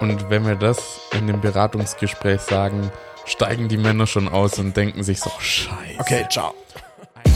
Und 0.00 0.30
wenn 0.30 0.46
wir 0.46 0.56
das 0.56 0.78
in 1.12 1.26
dem 1.26 1.40
Beratungsgespräch 1.40 2.40
sagen, 2.40 2.90
steigen 3.26 3.68
die 3.68 3.76
Männer 3.76 4.06
schon 4.06 4.28
aus 4.28 4.58
und 4.58 4.74
denken 4.74 5.02
sich 5.02 5.20
so, 5.20 5.30
scheiße. 5.38 5.98
Okay, 5.98 6.26
ciao. 6.30 6.54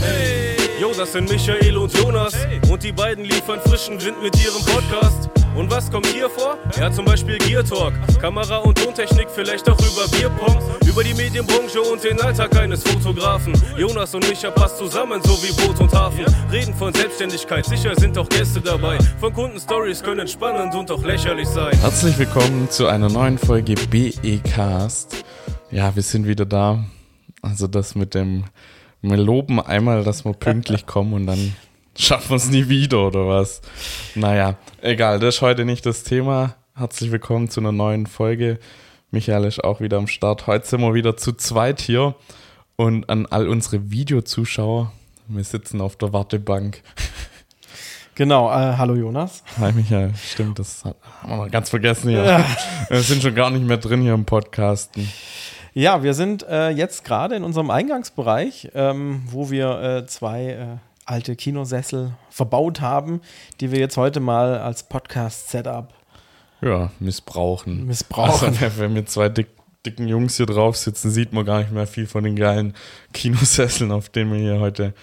Hey, 0.01 0.57
yo, 0.81 0.91
das 0.97 1.11
sind 1.13 1.29
Michael 1.29 1.77
und 1.77 1.95
Jonas. 1.95 2.33
Und 2.69 2.81
die 2.81 2.91
beiden 2.91 3.23
liefern 3.23 3.59
frischen 3.61 4.03
Wind 4.03 4.21
mit 4.21 4.35
ihrem 4.43 4.65
Podcast. 4.65 5.29
Und 5.55 5.71
was 5.71 5.89
kommt 5.89 6.07
hier 6.07 6.29
vor? 6.29 6.57
Ja, 6.77 6.91
zum 6.91 7.05
Beispiel 7.05 7.37
Gear 7.37 7.63
Talk. 7.63 7.93
Kamera 8.19 8.57
und 8.57 8.77
Tontechnik, 8.77 9.27
vielleicht 9.33 9.69
auch 9.69 9.79
über 9.79 10.05
Bierpong. 10.17 10.61
Über 10.85 11.01
die 11.01 11.13
Medienbranche 11.13 11.81
und 11.81 12.03
den 12.03 12.19
Alltag 12.19 12.57
eines 12.57 12.83
Fotografen. 12.83 13.53
Jonas 13.77 14.13
und 14.13 14.27
Micha 14.27 14.51
passt 14.51 14.77
zusammen, 14.77 15.21
so 15.23 15.31
wie 15.41 15.53
Boot 15.53 15.79
und 15.79 15.93
Hafen. 15.93 16.25
Reden 16.51 16.73
von 16.73 16.93
Selbstständigkeit, 16.93 17.65
sicher 17.65 17.95
sind 17.95 18.17
auch 18.17 18.27
Gäste 18.27 18.59
dabei. 18.59 18.97
Von 19.21 19.33
Kundenstories 19.33 20.03
können 20.03 20.27
spannend 20.27 20.75
und 20.75 20.91
auch 20.91 21.03
lächerlich 21.03 21.47
sein. 21.47 21.71
Herzlich 21.79 22.17
willkommen 22.17 22.69
zu 22.69 22.87
einer 22.87 23.07
neuen 23.07 23.37
Folge 23.37 23.75
BE-Cast. 23.75 25.23
Ja, 25.71 25.95
wir 25.95 26.03
sind 26.03 26.27
wieder 26.27 26.45
da. 26.45 26.83
Also 27.41 27.67
das 27.67 27.95
mit 27.95 28.13
dem, 28.13 28.43
wir 29.01 29.17
loben 29.17 29.61
einmal, 29.61 30.03
dass 30.03 30.25
wir 30.25 30.33
pünktlich 30.33 30.85
kommen 30.85 31.13
und 31.13 31.27
dann 31.27 31.55
schaffen 31.97 32.31
wir 32.31 32.35
es 32.35 32.49
nie 32.49 32.67
wieder 32.67 33.07
oder 33.07 33.27
was. 33.27 33.61
Naja, 34.15 34.55
egal, 34.81 35.19
das 35.19 35.35
ist 35.35 35.41
heute 35.41 35.65
nicht 35.65 35.85
das 35.85 36.03
Thema. 36.03 36.55
Herzlich 36.75 37.11
willkommen 37.11 37.49
zu 37.49 37.61
einer 37.61 37.71
neuen 37.71 38.05
Folge. 38.05 38.59
Michael 39.11 39.45
ist 39.45 39.63
auch 39.63 39.79
wieder 39.79 39.97
am 39.97 40.07
Start. 40.07 40.47
Heute 40.47 40.67
sind 40.67 40.81
wir 40.81 40.93
wieder 40.93 41.15
zu 41.15 41.33
zweit 41.33 41.79
hier 41.79 42.15
und 42.75 43.09
an 43.09 43.25
all 43.27 43.47
unsere 43.47 43.91
Videozuschauer. 43.91 44.91
Wir 45.27 45.43
sitzen 45.43 45.79
auf 45.81 45.95
der 45.95 46.11
Wartebank. 46.11 46.81
Genau, 48.15 48.49
äh, 48.49 48.77
hallo 48.77 48.95
Jonas. 48.95 49.43
Hi 49.59 49.73
Michael, 49.73 50.13
stimmt, 50.15 50.59
das 50.59 50.85
haben 50.85 50.95
wir 51.27 51.35
mal 51.35 51.49
ganz 51.49 51.69
vergessen 51.69 52.09
hier. 52.09 52.23
Ja. 52.23 52.45
Wir 52.89 53.01
sind 53.01 53.21
schon 53.21 53.35
gar 53.35 53.49
nicht 53.49 53.65
mehr 53.65 53.75
drin 53.75 54.01
hier 54.01 54.13
im 54.13 54.23
Podcasten. 54.23 55.09
Ja, 55.73 56.03
wir 56.03 56.13
sind 56.13 56.43
äh, 56.43 56.69
jetzt 56.69 57.03
gerade 57.03 57.35
in 57.35 57.43
unserem 57.43 57.69
Eingangsbereich, 57.69 58.69
ähm, 58.73 59.23
wo 59.25 59.49
wir 59.49 59.81
äh, 59.81 60.05
zwei 60.05 60.45
äh, 60.51 60.77
alte 61.05 61.35
Kinosessel 61.35 62.13
verbaut 62.29 62.81
haben, 62.81 63.21
die 63.61 63.71
wir 63.71 63.79
jetzt 63.79 63.97
heute 63.97 64.19
mal 64.19 64.57
als 64.59 64.83
Podcast-Setup 64.83 65.93
ja, 66.61 66.89
missbrauchen. 66.99 67.85
Missbrauchen. 67.85 68.57
Also, 68.61 68.79
wenn 68.79 68.95
wir 68.95 69.05
zwei 69.05 69.29
dick, 69.29 69.47
dicken 69.85 70.07
Jungs 70.07 70.37
hier 70.37 70.45
drauf 70.45 70.77
sitzen, 70.77 71.11
sieht 71.11 71.31
man 71.31 71.45
gar 71.45 71.59
nicht 71.59 71.71
mehr 71.71 71.87
viel 71.87 72.07
von 72.07 72.23
den 72.23 72.35
geilen 72.35 72.73
Kinosesseln, 73.13 73.91
auf 73.91 74.09
denen 74.09 74.33
wir 74.33 74.39
hier 74.39 74.59
heute 74.59 74.93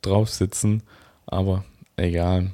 drauf 0.00 0.30
sitzen. 0.30 0.82
Aber 1.26 1.64
egal. 1.96 2.52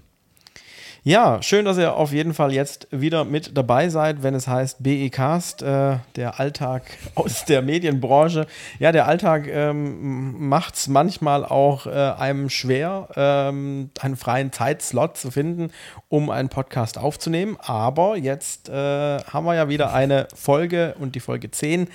Ja, 1.09 1.41
schön, 1.41 1.65
dass 1.65 1.79
ihr 1.79 1.95
auf 1.95 2.13
jeden 2.13 2.35
Fall 2.35 2.53
jetzt 2.53 2.87
wieder 2.91 3.25
mit 3.25 3.57
dabei 3.57 3.89
seid, 3.89 4.23
wenn 4.23 4.35
es 4.35 4.47
heißt 4.47 4.83
BE-Cast, 4.83 5.63
äh, 5.63 5.97
der 6.17 6.39
Alltag 6.39 6.83
aus 7.15 7.47
der 7.47 7.63
Medienbranche. 7.63 8.47
Ja, 8.79 8.93
der 8.93 9.09
Alltag 9.09 9.49
ähm, 9.49 10.51
macht 10.51 10.75
es 10.75 10.87
manchmal 10.87 11.47
auch 11.47 11.87
äh, 11.87 11.91
einem 11.93 12.51
schwer, 12.51 13.09
ähm, 13.17 13.89
einen 13.99 14.17
freien 14.17 14.53
Zeitslot 14.53 15.17
zu 15.17 15.31
finden, 15.31 15.71
um 16.11 16.29
einen 16.29 16.51
Podcast 16.51 16.99
aufzunehmen. 16.99 17.57
Aber 17.59 18.19
jetzt 18.19 18.69
äh, 18.69 18.73
haben 18.73 19.47
wir 19.47 19.55
ja 19.55 19.71
wieder 19.71 19.95
eine 19.95 20.29
Folge 20.35 20.95
und 21.01 21.15
die 21.15 21.21
Folge 21.21 21.51
10 21.51 21.89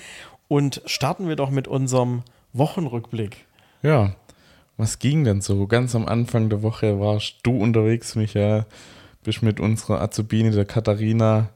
und 0.48 0.82
starten 0.86 1.28
wir 1.28 1.36
doch 1.36 1.50
mit 1.50 1.68
unserem 1.68 2.24
Wochenrückblick. 2.52 3.46
Ja, 3.80 4.16
was 4.76 4.98
ging 4.98 5.22
denn 5.22 5.40
so? 5.40 5.68
Ganz 5.68 5.94
am 5.94 6.08
Anfang 6.08 6.48
der 6.48 6.64
Woche 6.64 6.98
warst 6.98 7.36
du 7.44 7.56
unterwegs, 7.56 8.16
Michael 8.16 8.66
bist 9.24 9.42
mit 9.42 9.58
unserer 9.58 10.00
Azubine, 10.00 10.52
der 10.52 10.64
Katharina, 10.64 11.48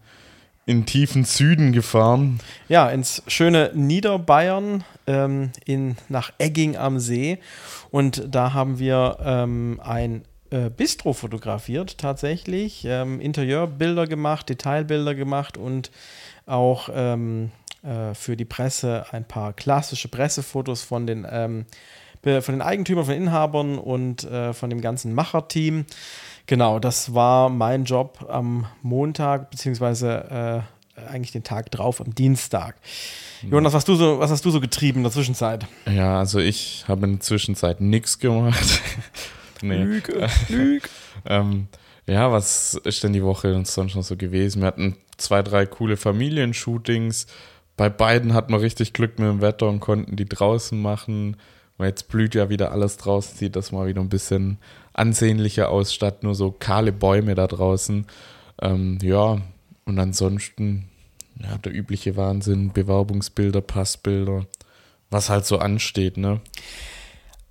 in 0.66 0.84
tiefen 0.84 1.24
Süden 1.24 1.72
gefahren. 1.72 2.40
Ja, 2.68 2.90
ins 2.90 3.22
schöne 3.26 3.70
Niederbayern, 3.74 4.84
ähm, 5.06 5.50
in, 5.64 5.96
nach 6.10 6.32
Egging 6.38 6.76
am 6.76 6.98
See. 6.98 7.38
Und 7.90 8.22
da 8.28 8.52
haben 8.52 8.78
wir 8.78 9.16
ähm, 9.24 9.80
ein 9.82 10.24
äh, 10.50 10.68
Bistro 10.68 11.14
fotografiert, 11.14 11.96
tatsächlich. 11.96 12.84
Ähm, 12.84 13.18
Interieurbilder 13.18 14.06
gemacht, 14.06 14.50
Detailbilder 14.50 15.14
gemacht 15.14 15.56
und 15.56 15.90
auch 16.44 16.90
ähm, 16.92 17.50
äh, 17.82 18.14
für 18.14 18.36
die 18.36 18.44
Presse 18.44 19.06
ein 19.10 19.24
paar 19.24 19.54
klassische 19.54 20.08
Pressefotos 20.08 20.82
von 20.82 21.06
den, 21.06 21.26
ähm, 21.30 21.64
von 22.22 22.54
den 22.54 22.62
Eigentümern, 22.62 23.06
von 23.06 23.14
den 23.14 23.22
Inhabern 23.22 23.78
und 23.78 24.24
äh, 24.24 24.52
von 24.52 24.68
dem 24.68 24.82
ganzen 24.82 25.14
Macherteam. 25.14 25.86
Genau, 26.48 26.78
das 26.78 27.12
war 27.12 27.50
mein 27.50 27.84
Job 27.84 28.26
am 28.26 28.64
Montag, 28.80 29.50
beziehungsweise 29.50 30.64
äh, 30.96 31.08
eigentlich 31.10 31.30
den 31.30 31.44
Tag 31.44 31.70
drauf, 31.70 32.00
am 32.00 32.14
Dienstag. 32.14 32.76
Hm. 33.42 33.50
Jonas, 33.50 33.74
was, 33.74 33.84
du 33.84 33.96
so, 33.96 34.18
was 34.18 34.30
hast 34.30 34.46
du 34.46 34.50
so 34.50 34.58
getrieben 34.58 35.00
in 35.00 35.02
der 35.02 35.12
Zwischenzeit? 35.12 35.66
Ja, 35.86 36.18
also 36.18 36.38
ich 36.38 36.86
habe 36.88 37.04
in 37.04 37.12
der 37.12 37.20
Zwischenzeit 37.20 37.82
nichts 37.82 38.18
gemacht. 38.18 38.80
nee. 39.62 39.82
Lüge, 39.82 40.26
Lüge. 40.48 40.88
ähm, 41.26 41.68
ja, 42.06 42.32
was 42.32 42.80
ist 42.82 43.04
denn 43.04 43.12
die 43.12 43.22
Woche 43.22 43.52
sonst 43.66 43.94
noch 43.94 44.02
so 44.02 44.16
gewesen? 44.16 44.62
Wir 44.62 44.68
hatten 44.68 44.96
zwei, 45.18 45.42
drei 45.42 45.66
coole 45.66 45.98
Familienshootings. 45.98 47.26
Bei 47.76 47.90
beiden 47.90 48.32
hatten 48.32 48.54
wir 48.54 48.62
richtig 48.62 48.94
Glück 48.94 49.18
mit 49.18 49.28
dem 49.28 49.42
Wetter 49.42 49.68
und 49.68 49.80
konnten 49.80 50.16
die 50.16 50.24
draußen 50.24 50.80
machen. 50.80 51.36
Weil 51.78 51.88
jetzt 51.88 52.08
blüht 52.08 52.34
ja 52.34 52.50
wieder 52.50 52.72
alles 52.72 52.96
draußen, 52.96 53.36
sieht 53.36 53.56
das 53.56 53.72
mal 53.72 53.86
wieder 53.86 54.00
ein 54.00 54.08
bisschen 54.08 54.58
ansehnlicher 54.92 55.70
aus, 55.70 55.94
statt 55.94 56.22
nur 56.22 56.34
so 56.34 56.50
kahle 56.50 56.92
Bäume 56.92 57.34
da 57.34 57.46
draußen. 57.46 58.06
Ähm, 58.60 58.98
ja, 59.00 59.38
und 59.84 59.98
ansonsten, 59.98 60.88
ja, 61.40 61.56
der 61.58 61.72
übliche 61.72 62.16
Wahnsinn, 62.16 62.72
Bewerbungsbilder, 62.72 63.60
Passbilder, 63.60 64.46
was 65.08 65.30
halt 65.30 65.46
so 65.46 65.58
ansteht, 65.58 66.16
ne? 66.16 66.40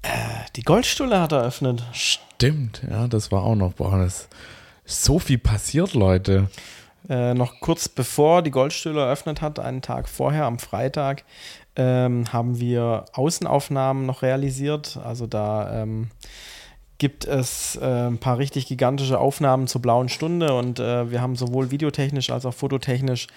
Äh, 0.01 0.09
die 0.55 0.63
Goldstulle 0.63 1.19
hat 1.19 1.31
eröffnet. 1.31 1.83
Stimmt, 1.93 2.81
ja, 2.89 3.07
das 3.07 3.31
war 3.31 3.43
auch 3.43 3.55
noch, 3.55 3.73
boah, 3.73 3.97
das 3.97 4.27
ist 4.85 5.05
so 5.05 5.19
viel 5.19 5.37
passiert, 5.37 5.93
Leute. 5.93 6.49
Äh, 7.09 7.33
noch 7.33 7.61
kurz 7.61 7.87
bevor 7.87 8.41
die 8.41 8.51
Goldstuhle 8.51 9.01
eröffnet 9.01 9.41
hat, 9.41 9.59
einen 9.59 9.81
Tag 9.81 10.09
vorher, 10.09 10.45
am 10.45 10.59
Freitag, 10.59 11.23
ähm, 11.77 12.33
haben 12.33 12.59
wir 12.59 13.05
Außenaufnahmen 13.13 14.05
noch 14.05 14.23
realisiert. 14.23 14.99
Also 15.03 15.27
da 15.27 15.83
ähm, 15.83 16.07
gibt 16.97 17.25
es 17.25 17.77
äh, 17.81 18.07
ein 18.07 18.17
paar 18.17 18.39
richtig 18.39 18.65
gigantische 18.67 19.19
Aufnahmen 19.19 19.67
zur 19.67 19.81
blauen 19.81 20.09
Stunde 20.09 20.53
und 20.53 20.79
äh, 20.79 21.11
wir 21.11 21.21
haben 21.21 21.35
sowohl 21.35 21.69
videotechnisch 21.69 22.31
als 22.31 22.45
auch 22.45 22.53
fototechnisch 22.53 23.27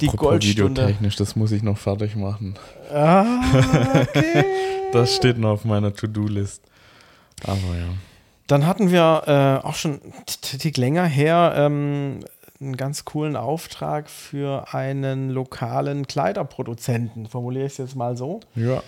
die 0.00 0.08
Apropos 0.08 0.28
Goldstunde. 0.28 0.82
Videotechnisch, 0.82 1.16
das 1.16 1.34
muss 1.34 1.52
ich 1.52 1.62
noch 1.62 1.78
fertig 1.78 2.14
machen. 2.14 2.58
Ah, 2.92 3.24
okay. 4.02 4.44
das 4.92 5.16
steht 5.16 5.38
noch 5.38 5.50
auf 5.50 5.64
meiner 5.64 5.94
To-Do-List. 5.94 6.62
Aber 7.44 7.56
ja. 7.56 7.88
Dann 8.46 8.66
hatten 8.66 8.90
wir 8.90 9.22
äh, 9.62 9.66
auch 9.66 9.74
schon 9.74 9.92
einen 10.02 10.26
Tick 10.26 10.76
länger 10.76 11.06
her 11.06 11.54
ähm, 11.56 12.20
einen 12.62 12.76
ganz 12.76 13.04
coolen 13.04 13.36
Auftrag 13.36 14.08
für 14.08 14.72
einen 14.72 15.30
lokalen 15.30 16.06
Kleiderproduzenten, 16.06 17.26
formuliere 17.26 17.66
ich 17.66 17.72
es 17.72 17.78
jetzt 17.78 17.96
mal 17.96 18.16
so. 18.16 18.40
Ja. 18.54 18.82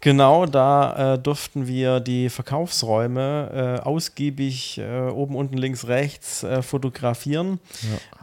Genau, 0.00 0.46
da 0.46 1.14
äh, 1.14 1.18
durften 1.18 1.66
wir 1.66 1.98
die 1.98 2.28
Verkaufsräume 2.28 3.80
äh, 3.82 3.84
ausgiebig 3.84 4.78
äh, 4.78 5.08
oben, 5.08 5.34
unten, 5.34 5.56
links, 5.56 5.88
rechts 5.88 6.44
äh, 6.44 6.62
fotografieren. 6.62 7.58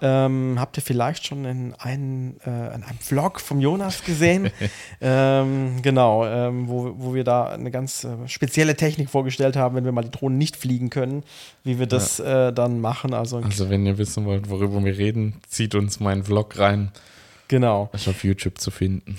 Ja. 0.01 0.25
Ähm, 0.25 0.55
habt 0.57 0.77
ihr 0.77 0.83
vielleicht 0.83 1.27
schon 1.27 1.43
in, 1.43 1.73
einen, 1.77 2.39
äh, 2.45 2.75
in 2.75 2.83
einem 2.83 2.99
Vlog 3.01 3.41
vom 3.41 3.59
Jonas 3.59 4.05
gesehen? 4.05 4.51
ähm, 5.01 5.81
genau, 5.81 6.25
ähm, 6.25 6.69
wo, 6.69 6.93
wo 6.97 7.13
wir 7.13 7.25
da 7.25 7.49
eine 7.49 7.71
ganz 7.71 8.05
äh, 8.05 8.27
spezielle 8.27 8.77
Technik 8.77 9.09
vorgestellt 9.09 9.57
haben, 9.57 9.75
wenn 9.75 9.83
wir 9.83 9.91
mal 9.91 10.03
die 10.03 10.11
Drohnen 10.11 10.37
nicht 10.37 10.55
fliegen 10.55 10.89
können, 10.89 11.23
wie 11.65 11.77
wir 11.77 11.87
das 11.87 12.19
ja. 12.19 12.51
dann 12.51 12.79
machen. 12.79 13.13
Also, 13.13 13.37
also 13.37 13.69
wenn 13.69 13.85
ihr 13.85 13.97
wissen 13.97 14.25
wollt, 14.25 14.49
worüber 14.49 14.83
wir 14.83 14.97
reden, 14.97 15.41
zieht 15.49 15.75
uns 15.75 15.99
meinen 15.99 16.23
Vlog 16.23 16.57
rein. 16.57 16.91
Genau. 17.47 17.89
ist 17.93 18.07
auf 18.07 18.23
YouTube 18.23 18.59
zu 18.59 18.71
finden. 18.71 19.17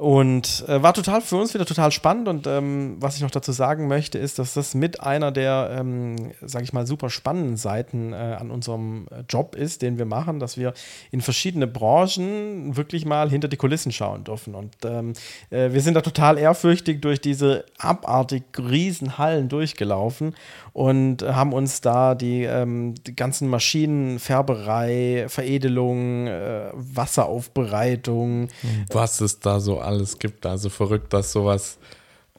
Und 0.00 0.64
äh, 0.66 0.82
war 0.82 0.94
total 0.94 1.20
für 1.20 1.36
uns 1.36 1.52
wieder 1.52 1.66
total 1.66 1.92
spannend. 1.92 2.26
Und 2.26 2.46
ähm, 2.46 2.96
was 3.00 3.16
ich 3.16 3.22
noch 3.22 3.30
dazu 3.30 3.52
sagen 3.52 3.86
möchte, 3.86 4.16
ist, 4.16 4.38
dass 4.38 4.54
das 4.54 4.74
mit 4.74 5.02
einer 5.02 5.30
der, 5.30 5.76
ähm, 5.78 6.32
sage 6.40 6.64
ich 6.64 6.72
mal, 6.72 6.86
super 6.86 7.10
spannenden 7.10 7.58
Seiten 7.58 8.14
äh, 8.14 8.16
an 8.16 8.50
unserem 8.50 9.08
äh, 9.10 9.24
Job 9.28 9.54
ist, 9.54 9.82
den 9.82 9.98
wir 9.98 10.06
machen, 10.06 10.40
dass 10.40 10.56
wir 10.56 10.72
in 11.10 11.20
verschiedene 11.20 11.66
Branchen 11.66 12.78
wirklich 12.78 13.04
mal 13.04 13.28
hinter 13.28 13.48
die 13.48 13.58
Kulissen 13.58 13.92
schauen 13.92 14.24
dürfen. 14.24 14.54
Und 14.54 14.74
ähm, 14.86 15.12
äh, 15.50 15.70
wir 15.72 15.82
sind 15.82 15.92
da 15.92 16.00
total 16.00 16.38
ehrfürchtig 16.38 17.02
durch 17.02 17.20
diese 17.20 17.66
abartig 17.76 18.44
riesen 18.56 19.18
Hallen 19.18 19.50
durchgelaufen 19.50 20.34
und 20.72 21.22
haben 21.22 21.52
uns 21.52 21.80
da 21.80 22.14
die, 22.14 22.44
ähm, 22.44 22.94
die 23.06 23.16
ganzen 23.16 23.48
Maschinen, 23.48 24.18
Färberei, 24.18 25.26
Veredelung, 25.28 26.26
äh, 26.26 26.70
Wasseraufbereitung. 26.72 28.48
Was 28.88 29.20
es 29.20 29.40
da 29.40 29.60
so 29.60 29.80
alles 29.80 30.18
gibt. 30.18 30.46
Also 30.46 30.68
verrückt, 30.68 31.12
dass 31.12 31.32
sowas 31.32 31.78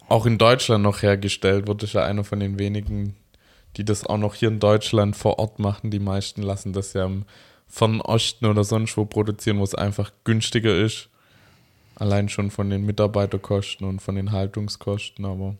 auch 0.08 0.26
in 0.26 0.38
Deutschland 0.38 0.84
noch 0.84 1.02
hergestellt 1.02 1.68
wird. 1.68 1.84
ist 1.84 1.94
ja 1.94 2.04
einer 2.04 2.24
von 2.24 2.40
den 2.40 2.60
wenigen, 2.60 3.16
die 3.78 3.86
das 3.86 4.06
auch 4.06 4.18
noch 4.18 4.36
hier 4.36 4.50
in 4.50 4.60
Deutschland 4.60 5.16
vor 5.16 5.40
Ort 5.40 5.60
machen. 5.60 5.92
Die 5.92 6.00
meisten 6.00 6.42
lassen 6.42 6.74
das 6.74 6.94
ja 6.94 7.06
im 7.06 7.26
von 7.72 8.02
Osten 8.02 8.46
oder 8.48 8.66
sonst 8.66 8.98
wo 8.98 9.06
produzieren, 9.06 9.60
wo 9.60 9.64
es 9.64 9.74
einfach 9.74 10.12
günstiger 10.26 10.78
ist. 10.78 11.08
Allein 11.96 12.28
schon 12.28 12.52
von 12.52 12.70
den 12.70 12.86
Mitarbeiterkosten 12.86 13.88
und 13.88 14.02
von 14.02 14.16
den 14.16 14.34
Haltungskosten, 14.34 15.24
aber 15.24 15.56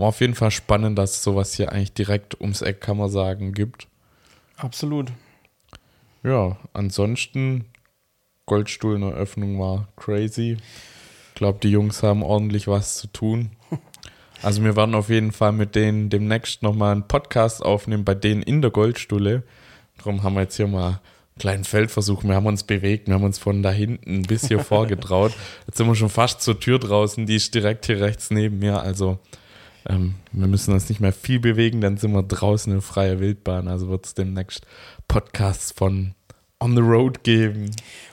war 0.00 0.08
auf 0.08 0.20
jeden 0.20 0.34
Fall 0.34 0.50
spannend, 0.50 0.98
dass 0.98 1.12
es 1.12 1.22
sowas 1.22 1.54
hier 1.54 1.72
eigentlich 1.72 1.92
direkt 1.92 2.40
ums 2.40 2.62
Eck, 2.62 2.80
kann 2.80 2.96
man 2.96 3.10
sagen, 3.10 3.52
gibt. 3.52 3.86
Absolut. 4.56 5.12
Ja, 6.22 6.56
ansonsten 6.72 7.66
Goldstuhl 8.46 8.96
in 8.96 9.02
der 9.02 9.12
Öffnung 9.12 9.60
war 9.60 9.88
crazy. 9.96 10.56
Ich 11.28 11.34
glaube, 11.34 11.60
die 11.62 11.70
Jungs 11.70 12.02
haben 12.02 12.22
ordentlich 12.22 12.66
was 12.66 12.96
zu 12.96 13.06
tun. 13.06 13.50
Also 14.42 14.64
wir 14.64 14.74
werden 14.74 14.94
auf 14.94 15.10
jeden 15.10 15.32
Fall 15.32 15.52
mit 15.52 15.74
denen 15.74 16.08
demnächst 16.08 16.62
nochmal 16.62 16.92
einen 16.92 17.06
Podcast 17.06 17.62
aufnehmen, 17.62 18.06
bei 18.06 18.14
denen 18.14 18.42
in 18.42 18.62
der 18.62 18.70
Goldstuhle. 18.70 19.42
Darum 19.98 20.22
haben 20.22 20.32
wir 20.32 20.40
jetzt 20.40 20.56
hier 20.56 20.66
mal 20.66 20.86
einen 20.86 21.00
kleinen 21.38 21.64
Feldversuch. 21.64 22.24
Wir 22.24 22.36
haben 22.36 22.46
uns 22.46 22.62
bewegt, 22.62 23.06
wir 23.06 23.16
haben 23.16 23.24
uns 23.24 23.38
von 23.38 23.62
da 23.62 23.70
hinten 23.70 24.22
bis 24.22 24.48
hier 24.48 24.60
vorgetraut. 24.64 25.34
Jetzt 25.66 25.76
sind 25.76 25.86
wir 25.88 25.94
schon 25.94 26.08
fast 26.08 26.40
zur 26.40 26.58
Tür 26.58 26.78
draußen, 26.78 27.26
die 27.26 27.36
ist 27.36 27.54
direkt 27.54 27.84
hier 27.84 28.00
rechts 28.00 28.30
neben 28.30 28.60
mir. 28.60 28.80
Also 28.80 29.18
ähm, 29.88 30.14
wir 30.32 30.46
müssen 30.46 30.74
uns 30.74 30.88
nicht 30.88 31.00
mehr 31.00 31.12
viel 31.12 31.40
bewegen, 31.40 31.80
dann 31.80 31.96
sind 31.96 32.12
wir 32.12 32.22
draußen 32.22 32.72
in 32.72 32.80
freier 32.80 33.20
Wildbahn. 33.20 33.68
Also 33.68 33.88
wird 33.88 34.06
es 34.06 34.14
demnächst 34.14 34.66
Podcasts 35.08 35.72
von 35.72 36.14
On 36.60 36.76
the 36.76 36.82
Road 36.82 37.24
geben. 37.24 37.70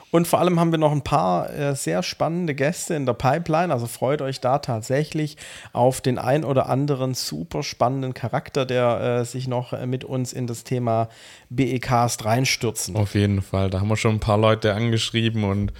Und 0.09 0.25
vor 0.25 0.39
allem 0.39 0.57
haben 0.59 0.71
wir 0.71 0.79
noch 0.79 0.93
ein 0.93 1.03
paar 1.03 1.53
äh, 1.53 1.75
sehr 1.75 2.01
spannende 2.01 2.55
Gäste 2.55 2.93
in 2.95 3.05
der 3.05 3.13
Pipeline. 3.13 3.73
Also 3.73 3.87
freut 3.87 4.21
euch 4.21 4.39
da 4.39 4.59
tatsächlich 4.59 5.35
auf 5.73 5.99
den 5.99 6.17
ein 6.17 6.45
oder 6.45 6.69
anderen 6.69 7.13
super 7.13 7.61
spannenden 7.61 8.13
Charakter, 8.13 8.65
der 8.65 9.19
äh, 9.19 9.25
sich 9.25 9.49
noch 9.49 9.73
äh, 9.73 9.85
mit 9.85 10.05
uns 10.05 10.31
in 10.31 10.47
das 10.47 10.63
Thema 10.63 11.09
BECast 11.49 12.23
reinstürzen. 12.23 12.95
Auf 12.95 13.15
jeden 13.15 13.41
Fall. 13.41 13.69
Da 13.69 13.81
haben 13.81 13.89
wir 13.89 13.97
schon 13.97 14.15
ein 14.15 14.19
paar 14.21 14.37
Leute 14.37 14.73
angeschrieben 14.73 15.43
und 15.43 15.73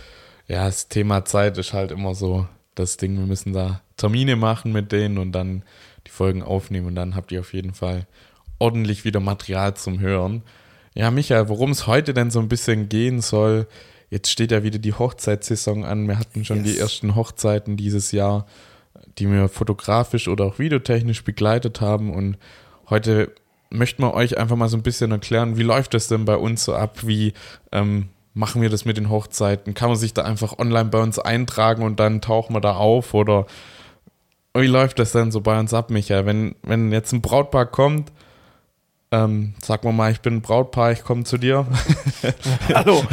ja, 0.48 0.66
das 0.66 0.90
Thema 0.90 1.24
Zeit 1.24 1.58
ist 1.58 1.72
halt 1.74 1.92
immer 1.92 2.14
so 2.14 2.48
das 2.76 2.98
Ding. 2.98 3.18
Wir 3.18 3.26
müssen 3.26 3.54
da 3.54 3.82
Termine 3.98 4.36
machen 4.36 4.72
mit 4.72 4.92
denen 4.92 5.18
und 5.18 5.32
dann 5.32 5.64
die 6.06 6.12
Folgen 6.12 6.44
aufnehmen 6.44 6.88
und 6.88 6.96
dann 6.96 7.16
habt 7.16 7.32
ihr 7.32 7.40
auf 7.42 7.54
jeden 7.54 7.74
Fall 7.74 8.08
ordentlich 8.60 9.06
wieder 9.06 9.20
Material 9.20 9.76
zum 9.76 10.00
Hören. 10.00 10.44
Ja, 10.94 11.12
Michael, 11.12 11.50
worum 11.50 11.72
es 11.72 11.86
heute 11.86 12.14
denn 12.14 12.32
so 12.32 12.40
ein 12.40 12.50
bisschen 12.50 12.90
gehen 12.90 13.22
soll, 13.22 13.68
jetzt 14.10 14.32
steht 14.32 14.52
ja 14.52 14.64
wieder 14.64 14.80
die 14.80 14.94
Hochzeitssaison 14.94 15.84
an. 15.86 16.08
Wir 16.08 16.18
hatten 16.18 16.46
schon 16.46 16.64
yes. 16.64 16.74
die 16.74 16.80
ersten 16.80 17.16
Hochzeiten 17.16 17.78
dieses 17.78 18.12
Jahr, 18.12 18.48
die 19.18 19.30
wir 19.30 19.50
fotografisch 19.50 20.28
oder 20.28 20.46
auch 20.46 20.60
videotechnisch 20.60 21.24
begleitet 21.24 21.82
haben 21.82 22.14
und 22.14 22.38
heute 22.90 23.32
möchten 23.70 24.02
wir 24.02 24.14
euch 24.14 24.38
einfach 24.38 24.56
mal 24.56 24.70
so 24.70 24.78
ein 24.78 24.84
bisschen 24.84 25.12
erklären, 25.12 25.58
wie 25.58 25.64
läuft 25.64 25.94
das 25.94 26.08
denn 26.08 26.26
bei 26.26 26.38
uns 26.38 26.64
so 26.64 26.74
ab, 26.74 27.06
wie 27.06 27.34
ähm, 27.72 28.08
machen 28.34 28.62
wir 28.62 28.70
das 28.70 28.86
mit 28.86 28.98
den 28.98 29.10
Hochzeiten? 29.10 29.74
Kann 29.74 29.90
man 29.90 29.98
sich 29.98 30.14
da 30.14 30.24
einfach 30.24 30.58
online 30.58 30.90
bei 30.90 31.00
uns 31.00 31.20
eintragen 31.20 31.84
und 31.84 32.00
dann 32.00 32.22
tauchen 32.22 32.56
wir 32.56 32.62
da 32.62 32.76
auf 32.76 33.14
oder 33.14 33.46
wie 34.62 34.68
läuft 34.68 35.00
das 35.00 35.12
denn 35.12 35.32
so 35.32 35.42
bei 35.42 35.60
uns 35.60 35.74
ab, 35.74 35.90
Michael? 35.90 36.26
Wenn, 36.26 36.56
wenn 36.64 36.92
jetzt 36.92 37.12
ein 37.12 37.22
Brautpaar 37.22 37.66
kommt, 37.66 38.12
ähm, 39.12 39.54
sag 39.64 39.84
mal 39.84 39.94
mal, 39.94 40.12
ich 40.12 40.22
bin 40.22 40.36
ein 40.36 40.42
Brautpaar, 40.42 40.92
ich 40.92 41.04
komme 41.04 41.24
zu 41.24 41.38
dir. 41.38 41.66
Hallo, 42.74 43.04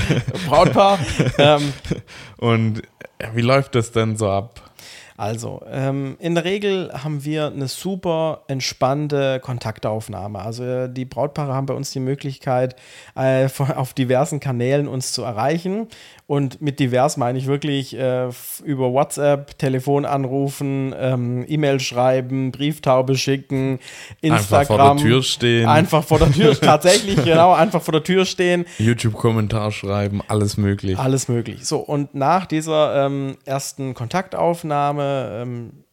Brautpaar. 0.49 0.99
ähm, 1.39 1.73
Und 2.39 2.83
wie 3.33 3.43
läuft 3.43 3.75
das 3.75 3.93
denn 3.93 4.17
so 4.17 4.29
ab? 4.29 4.61
Also, 5.17 5.63
ähm, 5.71 6.17
in 6.19 6.35
der 6.35 6.45
Regel 6.45 6.91
haben 6.93 7.25
wir 7.25 7.47
eine 7.47 7.69
super 7.69 8.43
entspannte 8.49 9.39
Kontaktaufnahme. 9.39 10.41
Also, 10.41 10.65
äh, 10.65 10.93
die 10.93 11.05
Brautpaare 11.05 11.55
haben 11.55 11.67
bei 11.67 11.75
uns 11.75 11.93
die 11.93 12.01
Möglichkeit, 12.01 12.75
äh, 13.15 13.49
auf 13.77 13.95
diversen 13.95 14.41
Kanälen 14.41 14.89
uns 14.89 15.13
zu 15.13 15.23
erreichen. 15.23 15.87
Und 16.27 16.63
mit 16.63 16.81
divers 16.81 17.19
meine 17.19 17.39
ich 17.39 17.47
wirklich 17.47 17.95
äh, 17.99 18.31
über 18.65 18.93
WhatsApp, 18.93 19.59
Telefon 19.59 20.07
anrufen, 20.07 20.95
ähm, 20.99 21.45
E-Mail 21.47 21.81
schreiben, 21.81 22.51
Brieftaube 22.51 23.19
schicken, 23.19 23.79
Instagram. 24.23 24.59
Einfach 24.59 24.67
vor 24.67 24.95
der 24.95 24.97
Tür 24.97 25.23
stehen. 25.23 25.69
Einfach 25.69 26.05
vor 26.05 26.19
der 26.19 26.33
Tür, 26.33 26.59
tatsächlich, 26.61 27.23
genau, 27.23 27.53
einfach 27.53 27.83
vor 27.83 27.93
der 27.93 28.05
Tür 28.05 28.25
stehen. 28.25 28.65
YouTube-Kommentar 28.79 29.71
schreiben, 29.71 30.23
alles 30.27 30.57
möglich. 30.57 30.99
Alles 30.99 31.29
möglich. 31.29 31.67
So, 31.67 31.81
und 31.81 32.15
nach 32.15 32.47
dieser 32.47 33.05
ähm, 33.05 33.37
ersten 33.45 33.93
Kontaktaufnahme 33.93 35.43
ähm, 35.43 35.84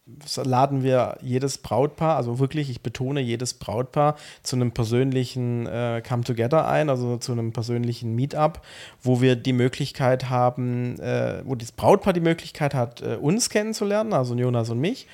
laden 0.44 0.82
wir 0.82 1.16
jedes 1.22 1.58
Brautpaar, 1.58 2.16
also 2.16 2.38
wirklich, 2.38 2.70
ich 2.70 2.80
betone 2.82 3.20
jedes 3.20 3.54
Brautpaar, 3.54 4.16
zu 4.42 4.56
einem 4.56 4.72
persönlichen 4.72 5.66
äh, 5.66 6.02
Come-Together 6.06 6.68
ein, 6.68 6.90
also 6.90 7.16
zu 7.16 7.32
einem 7.32 7.52
persönlichen 7.52 8.14
Meetup, 8.14 8.60
wo 9.02 9.20
wir 9.20 9.36
die 9.36 9.52
Möglichkeit 9.52 10.30
haben, 10.30 10.98
äh, 11.00 11.42
wo 11.44 11.54
das 11.54 11.72
Brautpaar 11.72 12.12
die 12.12 12.20
Möglichkeit 12.20 12.74
hat, 12.74 13.02
äh, 13.02 13.16
uns 13.16 13.50
kennenzulernen, 13.50 14.12
also 14.12 14.34
Jonas 14.34 14.70
und 14.70 14.80
mich, 14.80 15.06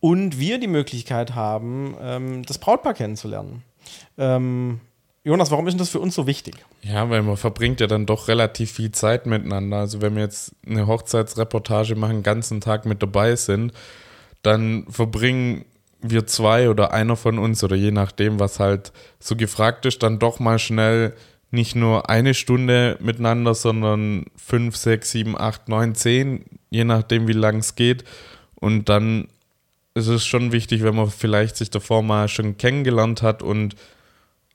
und 0.00 0.38
wir 0.38 0.58
die 0.58 0.66
Möglichkeit 0.66 1.34
haben, 1.34 1.96
ähm, 2.00 2.42
das 2.44 2.58
Brautpaar 2.58 2.94
kennenzulernen. 2.94 3.62
Ähm, 4.18 4.80
Jonas, 5.26 5.50
warum 5.50 5.66
ist 5.66 5.72
denn 5.72 5.78
das 5.78 5.88
für 5.88 6.00
uns 6.00 6.14
so 6.14 6.26
wichtig? 6.26 6.56
Ja, 6.82 7.08
weil 7.08 7.22
man 7.22 7.38
verbringt 7.38 7.80
ja 7.80 7.86
dann 7.86 8.04
doch 8.04 8.28
relativ 8.28 8.72
viel 8.72 8.92
Zeit 8.92 9.24
miteinander. 9.24 9.78
Also 9.78 10.02
wenn 10.02 10.14
wir 10.14 10.22
jetzt 10.22 10.54
eine 10.66 10.86
Hochzeitsreportage 10.86 11.94
machen, 11.94 12.16
den 12.16 12.22
ganzen 12.22 12.60
Tag 12.60 12.84
mit 12.84 13.02
dabei 13.02 13.34
sind, 13.34 13.72
dann 14.44 14.86
verbringen 14.88 15.64
wir 16.00 16.26
zwei 16.26 16.68
oder 16.68 16.92
einer 16.92 17.16
von 17.16 17.38
uns 17.38 17.64
oder 17.64 17.76
je 17.76 17.90
nachdem, 17.90 18.38
was 18.38 18.60
halt 18.60 18.92
so 19.18 19.36
gefragt 19.36 19.86
ist, 19.86 20.02
dann 20.02 20.18
doch 20.18 20.38
mal 20.38 20.58
schnell 20.58 21.14
nicht 21.50 21.74
nur 21.76 22.10
eine 22.10 22.34
Stunde 22.34 22.98
miteinander, 23.00 23.54
sondern 23.54 24.26
fünf, 24.36 24.76
sechs, 24.76 25.12
sieben, 25.12 25.38
acht, 25.38 25.68
neun, 25.68 25.94
zehn, 25.94 26.44
je 26.68 26.84
nachdem, 26.84 27.26
wie 27.28 27.32
lang 27.32 27.58
es 27.58 27.74
geht. 27.74 28.04
Und 28.56 28.88
dann 28.88 29.28
ist 29.94 30.08
es 30.08 30.26
schon 30.26 30.52
wichtig, 30.52 30.82
wenn 30.82 30.96
man 30.96 31.10
vielleicht 31.10 31.56
sich 31.56 31.70
davor 31.70 32.02
mal 32.02 32.28
schon 32.28 32.58
kennengelernt 32.58 33.22
hat 33.22 33.42
und 33.42 33.76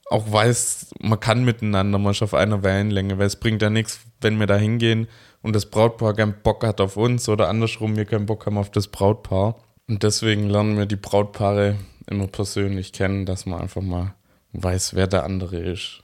auch 0.10 0.32
weiß, 0.32 0.88
man 1.00 1.20
kann 1.20 1.46
miteinander, 1.46 1.98
man 1.98 2.12
ist 2.12 2.22
auf 2.22 2.34
einer 2.34 2.64
Wellenlänge, 2.64 3.18
weil 3.18 3.28
es 3.28 3.38
bringt 3.38 3.62
ja 3.62 3.70
nichts, 3.70 4.02
wenn 4.22 4.40
wir 4.40 4.48
da 4.48 4.58
hingehen 4.58 5.08
und 5.42 5.56
das 5.56 5.68
Brautpaar 5.68 6.16
keinen 6.16 6.42
Bock 6.44 6.66
hat 6.66 6.82
auf 6.82 6.98
uns 6.98 7.30
oder 7.30 7.48
andersrum, 7.48 7.96
wir 7.96 8.06
keinen 8.06 8.26
Bock 8.26 8.46
haben 8.46 8.58
auf 8.58 8.72
das 8.72 8.88
Brautpaar. 8.88 9.56
Und 9.90 10.04
deswegen 10.04 10.50
lernen 10.50 10.78
wir 10.78 10.86
die 10.86 10.96
Brautpaare 10.96 11.76
immer 12.08 12.28
persönlich 12.28 12.94
kennen, 12.94 13.26
dass 13.26 13.48
man 13.48 13.60
einfach 13.60 13.82
mal 13.82 14.14
weiß, 14.54 14.94
wer 14.94 15.08
der 15.08 15.24
andere 15.24 15.58
ist. 15.58 16.04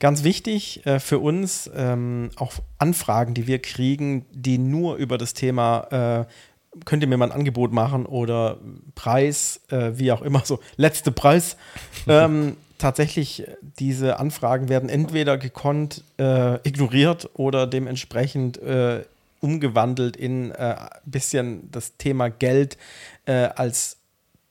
Ganz 0.00 0.24
wichtig 0.24 0.84
äh, 0.84 0.98
für 0.98 1.20
uns 1.20 1.70
ähm, 1.74 2.30
auch 2.36 2.52
Anfragen, 2.78 3.34
die 3.34 3.46
wir 3.46 3.60
kriegen, 3.60 4.26
die 4.32 4.58
nur 4.58 4.96
über 4.96 5.16
das 5.16 5.32
Thema 5.32 6.26
äh, 6.26 6.84
könnt 6.84 7.02
ihr 7.02 7.08
mir 7.08 7.16
mal 7.16 7.26
ein 7.26 7.32
Angebot 7.32 7.72
machen 7.72 8.04
oder 8.04 8.58
Preis, 8.94 9.60
äh, 9.70 9.92
wie 9.94 10.12
auch 10.12 10.22
immer, 10.22 10.42
so 10.44 10.58
letzte 10.76 11.12
Preis. 11.12 11.56
ähm, 12.08 12.56
tatsächlich, 12.78 13.44
diese 13.78 14.18
Anfragen 14.18 14.68
werden 14.68 14.88
entweder 14.88 15.38
gekonnt 15.38 16.02
äh, 16.18 16.56
ignoriert 16.68 17.30
oder 17.34 17.66
dementsprechend 17.66 18.58
äh, 18.58 19.04
umgewandelt 19.40 20.16
in 20.16 20.52
ein 20.52 20.76
äh, 20.76 20.88
bisschen 21.04 21.70
das 21.70 21.96
Thema 21.96 22.28
Geld 22.28 22.76
äh, 23.26 23.32
als 23.32 23.98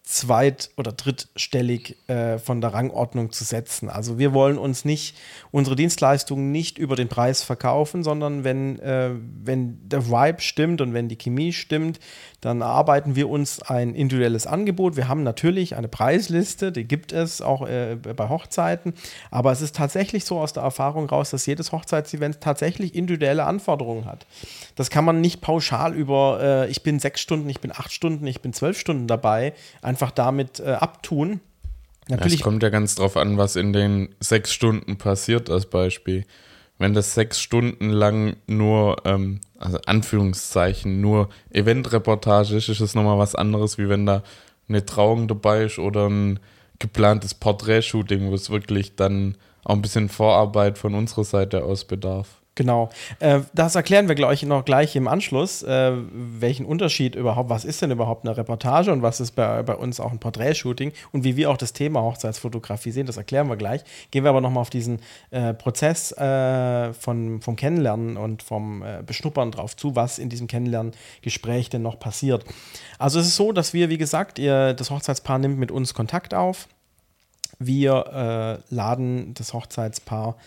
zweit- 0.07 0.69
oder 0.77 0.93
drittstellig 0.93 1.97
äh, 2.07 2.39
von 2.39 2.61
der 2.61 2.73
Rangordnung 2.73 3.33
zu 3.33 3.43
setzen. 3.43 3.89
Also 3.89 4.17
wir 4.17 4.33
wollen 4.33 4.57
uns 4.57 4.85
nicht, 4.85 5.17
unsere 5.51 5.75
Dienstleistungen 5.75 6.49
nicht 6.51 6.77
über 6.77 6.95
den 6.95 7.09
Preis 7.09 7.43
verkaufen, 7.43 8.03
sondern 8.03 8.45
wenn, 8.45 8.79
äh, 8.79 9.11
wenn 9.43 9.89
der 9.89 10.07
Vibe 10.07 10.39
stimmt 10.41 10.79
und 10.79 10.93
wenn 10.93 11.09
die 11.09 11.17
Chemie 11.17 11.51
stimmt, 11.51 11.99
dann 12.41 12.61
erarbeiten 12.61 13.15
wir 13.15 13.29
uns 13.29 13.61
ein 13.61 13.95
individuelles 13.95 14.45
Angebot. 14.45 14.95
Wir 14.95 15.07
haben 15.07 15.23
natürlich 15.23 15.75
eine 15.75 15.87
Preisliste, 15.87 16.71
die 16.71 16.83
gibt 16.83 17.11
es 17.11 17.41
auch 17.41 17.67
äh, 17.67 17.95
bei 17.95 18.29
Hochzeiten, 18.29 18.93
aber 19.31 19.51
es 19.51 19.61
ist 19.61 19.75
tatsächlich 19.75 20.25
so 20.25 20.39
aus 20.39 20.53
der 20.53 20.63
Erfahrung 20.63 21.09
raus, 21.09 21.31
dass 21.31 21.45
jedes 21.45 21.71
Hochzeitsevent 21.71 22.41
tatsächlich 22.41 22.93
individuelle 22.93 23.45
Anforderungen 23.45 24.05
hat. 24.05 24.27
Das 24.75 24.89
kann 24.89 25.03
man 25.03 25.19
nicht 25.19 25.41
pauschal 25.41 25.95
über, 25.95 26.39
äh, 26.41 26.69
ich 26.69 26.83
bin 26.83 26.99
sechs 26.99 27.21
Stunden, 27.21 27.49
ich 27.49 27.59
bin 27.59 27.71
acht 27.71 27.91
Stunden, 27.91 28.27
ich 28.27 28.41
bin 28.41 28.53
zwölf 28.53 28.79
Stunden 28.79 29.07
dabei, 29.07 29.53
einfach 29.81 30.11
damit 30.11 30.59
äh, 30.59 30.73
abtun. 30.73 31.39
Natürlich. 32.07 32.35
Es 32.35 32.41
kommt 32.41 32.63
ja 32.63 32.69
ganz 32.69 32.95
drauf 32.95 33.17
an, 33.17 33.37
was 33.37 33.55
in 33.55 33.73
den 33.73 34.15
sechs 34.19 34.53
Stunden 34.53 34.97
passiert, 34.97 35.49
als 35.49 35.65
Beispiel 35.65 36.25
wenn 36.79 36.93
das 36.93 37.13
sechs 37.13 37.39
Stunden 37.39 37.89
lang 37.89 38.37
nur, 38.47 38.97
ähm, 39.05 39.41
also 39.59 39.79
Anführungszeichen, 39.85 41.01
nur 41.01 41.29
Eventreportage 41.51 42.55
ist, 42.55 42.69
ist 42.69 42.79
es 42.79 42.95
nochmal 42.95 43.17
was 43.17 43.35
anderes, 43.35 43.77
wie 43.77 43.89
wenn 43.89 44.05
da 44.05 44.23
eine 44.69 44.85
Trauung 44.85 45.27
dabei 45.27 45.63
ist 45.63 45.79
oder 45.79 46.09
ein 46.09 46.39
geplantes 46.79 47.33
Porträtshooting, 47.33 48.29
wo 48.29 48.35
es 48.35 48.49
wirklich 48.49 48.95
dann 48.95 49.35
auch 49.63 49.73
ein 49.73 49.81
bisschen 49.81 50.09
Vorarbeit 50.09 50.77
von 50.77 50.93
unserer 50.93 51.23
Seite 51.23 51.63
aus 51.63 51.85
bedarf. 51.85 52.41
Genau. 52.57 52.89
Äh, 53.19 53.41
das 53.53 53.75
erklären 53.75 54.07
wir, 54.07 54.15
glaube 54.15 54.33
ich, 54.33 54.41
noch 54.41 54.65
gleich 54.65 54.95
im 54.95 55.07
Anschluss, 55.07 55.61
äh, 55.61 55.91
welchen 56.11 56.65
Unterschied 56.65 57.13
überhaupt, 57.13 57.51
was 57.51 57.65
ist 57.65 57.83
denn 57.83 57.91
überhaupt 57.91 58.25
eine 58.25 58.35
Reportage 58.35 58.91
und 58.91 59.03
was 59.03 59.19
ist 59.19 59.33
bei, 59.33 59.61
bei 59.61 59.75
uns 59.75 59.99
auch 59.99 60.11
ein 60.11 60.17
Porträtshooting 60.17 60.91
und 61.11 61.23
wie 61.23 61.37
wir 61.37 61.51
auch 61.51 61.57
das 61.57 61.73
Thema 61.73 62.01
Hochzeitsfotografie 62.01 62.89
sehen, 62.89 63.05
das 63.05 63.15
erklären 63.15 63.47
wir 63.47 63.57
gleich. 63.57 63.83
Gehen 64.09 64.23
wir 64.23 64.31
aber 64.31 64.41
nochmal 64.41 64.61
auf 64.61 64.71
diesen 64.71 65.01
äh, 65.29 65.53
Prozess 65.53 66.11
äh, 66.13 66.93
von, 66.93 67.41
vom 67.41 67.55
Kennenlernen 67.55 68.17
und 68.17 68.41
vom 68.41 68.81
äh, 68.81 69.03
Beschnuppern 69.05 69.51
drauf 69.51 69.75
zu, 69.75 69.95
was 69.95 70.17
in 70.17 70.29
diesem 70.29 70.47
Kennenlerngespräch 70.47 71.69
denn 71.69 71.83
noch 71.83 71.99
passiert. 71.99 72.43
Also 72.97 73.19
es 73.19 73.27
ist 73.27 73.35
so, 73.35 73.51
dass 73.51 73.75
wir, 73.75 73.89
wie 73.89 73.99
gesagt, 73.99 74.39
ihr, 74.39 74.73
das 74.73 74.89
Hochzeitspaar 74.89 75.37
nimmt 75.37 75.59
mit 75.59 75.69
uns 75.69 75.93
Kontakt 75.93 76.33
auf. 76.33 76.67
Wir 77.59 78.61
äh, 78.71 78.73
laden 78.73 79.35
das 79.35 79.53
Hochzeitspaar 79.53 80.37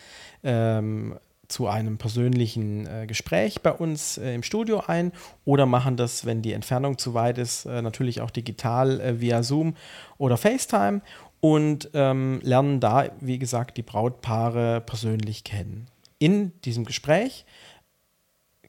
ähm, 0.43 1.14
zu 1.50 1.66
einem 1.66 1.99
persönlichen 1.99 2.87
äh, 2.87 3.07
Gespräch 3.07 3.61
bei 3.62 3.73
uns 3.73 4.19
äh, 4.19 4.35
im 4.35 4.42
Studio 4.42 4.83
ein 4.87 5.12
oder 5.45 5.66
machen 5.66 5.97
das, 5.97 6.25
wenn 6.25 6.42
die 6.42 6.52
Entfernung 6.52 6.99
zu 6.99 7.14
weit 7.14 7.38
ist, 7.38 7.66
äh, 7.66 7.83
natürlich 7.83 8.21
auch 8.21 8.30
digital 8.30 9.00
äh, 9.00 9.21
via 9.21 9.42
Zoom 9.42 9.75
oder 10.19 10.37
FaceTime 10.37 11.02
und 11.40 11.90
ähm, 11.95 12.40
lernen 12.42 12.80
da, 12.80 13.09
wie 13.21 13.38
gesagt, 13.38 13.76
die 13.76 13.83
Brautpaare 13.83 14.80
persönlich 14.80 15.45
kennen. 15.45 15.87
In 16.19 16.52
diesem 16.62 16.85
Gespräch 16.85 17.45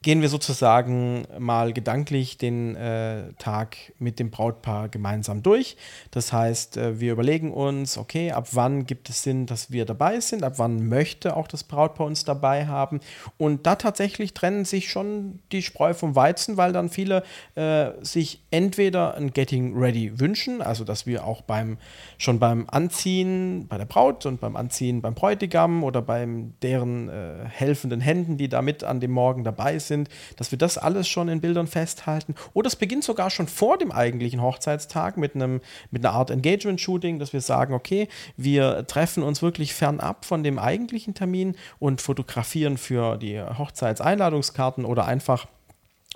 gehen 0.04 0.22
wir 0.22 0.30
sozusagen 0.30 1.28
mal 1.38 1.74
gedanklich 1.74 2.40
den 2.40 2.76
äh, 2.76 3.34
Tag 3.38 3.78
mit 4.00 4.18
dem 4.18 4.32
Brautpaar 4.32 4.90
gemeinsam 4.90 5.44
durch. 5.44 5.78
Das 6.10 6.34
heißt, 6.34 6.78
äh, 6.78 7.00
wir 7.00 7.12
überlegen 7.12 7.54
uns, 7.54 8.00
okay, 8.00 8.32
ab 8.32 8.48
wann 8.54 8.88
gibt 8.88 9.10
es 9.10 9.22
Sinn, 9.22 9.46
dass 9.46 9.70
wir 9.70 9.86
dabei 9.86 10.20
sind, 10.20 10.44
ab 10.44 10.54
wann 10.58 10.88
möchte 10.90 11.38
auch 11.38 11.48
das 11.48 11.64
Brautpaar 11.64 12.08
uns 12.08 12.24
dabei 12.24 12.66
haben. 12.66 13.00
Und 13.38 13.68
da 13.68 13.76
tatsächlich 13.76 14.34
trennen 14.34 14.66
sich 14.66 14.90
schon 14.90 15.40
die 15.52 15.62
Spreu 15.62 15.94
vom 15.94 16.16
Weizen, 16.16 16.58
weil 16.58 16.74
dann 16.74 16.90
viele 16.90 17.24
äh, 17.54 17.92
sich 18.02 18.42
entweder 18.50 19.14
ein 19.14 19.34
Getting 19.34 19.78
Ready 19.78 20.20
wünschen, 20.20 20.64
also 20.64 20.84
dass 20.84 21.06
wir 21.06 21.26
auch 21.26 21.42
beim 21.42 21.78
schon 22.18 22.40
beim 22.40 22.66
Anziehen 22.72 23.68
bei 23.68 23.78
der 23.78 23.86
Braut 23.86 24.26
und 24.26 24.42
beim 24.42 24.56
Anziehen 24.56 25.02
beim 25.02 25.14
Bräutigam 25.14 25.84
oder 25.84 26.02
beim 26.02 26.54
deren 26.64 27.08
äh, 27.10 27.46
helfenden 27.48 28.02
Händen, 28.02 28.38
die 28.38 28.50
da 28.50 28.64
mit 28.64 28.84
an 28.84 29.00
dem 29.00 29.12
Morgen 29.12 29.44
dabei 29.44 29.78
sind, 29.78 29.91
sind, 29.92 30.10
dass 30.38 30.52
wir 30.52 30.58
das 30.58 30.78
alles 30.78 31.10
schon 31.10 31.28
in 31.28 31.42
Bildern 31.42 31.68
festhalten. 31.68 32.36
Oder 32.54 32.68
es 32.68 32.78
beginnt 32.78 33.04
sogar 33.04 33.30
schon 33.30 33.48
vor 33.48 33.78
dem 33.78 33.92
eigentlichen 33.92 34.42
Hochzeitstag 34.42 35.18
mit, 35.18 35.36
einem, 35.36 35.60
mit 35.92 36.06
einer 36.06 36.16
Art 36.16 36.32
Engagement-Shooting, 36.32 37.20
dass 37.20 37.34
wir 37.34 37.42
sagen, 37.42 37.74
okay, 37.74 38.08
wir 38.38 38.88
treffen 38.88 39.24
uns 39.24 39.42
wirklich 39.42 39.74
fernab 39.74 40.24
von 40.24 40.44
dem 40.44 40.58
eigentlichen 40.58 41.14
Termin 41.14 41.56
und 41.80 42.02
fotografieren 42.02 42.78
für 42.78 43.18
die 43.18 43.42
Hochzeitseinladungskarten 43.42 44.86
oder 44.86 45.06
einfach 45.06 45.48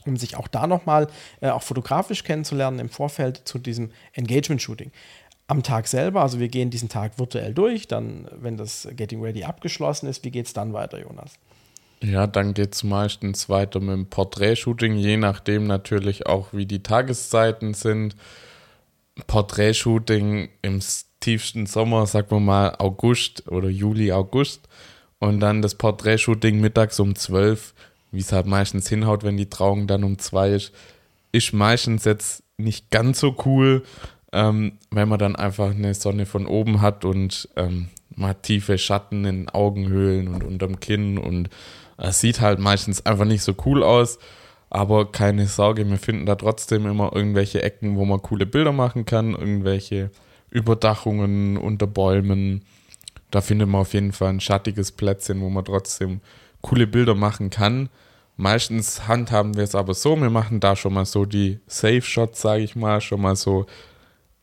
um 0.05 0.17
sich 0.17 0.37
auch 0.37 0.47
da 0.47 0.67
nochmal 0.67 1.07
äh, 1.41 1.49
auch 1.49 1.63
fotografisch 1.63 2.23
kennenzulernen 2.23 2.77
im 2.77 2.89
Vorfeld 2.89 3.41
zu 3.45 3.57
diesem 3.57 3.91
Engagement-Shooting 4.13 4.91
am 5.47 5.61
Tag 5.61 5.87
selber, 5.87 6.21
also 6.21 6.39
wir 6.39 6.47
gehen 6.47 6.69
diesen 6.69 6.89
Tag 6.89 7.19
virtuell 7.19 7.53
durch, 7.53 7.87
dann, 7.87 8.27
wenn 8.31 8.57
das 8.57 8.87
Getting 8.91 9.21
Ready 9.21 9.43
abgeschlossen 9.43 10.07
ist, 10.07 10.23
wie 10.23 10.31
geht 10.31 10.47
es 10.47 10.53
dann 10.53 10.73
weiter, 10.73 10.99
Jonas? 10.99 11.33
Ja, 12.05 12.27
dann 12.27 12.53
geht 12.53 12.75
es 12.75 12.83
meistens 12.83 13.49
weiter 13.49 13.79
mit 13.79 13.93
dem 13.93 14.05
Porträtshooting, 14.05 14.95
je 14.95 15.17
nachdem 15.17 15.65
natürlich 15.65 16.27
auch, 16.27 16.49
wie 16.51 16.67
die 16.67 16.83
Tageszeiten 16.83 17.73
sind. 17.73 18.15
Porträtshooting 19.25 20.49
im 20.61 20.79
tiefsten 21.19 21.65
Sommer, 21.65 22.05
sagen 22.05 22.29
wir 22.29 22.39
mal 22.39 22.75
August 22.77 23.47
oder 23.47 23.69
Juli, 23.69 24.11
August. 24.11 24.67
Und 25.17 25.39
dann 25.39 25.63
das 25.63 25.73
Porträtshooting 25.75 26.61
mittags 26.61 26.99
um 26.99 27.15
12, 27.15 27.73
wie 28.11 28.19
es 28.19 28.31
halt 28.31 28.45
meistens 28.45 28.87
hinhaut, 28.87 29.23
wenn 29.23 29.37
die 29.37 29.49
Trauung 29.49 29.87
dann 29.87 30.03
um 30.03 30.19
2 30.19 30.51
ist, 30.51 30.73
ist 31.31 31.53
meistens 31.53 32.05
jetzt 32.05 32.43
nicht 32.57 32.91
ganz 32.91 33.19
so 33.19 33.35
cool, 33.45 33.83
ähm, 34.31 34.73
wenn 34.91 35.09
man 35.09 35.17
dann 35.17 35.35
einfach 35.35 35.71
eine 35.71 35.95
Sonne 35.95 36.27
von 36.27 36.45
oben 36.45 36.81
hat 36.81 37.03
und 37.03 37.49
ähm, 37.55 37.89
man 38.15 38.39
tiefe 38.43 38.77
Schatten 38.77 39.25
in 39.25 39.49
Augenhöhlen 39.49 40.27
und 40.27 40.43
unterm 40.43 40.79
Kinn 40.79 41.17
und 41.17 41.49
es 41.97 42.19
sieht 42.19 42.41
halt 42.41 42.59
meistens 42.59 43.05
einfach 43.05 43.25
nicht 43.25 43.43
so 43.43 43.53
cool 43.65 43.83
aus, 43.83 44.19
aber 44.69 45.11
keine 45.11 45.47
Sorge, 45.47 45.89
wir 45.89 45.97
finden 45.97 46.25
da 46.25 46.35
trotzdem 46.35 46.85
immer 46.85 47.15
irgendwelche 47.15 47.63
Ecken, 47.63 47.95
wo 47.95 48.05
man 48.05 48.21
coole 48.21 48.45
Bilder 48.45 48.71
machen 48.71 49.05
kann, 49.05 49.31
irgendwelche 49.31 50.11
Überdachungen 50.49 51.57
unter 51.57 51.87
Bäumen. 51.87 52.65
Da 53.31 53.41
findet 53.41 53.69
man 53.69 53.81
auf 53.81 53.93
jeden 53.93 54.11
Fall 54.11 54.29
ein 54.29 54.39
schattiges 54.39 54.91
Plätzchen, 54.91 55.41
wo 55.41 55.49
man 55.49 55.65
trotzdem 55.65 56.21
coole 56.61 56.87
Bilder 56.87 57.15
machen 57.15 57.49
kann. 57.49 57.89
Meistens 58.37 59.07
handhaben 59.07 59.55
wir 59.55 59.63
es 59.63 59.75
aber 59.75 59.93
so, 59.93 60.19
wir 60.19 60.29
machen 60.29 60.59
da 60.59 60.75
schon 60.75 60.93
mal 60.93 61.05
so 61.05 61.25
die 61.25 61.59
Safe 61.67 62.01
Shots, 62.01 62.41
sage 62.41 62.63
ich 62.63 62.75
mal, 62.75 62.99
schon 62.99 63.21
mal 63.21 63.35
so 63.35 63.65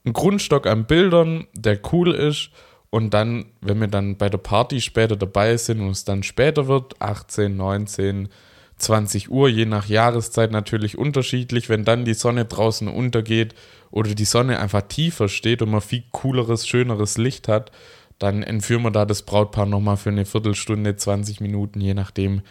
einen 0.05 0.15
Grundstock 0.15 0.67
an 0.67 0.87
Bildern, 0.87 1.47
der 1.55 1.79
cool 1.93 2.13
ist 2.13 2.51
und 2.93 3.15
dann, 3.15 3.47
wenn 3.63 3.81
wir 3.81 3.89
dann 3.89 4.19
bei 4.19 4.29
der 4.29 4.37
Party 4.37 4.83
später 4.83 5.17
dabei 5.17 5.57
sind 5.57 5.81
und 5.81 5.89
es 5.89 6.05
dann 6.05 6.23
später 6.23 6.69
wird, 6.69 7.01
18, 7.01 7.57
19, 7.57 8.29
20 8.77 9.31
Uhr, 9.31 9.49
je 9.49 9.65
nach 9.65 9.87
Jahreszeit 9.89 10.53
natürlich 10.53 10.99
unterschiedlich, 10.99 11.71
wenn 11.71 11.87
dann 11.87 12.05
die 12.05 12.13
Sonne 12.13 12.45
draußen 12.45 12.89
untergeht 12.89 13.55
oder 13.91 14.15
die 14.15 14.27
Sonne 14.27 14.61
einfach 14.61 14.83
tiefer 14.83 15.31
steht 15.31 15.63
und 15.63 15.71
man 15.71 15.81
viel 15.81 16.05
cooleres, 16.13 16.69
schöneres 16.69 17.17
Licht 17.17 17.49
hat, 17.49 17.73
dann 18.19 18.43
entführen 18.43 18.83
wir 18.83 18.91
da 18.91 19.07
das 19.07 19.23
Brautpaar 19.23 19.65
nochmal 19.65 19.97
für 19.97 20.11
eine 20.11 20.27
Viertelstunde, 20.27 20.95
20 20.95 21.41
Minuten, 21.41 21.81
je 21.81 21.95
nachdem, 21.95 22.43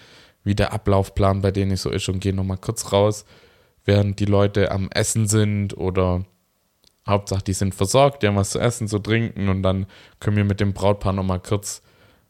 wie 0.43 0.55
der 0.55 0.74
Ablaufplan 0.74 1.41
bei 1.43 1.51
denen 1.51 1.77
so 1.77 1.91
ist 1.91 2.10
und 2.10 2.19
gehen 2.19 2.38
nochmal 2.38 2.57
kurz 2.57 2.91
raus, 2.91 3.25
während 3.86 4.19
die 4.19 4.25
Leute 4.25 4.71
am 4.71 4.89
Essen 4.89 5.27
sind 5.27 5.77
oder 5.77 6.25
Hauptsache, 7.08 7.43
die 7.43 7.53
sind 7.53 7.74
versorgt, 7.74 8.24
die 8.24 8.27
haben 8.27 8.36
was 8.36 8.51
zu 8.51 8.60
essen, 8.60 8.88
zu 8.88 9.00
trinken 9.00 9.50
und 9.50 9.63
dann 9.63 9.88
können 10.20 10.38
wir 10.38 10.46
mit 10.46 10.60
dem 10.60 10.74
Brautpaar 10.74 11.13
nochmal 11.13 11.39
kurz 11.39 11.81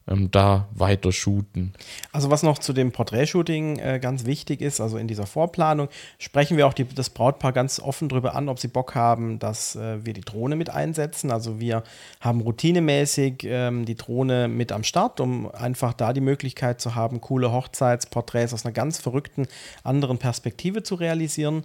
ähm, 0.07 0.31
da 0.31 0.67
weiter 0.73 1.11
shooten. 1.11 1.73
Also 2.11 2.29
was 2.31 2.43
noch 2.43 2.57
zu 2.57 2.73
dem 2.73 2.91
Porträtshooting 2.91 3.79
äh, 3.79 3.99
ganz 3.99 4.25
wichtig 4.25 4.61
ist, 4.61 4.81
also 4.81 4.97
in 4.97 5.07
dieser 5.07 5.25
Vorplanung, 5.25 5.89
sprechen 6.17 6.57
wir 6.57 6.67
auch 6.67 6.73
die, 6.73 6.85
das 6.85 7.09
Brautpaar 7.09 7.53
ganz 7.53 7.79
offen 7.79 8.09
darüber 8.09 8.35
an, 8.35 8.49
ob 8.49 8.59
sie 8.59 8.67
Bock 8.67 8.95
haben, 8.95 9.39
dass 9.39 9.75
äh, 9.75 10.03
wir 10.05 10.13
die 10.13 10.21
Drohne 10.21 10.55
mit 10.55 10.69
einsetzen. 10.69 11.31
Also 11.31 11.59
wir 11.59 11.83
haben 12.19 12.41
routinemäßig 12.41 13.43
ähm, 13.43 13.85
die 13.85 13.95
Drohne 13.95 14.47
mit 14.47 14.71
am 14.71 14.83
Start, 14.83 15.19
um 15.19 15.51
einfach 15.51 15.93
da 15.93 16.13
die 16.13 16.21
Möglichkeit 16.21 16.81
zu 16.81 16.95
haben, 16.95 17.21
coole 17.21 17.51
Hochzeitsporträts 17.51 18.53
aus 18.53 18.65
einer 18.65 18.73
ganz 18.73 18.97
verrückten 18.97 19.47
anderen 19.83 20.17
Perspektive 20.17 20.83
zu 20.83 20.95
realisieren. 20.95 21.63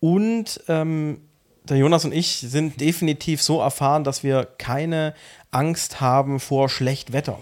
Und 0.00 0.62
ähm, 0.68 1.20
der 1.68 1.76
Jonas 1.76 2.04
und 2.04 2.12
ich 2.12 2.38
sind 2.40 2.80
definitiv 2.80 3.42
so 3.42 3.60
erfahren, 3.60 4.04
dass 4.04 4.22
wir 4.22 4.48
keine 4.58 5.14
Angst 5.50 6.00
haben 6.00 6.40
vor 6.40 6.68
schlecht 6.68 7.12
Wetter. 7.12 7.38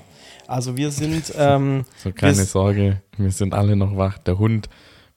Also 0.47 0.77
wir 0.77 0.91
sind. 0.91 1.33
Ähm, 1.37 1.85
so 1.97 2.12
keine 2.12 2.45
Sorge, 2.45 3.00
wir 3.17 3.31
sind 3.31 3.55
alle 3.55 3.77
noch 3.77 3.97
wach. 3.97 4.19
Der 4.19 4.39
Hund 4.39 4.69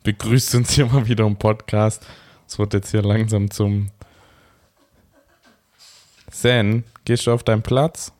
begrüßt 0.04 0.56
uns 0.56 0.72
hier 0.76 0.86
mal 0.86 1.08
wieder 1.08 1.26
im 1.26 1.36
Podcast. 1.36 2.06
Es 2.48 2.60
wird 2.60 2.74
jetzt 2.74 2.92
hier 2.92 3.02
langsam 3.02 3.50
zum. 3.52 3.90
Zen, 6.30 6.84
gehst 7.06 7.28
du 7.28 7.32
auf 7.32 7.44
deinen 7.44 7.62
Platz? 7.62 8.12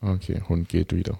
Okay, 0.00 0.42
Hund 0.48 0.68
geht 0.68 0.92
wieder. 0.92 1.18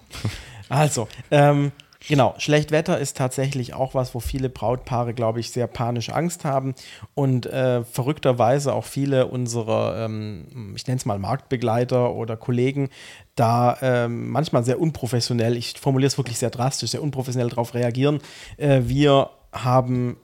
Also, 0.69 1.07
ähm, 1.31 1.71
Genau, 2.07 2.33
Schlechtwetter 2.37 2.97
ist 2.97 3.17
tatsächlich 3.17 3.73
auch 3.73 3.93
was, 3.93 4.15
wo 4.15 4.21
viele 4.21 4.49
Brautpaare, 4.49 5.13
glaube 5.13 5.41
ich, 5.41 5.51
sehr 5.51 5.67
panische 5.67 6.15
Angst 6.15 6.45
haben 6.45 6.73
und 7.13 7.45
äh, 7.45 7.83
verrückterweise 7.83 8.73
auch 8.73 8.85
viele 8.85 9.27
unserer, 9.27 10.05
ähm, 10.05 10.73
ich 10.75 10.87
nenne 10.87 10.97
es 10.97 11.05
mal 11.05 11.19
Marktbegleiter 11.19 12.13
oder 12.13 12.37
Kollegen, 12.37 12.89
da 13.35 13.77
ähm, 13.81 14.29
manchmal 14.29 14.63
sehr 14.63 14.79
unprofessionell, 14.79 15.57
ich 15.57 15.77
formuliere 15.77 16.07
es 16.07 16.17
wirklich 16.17 16.39
sehr 16.39 16.49
drastisch, 16.49 16.91
sehr 16.91 17.03
unprofessionell 17.03 17.49
darauf 17.49 17.73
reagieren. 17.73 18.19
Äh, 18.55 18.81
wir 18.85 19.29
haben 19.51 20.15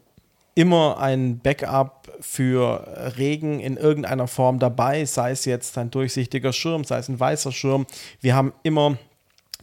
immer 0.56 1.00
ein 1.00 1.40
Backup 1.40 2.10
für 2.22 3.14
Regen 3.18 3.60
in 3.60 3.76
irgendeiner 3.76 4.28
Form 4.28 4.60
dabei, 4.60 5.04
sei 5.04 5.32
es 5.32 5.44
jetzt 5.44 5.78
ein 5.78 5.92
durchsichtiger 5.92 6.54
Schirm, 6.54 6.86
sei 6.86 7.00
es 7.00 7.10
ein 7.10 7.20
weißer 7.20 7.52
Schirm. 7.52 7.86
Wir 8.22 8.34
haben 8.34 8.54
immer 8.64 8.98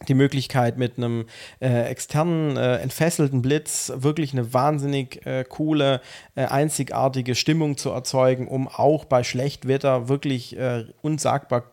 die 0.07 0.13
Möglichkeit 0.13 0.77
mit 0.77 0.97
einem 0.97 1.25
äh, 1.59 1.83
externen, 1.83 2.57
äh, 2.57 2.77
entfesselten 2.77 3.41
Blitz 3.41 3.91
wirklich 3.95 4.33
eine 4.33 4.53
wahnsinnig 4.53 5.25
äh, 5.25 5.43
coole, 5.43 6.01
äh, 6.35 6.45
einzigartige 6.45 7.35
Stimmung 7.35 7.77
zu 7.77 7.89
erzeugen, 7.89 8.47
um 8.47 8.67
auch 8.67 9.05
bei 9.05 9.23
Schlechtwetter 9.23 10.07
wirklich 10.09 10.57
äh, 10.57 10.85
unsagbar 11.01 11.72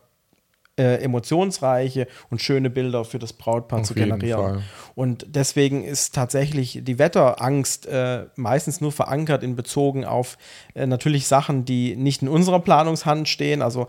äh, 0.81 0.95
emotionsreiche 1.03 2.07
und 2.31 2.41
schöne 2.41 2.71
Bilder 2.71 3.05
für 3.05 3.19
das 3.19 3.33
Brautpaar 3.33 3.81
Auf 3.81 3.87
zu 3.87 3.93
generieren. 3.93 4.63
Und 4.95 5.27
deswegen 5.29 5.83
ist 5.83 6.15
tatsächlich 6.15 6.79
die 6.81 6.97
Wetterangst 6.97 7.85
äh, 7.85 8.25
meistens 8.35 8.81
nur 8.81 8.91
verankert 8.91 9.43
in 9.43 9.55
Bezogen 9.55 10.05
auf 10.05 10.37
äh, 10.73 10.87
natürlich 10.87 11.27
Sachen, 11.27 11.65
die 11.65 11.95
nicht 11.95 12.23
in 12.23 12.27
unserer 12.27 12.59
Planungshand 12.59 13.29
stehen. 13.29 13.61
Also 13.61 13.87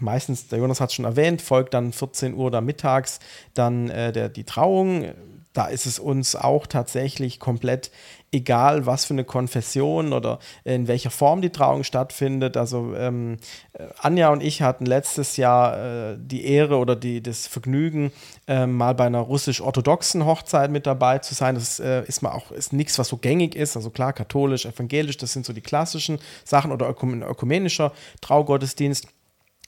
meistens, 0.00 0.48
der 0.48 0.58
Jonas 0.58 0.80
hat 0.80 0.88
es 0.88 0.94
schon 0.94 1.04
erwähnt, 1.04 1.42
folgt 1.42 1.74
dann 1.74 1.92
14 1.92 2.34
Uhr 2.34 2.50
da 2.50 2.62
mittags 2.62 3.20
dann 3.52 3.90
äh, 3.90 4.12
der, 4.12 4.30
die 4.30 4.44
Trauung 4.44 5.12
da 5.52 5.66
ist 5.66 5.86
es 5.86 5.98
uns 5.98 6.34
auch 6.34 6.66
tatsächlich 6.66 7.38
komplett 7.38 7.90
egal, 8.32 8.86
was 8.86 9.04
für 9.04 9.12
eine 9.12 9.24
Konfession 9.24 10.12
oder 10.14 10.38
in 10.64 10.88
welcher 10.88 11.10
Form 11.10 11.42
die 11.42 11.50
Trauung 11.50 11.84
stattfindet. 11.84 12.56
Also 12.56 12.94
ähm, 12.96 13.36
äh, 13.74 13.84
Anja 14.00 14.30
und 14.30 14.42
ich 14.42 14.62
hatten 14.62 14.86
letztes 14.86 15.36
Jahr 15.36 16.12
äh, 16.12 16.16
die 16.18 16.46
Ehre 16.46 16.78
oder 16.78 16.96
die, 16.96 17.22
das 17.22 17.46
Vergnügen, 17.46 18.10
äh, 18.48 18.66
mal 18.66 18.94
bei 18.94 19.04
einer 19.04 19.20
russisch-orthodoxen 19.20 20.24
Hochzeit 20.24 20.70
mit 20.70 20.86
dabei 20.86 21.18
zu 21.18 21.34
sein. 21.34 21.54
Das 21.54 21.78
äh, 21.78 22.04
ist 22.06 22.22
mal 22.22 22.32
auch 22.32 22.46
nichts, 22.70 22.98
was 22.98 23.08
so 23.08 23.18
gängig 23.18 23.54
ist. 23.54 23.76
Also 23.76 23.90
klar, 23.90 24.14
katholisch, 24.14 24.64
evangelisch, 24.64 25.18
das 25.18 25.34
sind 25.34 25.44
so 25.44 25.52
die 25.52 25.60
klassischen 25.60 26.18
Sachen 26.44 26.72
oder 26.72 26.88
ökumenischer 26.88 27.92
Traugottesdienst. 28.22 29.08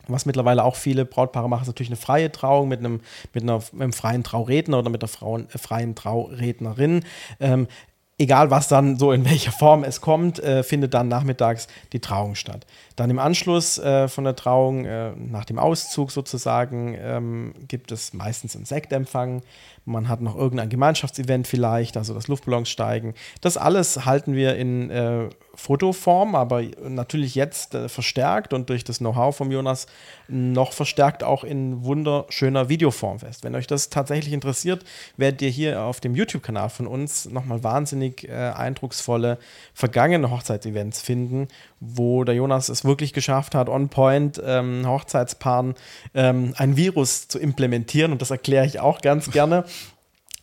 Was 0.09 0.27
mittlerweile 0.27 0.65
auch 0.65 0.77
viele 0.77 1.05
Brautpaare 1.05 1.49
machen, 1.49 1.63
ist 1.63 1.69
natürlich 1.69 1.91
eine 1.91 1.97
freie 1.97 2.31
Trauung 2.31 2.69
mit 2.69 2.81
einem, 2.81 3.01
mit 3.33 3.43
einer, 3.43 3.61
mit 3.73 3.83
einem 3.83 3.93
freien 3.93 4.23
Trauredner 4.23 4.79
oder 4.79 4.91
mit 4.91 5.03
einer 5.03 5.09
Frauen, 5.09 5.49
äh, 5.53 5.59
freien 5.59 5.95
Traurednerin. 5.95 7.05
Ähm, 7.41 7.69
egal 8.19 8.51
was 8.51 8.69
dann 8.69 8.97
so 8.97 9.13
in 9.13 9.25
welcher 9.25 9.53
Form 9.53 9.85
es 9.85 10.01
kommt, 10.01 10.39
äh, 10.39 10.63
findet 10.63 10.95
dann 10.95 11.09
nachmittags 11.09 11.69
die 11.93 12.01
Trauung 12.01 12.35
statt. 12.35 12.67
Dann 12.97 13.11
im 13.11 13.19
Anschluss 13.19 13.79
äh, 13.79 14.09
von 14.09 14.25
der 14.25 14.37
Trauung, 14.37 14.85
äh, 14.85 15.13
nach 15.17 15.45
dem 15.45 15.59
Auszug 15.59 16.11
sozusagen, 16.11 16.97
ähm, 16.99 17.55
gibt 17.67 17.93
es 17.93 18.13
meistens 18.13 18.55
einen 18.57 18.67
Sektempfang. 18.67 19.43
Man 19.85 20.09
hat 20.09 20.21
noch 20.21 20.37
irgendein 20.37 20.69
Gemeinschaftsevent 20.69 21.47
vielleicht, 21.47 21.97
also 21.97 22.15
das 22.15 22.29
Luftballonssteigen. 22.29 23.15
Das 23.41 23.57
alles 23.57 24.05
halten 24.05 24.35
wir 24.35 24.57
in 24.57 24.91
äh, 24.91 25.29
Fotoform, 25.57 26.35
aber 26.35 26.63
natürlich 26.89 27.35
jetzt 27.35 27.75
äh, 27.75 27.89
verstärkt 27.89 28.53
und 28.53 28.69
durch 28.71 28.85
das 28.85 28.99
Know-how 28.99 29.35
vom 29.35 29.51
Jonas 29.51 29.87
noch 30.29 30.73
verstärkt 30.73 31.23
auch 31.23 31.45
in 31.45 31.85
wunderschöner 31.85 32.69
Videoform 32.69 33.21
fest. 33.21 33.45
Wenn 33.45 33.55
euch 33.55 33.67
das 33.67 33.91
tatsächlich 33.91 34.33
interessiert, 34.33 34.85
werdet 35.17 35.43
ihr 35.43 35.51
hier 35.51 35.83
auf 35.83 36.01
dem 36.01 36.15
YouTube-Kanal 36.15 36.71
von 36.71 36.87
uns 36.87 37.27
nochmal 37.27 37.63
wahnsinnig 37.63 38.29
äh, 38.29 38.33
eindrucksvolle 38.33 39.39
vergangene 39.73 40.31
Hochzeitsevents 40.31 41.01
finden, 41.01 41.49
wo 41.81 42.25
der 42.25 42.35
Jonas 42.35 42.69
es 42.69 42.85
wirklich 42.85 43.13
geschafft 43.13 43.55
hat, 43.55 43.69
on 43.69 43.89
point 43.89 44.41
ähm, 44.45 44.87
Hochzeitspaaren 44.87 45.75
ähm, 46.15 46.55
ein 46.57 46.77
Virus 46.77 47.29
zu 47.29 47.39
implementieren 47.39 48.13
und 48.13 48.23
das 48.23 48.31
erkläre 48.31 48.67
ich 48.67 48.81
auch 48.81 49.01
ganz 49.01 49.31
gerne. 49.31 49.65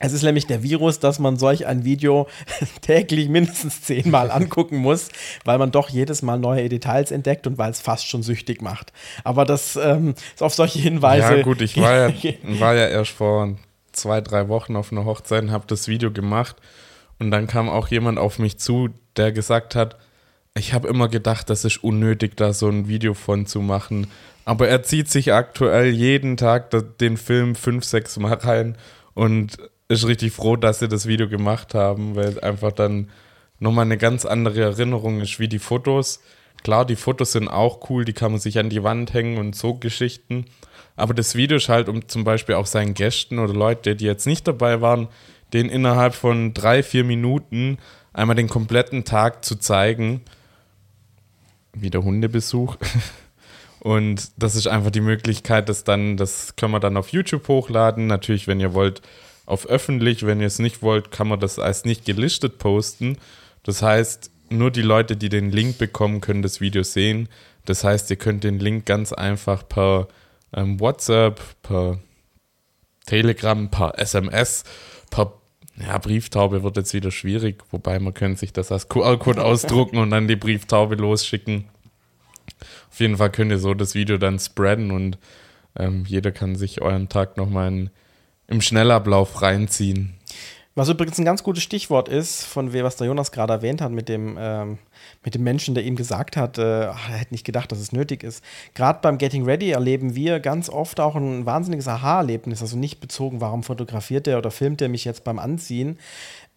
Es 0.01 0.13
ist 0.13 0.24
nämlich 0.24 0.48
der 0.48 0.63
Virus, 0.63 1.00
dass 1.00 1.20
man 1.20 1.38
solch 1.38 1.67
ein 1.67 1.86
Video 1.86 2.27
täglich 2.81 3.29
mindestens 3.29 3.81
zehnmal 3.81 4.31
angucken 4.31 4.77
muss, 4.77 5.10
weil 5.46 5.58
man 5.58 5.72
doch 5.72 5.89
jedes 5.89 6.24
Mal 6.24 6.39
neue 6.39 6.67
Details 6.70 7.12
entdeckt 7.12 7.46
und 7.48 7.58
weil 7.58 7.72
es 7.72 7.79
fast 7.79 8.08
schon 8.08 8.24
süchtig 8.24 8.62
macht. 8.62 8.91
Aber 9.24 9.46
das 9.46 9.75
ähm, 9.75 10.15
ist 10.34 10.41
auf 10.41 10.53
solche 10.53 10.79
Hinweise. 10.79 11.38
Ja, 11.38 11.43
gut, 11.43 11.62
ich 11.62 11.77
war 11.77 12.10
ja, 12.10 12.13
war 12.60 12.74
ja 12.75 12.88
erst 12.88 13.12
vor 13.12 13.55
zwei, 13.91 14.22
drei 14.22 14.48
Wochen 14.48 14.75
auf 14.75 14.91
einer 14.91 15.05
Hochzeit 15.05 15.43
und 15.43 15.51
habe 15.51 15.65
das 15.67 15.88
Video 15.88 16.12
gemacht. 16.12 16.55
Und 17.20 17.29
dann 17.29 17.46
kam 17.46 17.70
auch 17.70 17.88
jemand 17.89 18.17
auf 18.17 18.39
mich 18.39 18.58
zu, 18.58 18.89
der 19.15 19.31
gesagt 19.31 19.75
hat, 19.75 19.98
ich 20.55 20.74
habe 20.74 20.88
immer 20.88 21.08
gedacht, 21.08 21.50
das 21.50 21.63
ist 21.63 21.84
unnötig, 21.84 22.36
da 22.36 22.53
so 22.53 22.67
ein 22.67 22.88
Video 22.88 23.13
von 23.13 23.46
zu 23.46 23.62
machen. 23.62 24.08
Aber 24.43 24.67
er 24.67 24.84
zieht 24.84 25.10
sich 25.10 25.31
aktuell 25.31 25.91
jeden 25.91 26.36
Tag 26.36 26.72
den 26.98 27.15
Film 27.17 27.55
fünf, 27.55 27.86
sechs 27.86 28.17
Mal 28.17 28.34
rein 28.34 28.77
und 29.13 29.58
ist 29.91 30.07
richtig 30.07 30.33
froh, 30.33 30.55
dass 30.55 30.79
sie 30.79 30.88
das 30.88 31.05
Video 31.05 31.27
gemacht 31.27 31.74
haben, 31.74 32.15
weil 32.15 32.39
einfach 32.39 32.71
dann 32.71 33.10
nochmal 33.60 33.86
eine 33.86 33.98
ganz 33.98 34.25
andere 34.25 34.62
Erinnerung 34.62 35.21
ist 35.21 35.39
wie 35.39 35.48
die 35.48 35.60
Fotos. 35.60 36.21
Klar, 36.63 36.86
die 36.86 36.95
Fotos 36.95 37.33
sind 37.33 37.48
auch 37.48 37.89
cool, 37.89 38.05
die 38.05 38.13
kann 38.13 38.31
man 38.31 38.39
sich 38.39 38.57
an 38.57 38.69
die 38.69 38.83
Wand 38.83 39.13
hängen 39.13 39.38
und 39.38 39.55
so 39.55 39.75
Geschichten. 39.75 40.45
Aber 40.95 41.13
das 41.13 41.36
Video 41.36 41.57
ist 41.57 41.69
halt, 41.69 41.89
um 41.89 42.07
zum 42.07 42.24
Beispiel 42.24 42.55
auch 42.55 42.65
seinen 42.65 42.93
Gästen 42.93 43.39
oder 43.39 43.53
Leute, 43.53 43.95
die 43.95 44.05
jetzt 44.05 44.27
nicht 44.27 44.48
dabei 44.48 44.81
waren, 44.81 45.07
den 45.53 45.69
innerhalb 45.69 46.13
von 46.13 46.53
drei, 46.53 46.83
vier 46.83 47.03
Minuten 47.03 47.77
einmal 48.13 48.36
den 48.36 48.50
kompletten 48.50 49.03
Tag 49.03 49.43
zu 49.43 49.55
zeigen. 49.57 50.21
Wie 51.74 51.89
der 51.89 52.03
Hundebesuch. 52.03 52.77
Und 53.79 54.31
das 54.38 54.55
ist 54.55 54.67
einfach 54.67 54.91
die 54.91 55.01
Möglichkeit, 55.01 55.67
dass 55.67 55.83
dann, 55.83 56.15
das 56.15 56.55
können 56.55 56.74
wir 56.74 56.79
dann 56.79 56.98
auf 56.98 57.10
YouTube 57.10 57.48
hochladen. 57.48 58.05
Natürlich, 58.05 58.48
wenn 58.48 58.60
ihr 58.60 58.74
wollt, 58.74 59.01
auf 59.45 59.65
öffentlich. 59.65 60.25
Wenn 60.25 60.39
ihr 60.39 60.48
es 60.48 60.60
nicht 60.60 60.81
wollt, 60.81 61.12
kann 61.12 61.27
man 61.27 61.39
das 61.39 61.60
als 61.60 61.86
nicht 61.86 62.05
gelistet 62.05 62.57
posten. 62.57 63.17
Das 63.63 63.81
heißt, 63.81 64.31
nur 64.50 64.71
die 64.71 64.81
Leute, 64.81 65.15
die 65.15 65.29
den 65.29 65.51
Link 65.51 65.77
bekommen, 65.77 66.22
können 66.22 66.42
das 66.42 66.61
Video 66.61 66.83
sehen. 66.83 67.29
Das 67.65 67.83
heißt, 67.83 68.09
ihr 68.09 68.18
könnt 68.18 68.44
den 68.44 68.59
Link 68.59 68.85
ganz 68.85 69.13
einfach 69.13 69.68
per 69.68 70.07
ähm, 70.53 70.79
WhatsApp, 70.79 71.42
per 71.61 72.00
Telegram, 73.05 73.70
per 73.70 73.98
SMS, 73.98 74.63
per 75.09 75.33
ja, 75.77 75.98
Brieftaube 75.98 76.63
wird 76.63 76.77
jetzt 76.77 76.94
wieder 76.94 77.11
schwierig, 77.11 77.63
wobei 77.72 78.00
man 78.00 78.13
könnte 78.13 78.39
sich 78.39 78.53
das 78.53 78.72
als 78.72 78.89
QR-Code 78.89 79.44
ausdrucken 79.44 79.98
und 79.98 80.09
dann 80.11 80.27
die 80.27 80.35
Brieftaube 80.35 80.96
losschicken. 80.96 81.65
Auf 82.92 83.00
jeden 83.00 83.18
Fall 83.18 83.31
könnt 83.31 83.51
ihr 83.51 83.57
so 83.57 83.74
das 83.74 83.96
Video 83.96 84.18
dann 84.18 84.39
spreaden 84.39 84.92
und 84.92 85.18
ähm, 85.77 86.03
jeder 86.05 86.31
kann 86.31 86.55
sich 86.55 86.81
euren 86.81 87.09
Tag 87.09 87.37
nochmal 87.37 87.70
in 87.70 87.89
im 88.51 88.61
Schnellablauf 88.61 89.42
reinziehen. 89.42 90.14
Was 90.74 90.87
übrigens 90.87 91.18
ein 91.18 91.25
ganz 91.25 91.44
gutes 91.44 91.64
Stichwort 91.64 92.07
ist, 92.07 92.46
von 92.46 92.74
was 92.74 92.96
der 92.96 93.07
Jonas 93.07 93.33
gerade 93.33 93.51
erwähnt 93.51 93.81
hat, 93.81 93.92
mit 93.92 94.07
dem, 94.07 94.37
ähm, 94.40 94.77
mit 95.24 95.35
dem 95.35 95.44
Menschen, 95.44 95.75
der 95.75 95.83
ihm 95.83 95.98
gesagt 95.98 96.37
hat, 96.37 96.57
äh, 96.57 96.83
er 96.85 96.96
hätte 96.96 97.33
nicht 97.33 97.46
gedacht, 97.46 97.72
dass 97.74 97.79
es 97.79 97.92
nötig 97.92 98.24
ist. 98.24 98.42
Gerade 98.74 99.00
beim 99.01 99.18
Getting 99.18 99.44
Ready 99.44 99.72
erleben 99.72 100.16
wir 100.16 100.40
ganz 100.40 100.70
oft 100.70 101.01
auch 101.01 101.16
ein 101.16 101.46
wahnsinniges 101.46 101.90
Aha-Erlebnis. 101.90 102.61
Also 102.61 102.77
nicht 102.77 103.01
bezogen, 103.01 103.42
warum 103.42 103.64
fotografiert 103.64 104.27
er 104.27 104.37
oder 104.37 104.50
filmt 104.50 104.81
er 104.81 104.87
mich 104.87 105.03
jetzt 105.03 105.25
beim 105.25 105.40
Anziehen. 105.40 106.00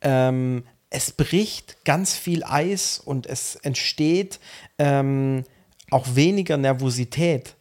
Ähm, 0.00 0.62
es 0.90 1.10
bricht 1.10 1.84
ganz 1.84 2.14
viel 2.14 2.44
Eis 2.44 3.00
und 3.04 3.26
es 3.26 3.56
entsteht 3.56 4.38
ähm, 4.78 5.42
auch 5.90 6.06
weniger 6.14 6.56
Nervosität. 6.56 7.56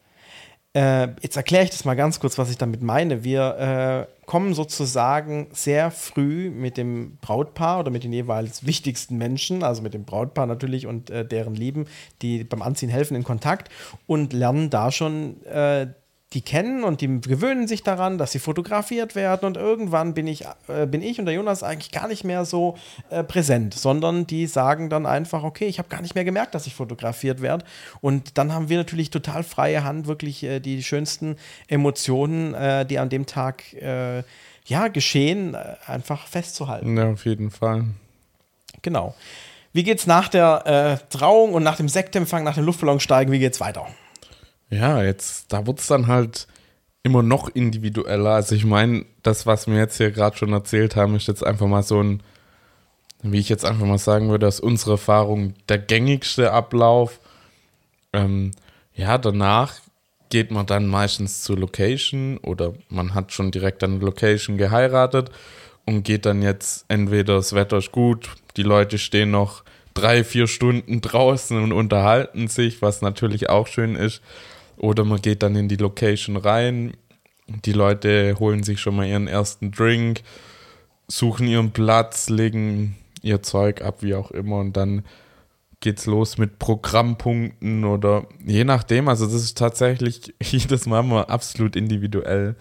Äh, 0.76 1.10
jetzt 1.22 1.36
erkläre 1.36 1.64
ich 1.64 1.72
das 1.72 1.84
mal 1.84 1.96
ganz 1.96 2.20
kurz, 2.20 2.38
was 2.38 2.52
ich 2.52 2.58
damit 2.60 2.84
meine. 2.84 3.24
Wir 3.24 4.08
äh, 4.08 4.13
kommen 4.26 4.54
sozusagen 4.54 5.48
sehr 5.52 5.92
früh 5.92 6.50
mit 6.50 6.78
dem 6.78 7.18
Brautpaar 7.22 7.80
oder 7.80 7.92
mit 7.92 8.04
den 8.04 8.14
jeweils 8.14 8.66
wichtigsten 8.66 9.18
Menschen, 9.18 9.64
also 9.64 9.82
mit 9.82 9.94
dem 9.94 10.06
Brautpaar 10.06 10.46
natürlich 10.46 10.88
und 10.88 11.10
äh, 11.10 11.26
deren 11.26 11.56
Lieben, 11.56 11.86
die 12.22 12.44
beim 12.44 12.62
Anziehen 12.62 12.90
helfen, 12.90 13.16
in 13.16 13.24
Kontakt 13.24 13.70
und 14.08 14.34
lernen 14.34 14.70
da 14.70 14.92
schon 14.92 15.44
äh, 15.46 15.88
die 16.34 16.42
kennen 16.42 16.84
und 16.84 17.02
die 17.02 17.22
gewöhnen 17.22 17.68
sich 17.68 17.84
daran, 17.84 18.18
dass 18.18 18.32
sie 18.32 18.40
fotografiert 18.40 19.16
werden 19.16 19.46
und 19.46 19.58
irgendwann 19.58 20.14
bin 20.14 20.28
ich, 20.28 20.46
äh, 20.68 20.86
bin 20.88 21.02
ich 21.02 21.20
und 21.20 21.26
der 21.26 21.36
Jonas 21.36 21.64
eigentlich 21.64 21.92
gar 21.92 22.08
nicht 22.08 22.24
mehr 22.24 22.46
so 22.46 22.76
äh, 23.10 23.24
präsent, 23.24 23.74
sondern 23.74 24.26
die 24.26 24.48
sagen 24.48 24.90
dann 24.90 25.06
einfach, 25.06 25.44
okay, 25.44 25.66
ich 25.66 25.78
habe 25.78 25.90
gar 25.90 26.02
nicht 26.02 26.16
mehr 26.16 26.26
gemerkt, 26.26 26.56
dass 26.56 26.66
ich 26.66 26.74
fotografiert 26.74 27.42
werde 27.42 27.66
und 28.02 28.38
dann 28.38 28.52
haben 28.52 28.70
wir 28.70 28.78
natürlich 28.78 29.12
total 29.12 29.44
freie 29.44 29.84
Hand, 29.84 30.08
wirklich 30.08 30.44
äh, 30.44 30.60
die 30.60 30.82
schönsten 30.82 31.38
Emotionen, 31.68 32.54
äh, 32.54 32.86
die 32.86 32.98
an 32.98 33.10
dem 33.10 33.26
Tag 33.26 33.74
äh, 33.74 34.24
ja 34.66 34.88
geschehen, 34.88 35.54
äh, 35.54 35.76
einfach 35.86 36.28
festzuhalten. 36.28 36.98
Ja, 36.98 37.12
auf 37.12 37.26
jeden 37.26 37.52
Fall. 37.52 37.86
Genau. 38.82 39.14
Wie 39.72 39.84
geht's 39.84 40.06
nach 40.06 40.28
der 40.28 41.00
Trauung 41.10 41.54
und 41.54 41.64
nach 41.64 41.78
dem 41.78 41.90
Sektempfang, 41.90 42.44
nach 42.44 42.54
dem 42.54 42.64
Luftballonsteigen, 42.64 43.34
wie 43.34 43.40
geht's 43.40 43.60
weiter? 43.60 43.88
Ja, 44.74 45.04
jetzt, 45.04 45.54
da 45.54 45.68
wird 45.68 45.80
es 45.80 45.88
dann 45.88 46.08
halt 46.08 46.48
immer 47.04 47.22
noch 47.22 47.50
individueller. 47.50 48.32
Also 48.32 48.56
ich 48.56 48.66
meine, 48.66 49.06
das, 49.22 49.46
was 49.46 49.68
wir 49.68 49.76
jetzt 49.76 49.98
hier 49.98 50.10
gerade 50.10 50.36
schon 50.36 50.52
erzählt 50.52 50.96
haben, 50.96 51.16
ist 51.16 51.28
jetzt 51.28 51.46
einfach 51.46 51.68
mal 51.68 51.84
so 51.84 52.02
ein, 52.02 52.24
wie 53.22 53.40
ich 53.40 53.50
jetzt 53.50 53.66
einfach 53.66 53.86
mal 53.86 54.00
sagen 54.00 54.30
würde, 54.30 54.48
aus 54.48 54.60
unserer 54.60 54.94
Erfahrung 54.94 55.54
der 55.70 55.78
gängigste 55.78 56.52
Ablauf. 56.52 57.20
Ähm, 58.14 58.52
ja, 58.96 59.20
danach 59.20 59.76
geht 60.30 60.50
man 60.50 60.66
dann 60.66 60.88
meistens 60.88 61.44
zur 61.44 61.60
Location 61.60 62.40
oder 62.40 62.74
man 62.90 63.14
hat 63.14 63.32
schon 63.32 63.52
direkt 63.52 63.84
an 63.84 64.00
der 64.00 64.08
Location 64.08 64.58
geheiratet 64.58 65.30
und 65.86 66.02
geht 66.04 66.26
dann 66.26 66.42
jetzt 66.42 66.86
entweder 66.88 67.36
das 67.36 67.54
Wetter 67.54 67.78
ist 67.78 67.92
gut, 67.92 68.30
die 68.58 68.64
Leute 68.64 68.98
stehen 68.98 69.30
noch 69.30 69.64
drei, 69.94 70.24
vier 70.24 70.48
Stunden 70.48 71.02
draußen 71.02 71.62
und 71.62 71.74
unterhalten 71.74 72.48
sich, 72.48 72.82
was 72.82 73.02
natürlich 73.02 73.50
auch 73.50 73.68
schön 73.68 73.96
ist. 73.96 74.22
Oder 74.78 75.06
man 75.06 75.22
geht 75.22 75.44
dann 75.44 75.56
in 75.56 75.68
die 75.68 75.76
Location 75.76 76.38
rein. 76.38 76.94
Die 77.48 77.74
Leute 77.74 78.38
holen 78.40 78.64
sich 78.64 78.80
schon 78.80 78.96
mal 78.96 79.08
ihren 79.08 79.28
ersten 79.28 79.72
Drink, 79.72 80.22
suchen 81.08 81.48
ihren 81.48 81.72
Platz, 81.72 82.30
legen 82.30 82.96
ihr 83.22 83.42
Zeug 83.42 83.82
ab, 83.82 83.98
wie 84.02 84.16
auch 84.16 84.32
immer. 84.32 84.60
Und 84.60 84.78
dann 84.78 85.04
geht's 85.84 86.06
los 86.06 86.38
mit 86.38 86.60
Programmpunkten 86.60 87.84
oder 87.84 88.26
je 88.46 88.64
nachdem. 88.64 89.10
Also 89.10 89.26
das 89.26 89.36
ist 89.36 89.58
tatsächlich 89.58 90.34
jedes 90.42 90.86
Mal 90.86 91.04
mal 91.04 91.26
absolut 91.26 91.76
individuell. 91.76 92.56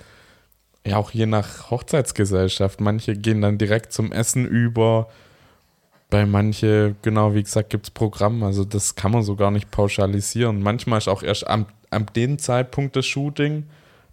Ja, 0.84 0.96
auch 0.96 1.12
je 1.12 1.26
nach 1.26 1.70
Hochzeitsgesellschaft. 1.70 2.80
Manche 2.80 3.14
gehen 3.14 3.40
dann 3.40 3.58
direkt 3.58 3.92
zum 3.92 4.10
Essen 4.10 4.46
über. 4.46 5.08
Bei 6.10 6.26
manche, 6.26 6.96
genau 7.02 7.34
wie 7.34 7.42
gesagt, 7.44 7.70
gibt 7.70 7.86
es 7.86 7.90
Programm. 7.90 8.42
Also 8.42 8.64
das 8.64 8.96
kann 8.96 9.12
man 9.12 9.22
so 9.22 9.36
gar 9.36 9.52
nicht 9.52 9.70
pauschalisieren. 9.70 10.60
Manchmal 10.60 10.98
ist 10.98 11.08
auch 11.08 11.22
erst 11.22 11.46
am 11.46 11.66
an 11.92 12.06
dem 12.16 12.38
Zeitpunkt 12.38 12.96
des 12.96 13.06
Shooting, 13.06 13.64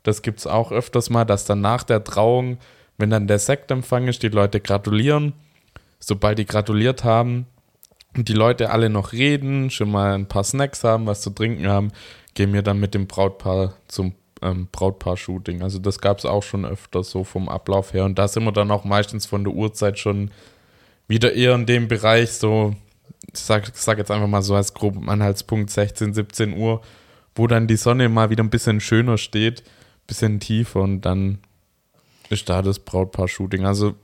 das 0.03 0.21
gibt 0.21 0.39
es 0.39 0.47
auch 0.47 0.71
öfters 0.71 1.09
mal, 1.09 1.25
dass 1.25 1.45
dann 1.45 1.61
nach 1.61 1.83
der 1.83 2.03
Trauung 2.03 2.57
wenn 2.99 3.09
dann 3.09 3.27
der 3.27 3.39
Sektempfang 3.39 4.07
ist, 4.07 4.21
die 4.21 4.27
Leute 4.27 4.59
gratulieren. 4.59 5.33
Sobald 5.99 6.37
die 6.37 6.45
gratuliert 6.45 7.03
haben 7.03 7.47
und 8.15 8.27
die 8.27 8.33
Leute 8.33 8.71
alle 8.71 8.89
noch 8.89 9.13
reden, 9.13 9.69
schon 9.69 9.89
mal 9.89 10.13
ein 10.13 10.27
paar 10.27 10.43
Snacks 10.43 10.83
haben, 10.83 11.07
was 11.07 11.21
zu 11.21 11.29
trinken 11.29 11.67
haben, 11.67 11.91
gehen 12.35 12.53
wir 12.53 12.61
dann 12.61 12.79
mit 12.79 12.93
dem 12.93 13.07
Brautpaar 13.07 13.73
zum 13.87 14.13
ähm, 14.41 14.67
Brautpaar-Shooting. 14.71 15.61
Also 15.61 15.79
das 15.79 15.99
gab 15.99 16.19
es 16.19 16.25
auch 16.25 16.43
schon 16.43 16.65
öfter 16.65 17.03
so 17.03 17.23
vom 17.23 17.47
Ablauf 17.47 17.93
her. 17.93 18.03
Und 18.03 18.19
da 18.19 18.27
sind 18.27 18.43
wir 18.43 18.51
dann 18.51 18.71
auch 18.71 18.83
meistens 18.83 19.25
von 19.25 19.45
der 19.45 19.53
Uhrzeit 19.53 19.97
schon 19.97 20.31
wieder 21.07 21.33
eher 21.33 21.55
in 21.55 21.65
dem 21.65 21.87
Bereich, 21.87 22.33
so, 22.33 22.75
ich 23.33 23.39
sag, 23.39 23.71
sag 23.75 23.97
jetzt 23.97 24.11
einfach 24.11 24.27
mal 24.27 24.41
so 24.41 24.55
als 24.55 24.73
groben 24.73 25.09
Anhaltspunkt 25.09 25.69
16, 25.69 26.13
17 26.13 26.57
Uhr, 26.57 26.81
wo 27.39 27.47
dann 27.47 27.67
die 27.67 27.77
Sonne 27.77 28.09
mal 28.09 28.29
wieder 28.29 28.43
ein 28.43 28.49
bisschen 28.49 28.81
schöner 28.81 29.17
steht, 29.17 29.63
bisschen 30.05 30.39
tiefer 30.39 30.81
und 30.81 31.01
dann 31.01 31.39
ist 32.29 32.49
da 32.49 32.61
das 32.61 32.79
Brautpaar-Shooting. 32.79 33.65
Also 33.65 33.95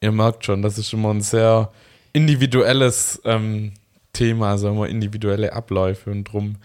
ihr 0.00 0.10
merkt 0.10 0.44
schon, 0.44 0.62
das 0.62 0.78
ist 0.78 0.92
immer 0.92 1.10
ein 1.10 1.20
sehr 1.20 1.70
individuelles 2.12 3.20
ähm, 3.24 3.72
Thema, 4.12 4.52
also 4.52 4.70
immer 4.70 4.88
individuelle 4.88 5.52
Abläufe 5.52 6.10
und 6.10 6.24
drum 6.24 6.56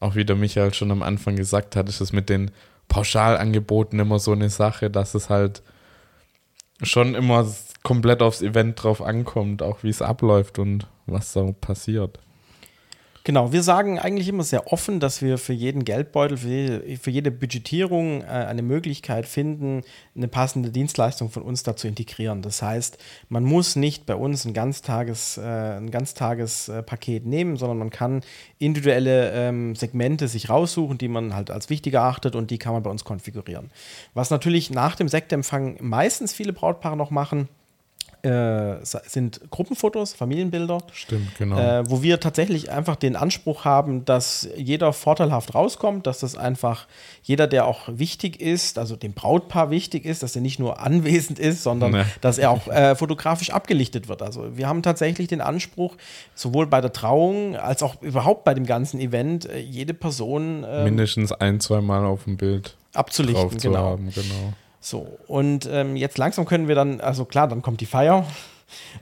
auch 0.00 0.16
wie 0.16 0.24
der 0.24 0.36
Michael 0.36 0.74
schon 0.74 0.90
am 0.90 1.02
Anfang 1.02 1.36
gesagt 1.36 1.76
hat, 1.76 1.88
ist 1.88 2.00
es 2.00 2.12
mit 2.12 2.28
den 2.28 2.50
Pauschalangeboten 2.88 3.98
immer 4.00 4.18
so 4.18 4.32
eine 4.32 4.50
Sache, 4.50 4.90
dass 4.90 5.14
es 5.14 5.30
halt 5.30 5.62
schon 6.82 7.14
immer 7.14 7.46
komplett 7.82 8.20
aufs 8.20 8.42
Event 8.42 8.82
drauf 8.82 9.00
ankommt, 9.00 9.62
auch 9.62 9.82
wie 9.82 9.88
es 9.88 10.02
abläuft 10.02 10.58
und 10.58 10.86
was 11.06 11.32
da 11.32 11.52
passiert. 11.52 12.18
Genau, 13.26 13.52
wir 13.52 13.62
sagen 13.62 13.98
eigentlich 13.98 14.28
immer 14.28 14.42
sehr 14.42 14.70
offen, 14.70 15.00
dass 15.00 15.22
wir 15.22 15.38
für 15.38 15.54
jeden 15.54 15.86
Geldbeutel, 15.86 16.36
für 16.36 16.48
jede, 16.48 16.96
für 16.98 17.10
jede 17.10 17.30
Budgetierung 17.30 18.20
äh, 18.20 18.26
eine 18.26 18.60
Möglichkeit 18.60 19.24
finden, 19.24 19.80
eine 20.14 20.28
passende 20.28 20.68
Dienstleistung 20.68 21.30
von 21.30 21.42
uns 21.42 21.62
da 21.62 21.74
zu 21.74 21.88
integrieren. 21.88 22.42
Das 22.42 22.60
heißt, 22.60 22.98
man 23.30 23.44
muss 23.44 23.76
nicht 23.76 24.04
bei 24.04 24.14
uns 24.14 24.44
ein 24.44 24.52
Ganztages, 24.52 25.38
äh, 25.38 25.40
ein 25.40 25.90
Ganztagespaket 25.90 27.24
nehmen, 27.24 27.56
sondern 27.56 27.78
man 27.78 27.88
kann 27.88 28.20
individuelle 28.58 29.32
ähm, 29.32 29.74
Segmente 29.74 30.28
sich 30.28 30.50
raussuchen, 30.50 30.98
die 30.98 31.08
man 31.08 31.34
halt 31.34 31.50
als 31.50 31.70
wichtig 31.70 31.94
erachtet 31.94 32.36
und 32.36 32.50
die 32.50 32.58
kann 32.58 32.74
man 32.74 32.82
bei 32.82 32.90
uns 32.90 33.04
konfigurieren. 33.04 33.70
Was 34.12 34.28
natürlich 34.28 34.68
nach 34.68 34.96
dem 34.96 35.08
Sektempfang 35.08 35.78
meistens 35.80 36.34
viele 36.34 36.52
Brautpaare 36.52 36.98
noch 36.98 37.10
machen, 37.10 37.48
äh, 38.24 38.76
sind 38.82 39.40
Gruppenfotos, 39.50 40.14
Familienbilder. 40.14 40.78
Stimmt, 40.92 41.36
genau. 41.36 41.58
Äh, 41.58 41.88
wo 41.88 42.02
wir 42.02 42.20
tatsächlich 42.20 42.70
einfach 42.70 42.96
den 42.96 43.16
Anspruch 43.16 43.64
haben, 43.64 44.04
dass 44.04 44.48
jeder 44.56 44.92
vorteilhaft 44.92 45.54
rauskommt, 45.54 46.06
dass 46.06 46.20
das 46.20 46.36
einfach 46.36 46.86
jeder, 47.22 47.46
der 47.46 47.66
auch 47.66 47.82
wichtig 47.86 48.40
ist, 48.40 48.78
also 48.78 48.96
dem 48.96 49.12
Brautpaar 49.12 49.70
wichtig 49.70 50.04
ist, 50.06 50.22
dass 50.22 50.34
er 50.34 50.42
nicht 50.42 50.58
nur 50.58 50.80
anwesend 50.80 51.38
ist, 51.38 51.62
sondern 51.62 51.92
nee. 51.92 52.04
dass 52.20 52.38
er 52.38 52.50
auch 52.50 52.66
äh, 52.68 52.94
fotografisch 52.94 53.50
abgelichtet 53.50 54.08
wird. 54.08 54.22
Also 54.22 54.56
wir 54.56 54.68
haben 54.68 54.82
tatsächlich 54.82 55.28
den 55.28 55.40
Anspruch, 55.40 55.96
sowohl 56.34 56.66
bei 56.66 56.80
der 56.80 56.92
Trauung 56.92 57.56
als 57.56 57.82
auch 57.82 58.00
überhaupt 58.02 58.44
bei 58.44 58.54
dem 58.54 58.64
ganzen 58.64 59.00
Event, 59.00 59.48
äh, 59.48 59.58
jede 59.58 59.92
Person 59.92 60.64
ähm, 60.66 60.84
mindestens 60.84 61.32
ein, 61.32 61.60
zwei 61.60 61.80
Mal 61.80 62.04
auf 62.04 62.24
dem 62.24 62.36
Bild 62.36 62.76
abzulichten. 62.94 63.58
genau. 63.58 63.78
Haben, 63.78 64.10
genau. 64.10 64.54
So, 64.84 65.18
und 65.28 65.66
ähm, 65.72 65.96
jetzt 65.96 66.18
langsam 66.18 66.44
können 66.44 66.68
wir 66.68 66.74
dann, 66.74 67.00
also 67.00 67.24
klar, 67.24 67.48
dann 67.48 67.62
kommt 67.62 67.80
die 67.80 67.86
Feier. 67.86 68.26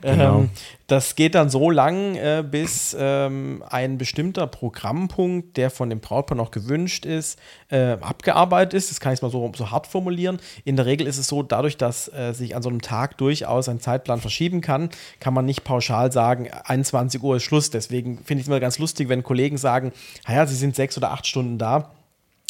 Genau. 0.01 0.39
Ähm, 0.39 0.49
das 0.87 1.15
geht 1.15 1.35
dann 1.35 1.49
so 1.49 1.69
lang, 1.69 2.15
äh, 2.15 2.41
bis 2.49 2.95
ähm, 2.97 3.63
ein 3.69 3.97
bestimmter 3.97 4.47
Programmpunkt, 4.47 5.57
der 5.57 5.69
von 5.69 5.89
dem 5.89 5.99
Brautpaar 5.99 6.37
noch 6.37 6.51
gewünscht 6.51 7.05
ist, 7.05 7.37
äh, 7.69 7.97
abgearbeitet 7.99 8.75
ist. 8.75 8.91
Das 8.91 9.01
kann 9.01 9.13
ich 9.13 9.21
mal 9.21 9.29
so, 9.29 9.51
so 9.57 9.71
hart 9.71 9.87
formulieren. 9.87 10.39
In 10.63 10.77
der 10.77 10.85
Regel 10.85 11.05
ist 11.05 11.17
es 11.17 11.27
so, 11.27 11.43
dadurch, 11.43 11.75
dass 11.75 12.07
äh, 12.07 12.31
sich 12.31 12.55
an 12.55 12.63
so 12.63 12.69
einem 12.69 12.81
Tag 12.81 13.17
durchaus 13.17 13.67
ein 13.67 13.81
Zeitplan 13.81 14.21
verschieben 14.21 14.61
kann, 14.61 14.89
kann 15.19 15.33
man 15.33 15.45
nicht 15.45 15.65
pauschal 15.65 16.13
sagen, 16.13 16.49
21 16.63 17.21
Uhr 17.21 17.37
ist 17.37 17.43
Schluss. 17.43 17.71
Deswegen 17.71 18.19
finde 18.19 18.39
ich 18.39 18.45
es 18.45 18.47
immer 18.47 18.61
ganz 18.61 18.79
lustig, 18.79 19.09
wenn 19.09 19.21
Kollegen 19.21 19.57
sagen, 19.57 19.91
naja, 20.27 20.45
sie 20.45 20.55
sind 20.55 20.77
sechs 20.77 20.97
oder 20.97 21.11
acht 21.11 21.27
Stunden 21.27 21.57
da 21.57 21.91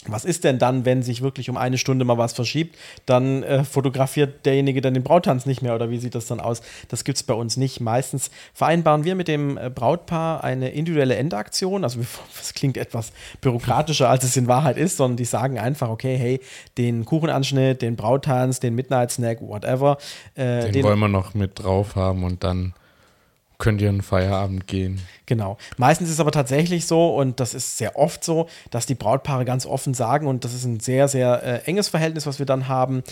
was 0.08 0.26
ist 0.26 0.44
denn 0.44 0.60
dann, 0.60 0.86
wenn 0.86 1.04
sich 1.04 1.22
wirklich 1.22 1.50
um 1.50 1.58
eine 1.58 1.78
Stunde 1.78 2.06
mal 2.06 2.18
was 2.18 2.34
verschiebt? 2.34 2.78
Dann 3.06 3.44
äh, 3.44 3.64
fotografiert 3.64 4.46
derjenige 4.46 4.82
dann 4.82 4.94
den 4.94 5.04
Brautanz 5.04 5.46
nicht 5.46 5.62
mehr 5.62 5.76
oder 5.76 5.90
wie 5.90 5.98
sieht 5.98 6.16
das 6.16 6.28
dann 6.28 6.40
aus? 6.40 6.62
Das 6.88 7.04
gibt 7.04 7.18
es 7.18 7.24
bei 7.24 7.34
uns 7.34 7.58
nicht. 7.58 7.80
Meistens 7.80 8.32
vereinbaren 8.54 9.04
wir 9.04 9.16
mit 9.16 9.28
dem 9.28 9.58
äh, 9.58 9.70
Brautpaar 9.70 10.44
eine 10.44 10.70
individuelle 10.70 11.16
Endaktion. 11.16 11.84
Also 11.84 12.00
das 12.38 12.54
klingt 12.54 12.78
etwas 12.78 13.12
bürokratischer, 13.42 14.10
als 14.10 14.24
es 14.24 14.38
in 14.38 14.48
Wahrheit 14.48 14.78
ist, 14.78 14.98
sondern 14.98 15.18
die 15.18 15.26
sagen 15.26 15.60
einfach, 15.60 15.90
okay, 15.90 16.18
hey, 16.18 16.40
den 16.78 17.06
Kuchenanschnitt, 17.06 17.82
den 17.82 17.96
Brautanz, 17.96 18.60
den 18.60 18.76
Midnight 18.76 19.12
Snack, 19.12 19.42
whatever. 19.42 19.98
Äh, 20.36 20.64
den, 20.64 20.74
den 20.74 20.84
wollen 20.84 21.00
wir 21.00 21.08
noch 21.08 21.34
mit 21.34 21.60
drauf 21.60 21.96
haben 21.96 22.24
und 22.24 22.44
dann 22.44 22.74
könnt 23.64 23.82
ihr 23.82 23.90
in 23.90 24.02
Feierabend 24.02 24.68
gehen. 24.68 25.00
Genau. 25.26 25.58
Meistens 25.78 26.10
ist 26.10 26.16
es 26.16 26.20
aber 26.20 26.34
tatsächlich 26.34 26.86
so, 26.86 27.16
und 27.16 27.40
das 27.40 27.54
ist 27.54 27.78
sehr 27.78 27.98
oft 27.98 28.22
so, 28.22 28.50
dass 28.72 28.86
die 28.86 28.94
Brautpaare 28.94 29.46
ganz 29.46 29.66
offen 29.66 29.94
sagen, 29.94 30.28
und 30.28 30.44
das 30.44 30.54
ist 30.54 30.66
ein 30.66 30.82
sehr, 30.82 31.08
sehr 31.08 31.42
äh, 31.42 31.60
enges 31.66 31.88
Verhältnis, 31.88 32.26
was 32.26 32.40
wir 32.40 32.46
dann 32.46 32.68
haben. 32.68 33.04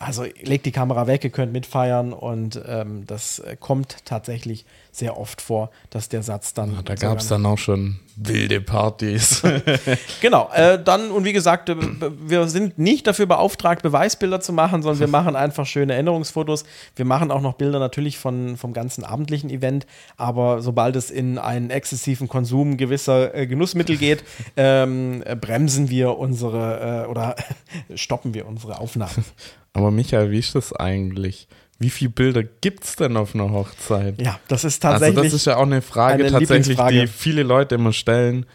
Also 0.00 0.24
legt 0.40 0.66
die 0.66 0.72
Kamera 0.72 1.06
weg, 1.06 1.22
ihr 1.22 1.30
könnt 1.30 1.52
mitfeiern, 1.52 2.12
und 2.12 2.60
ähm, 2.66 3.06
das 3.06 3.38
äh, 3.38 3.54
kommt 3.54 4.04
tatsächlich 4.04 4.66
sehr 4.92 5.18
oft 5.18 5.40
vor, 5.40 5.70
dass 5.88 6.10
der 6.10 6.22
Satz 6.22 6.52
dann. 6.52 6.74
Ja, 6.74 6.82
da 6.82 6.94
gab 6.94 7.18
es 7.18 7.28
dann 7.28 7.46
auch 7.46 7.56
schon 7.56 7.98
wilde 8.14 8.60
Partys. 8.60 9.42
genau. 10.20 10.50
Äh, 10.54 10.82
dann, 10.82 11.10
und 11.10 11.24
wie 11.24 11.32
gesagt, 11.32 11.70
äh, 11.70 11.76
wir 12.20 12.46
sind 12.46 12.78
nicht 12.78 13.06
dafür 13.06 13.24
beauftragt, 13.24 13.82
Beweisbilder 13.82 14.40
zu 14.40 14.52
machen, 14.52 14.82
sondern 14.82 15.00
wir 15.00 15.08
machen 15.08 15.34
einfach 15.34 15.64
schöne 15.64 15.94
Erinnerungsfotos. 15.94 16.64
Wir 16.94 17.06
machen 17.06 17.30
auch 17.30 17.40
noch 17.40 17.54
Bilder 17.54 17.78
natürlich 17.78 18.18
von, 18.18 18.58
vom 18.58 18.74
ganzen 18.74 19.02
abendlichen 19.02 19.48
Event, 19.48 19.86
aber 20.18 20.60
sobald 20.60 20.94
es 20.94 21.10
in 21.10 21.38
einen 21.38 21.70
exzessiven 21.70 22.28
Konsum 22.28 22.76
gewisser 22.76 23.34
äh, 23.34 23.46
Genussmittel 23.46 23.96
geht, 23.96 24.22
ähm, 24.58 25.22
äh, 25.24 25.34
bremsen 25.34 25.88
wir 25.88 26.18
unsere 26.18 27.04
äh, 27.04 27.10
oder 27.10 27.34
stoppen 27.94 28.34
wir 28.34 28.46
unsere 28.46 28.78
Aufnahmen. 28.78 29.24
Aber 29.72 29.90
Michael, 29.90 30.30
wie 30.30 30.38
ist 30.38 30.54
das 30.54 30.74
eigentlich? 30.74 31.48
Wie 31.82 31.90
viele 31.90 32.10
Bilder 32.10 32.42
gibt 32.42 32.84
es 32.84 32.96
denn 32.96 33.16
auf 33.16 33.34
einer 33.34 33.50
Hochzeit? 33.50 34.20
Ja, 34.20 34.38
das 34.48 34.64
ist 34.64 34.80
tatsächlich. 34.80 35.18
Also, 35.18 35.28
das 35.30 35.34
ist 35.34 35.46
ja 35.46 35.56
auch 35.56 35.62
eine 35.62 35.82
Frage, 35.82 36.24
eine 36.24 36.32
tatsächlich, 36.32 36.78
die 36.78 37.06
viele 37.06 37.42
Leute 37.42 37.74
immer 37.74 37.92
stellen. 37.92 38.46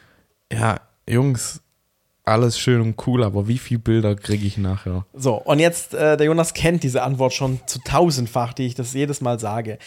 Ja, 0.52 0.80
Jungs, 1.08 1.62
alles 2.24 2.60
schön 2.60 2.82
und 2.82 3.08
cool, 3.08 3.24
aber 3.24 3.48
wie 3.48 3.58
viele 3.58 3.80
Bilder 3.80 4.16
kriege 4.16 4.46
ich 4.46 4.58
nachher? 4.58 5.06
So, 5.13 5.36
und 5.36 5.60
jetzt, 5.60 5.94
äh, 5.94 6.18
der 6.18 6.26
Jonas 6.26 6.54
kennt 6.54 6.84
diese 6.84 7.04
Antwort 7.04 7.34
schon 7.34 7.60
zu 7.68 7.80
tausendfach, 7.80 8.54
die 8.54 8.66
ich 8.66 8.76
das 8.76 8.94
jedes 8.94 9.22
Mal 9.22 9.40
sage. 9.40 9.78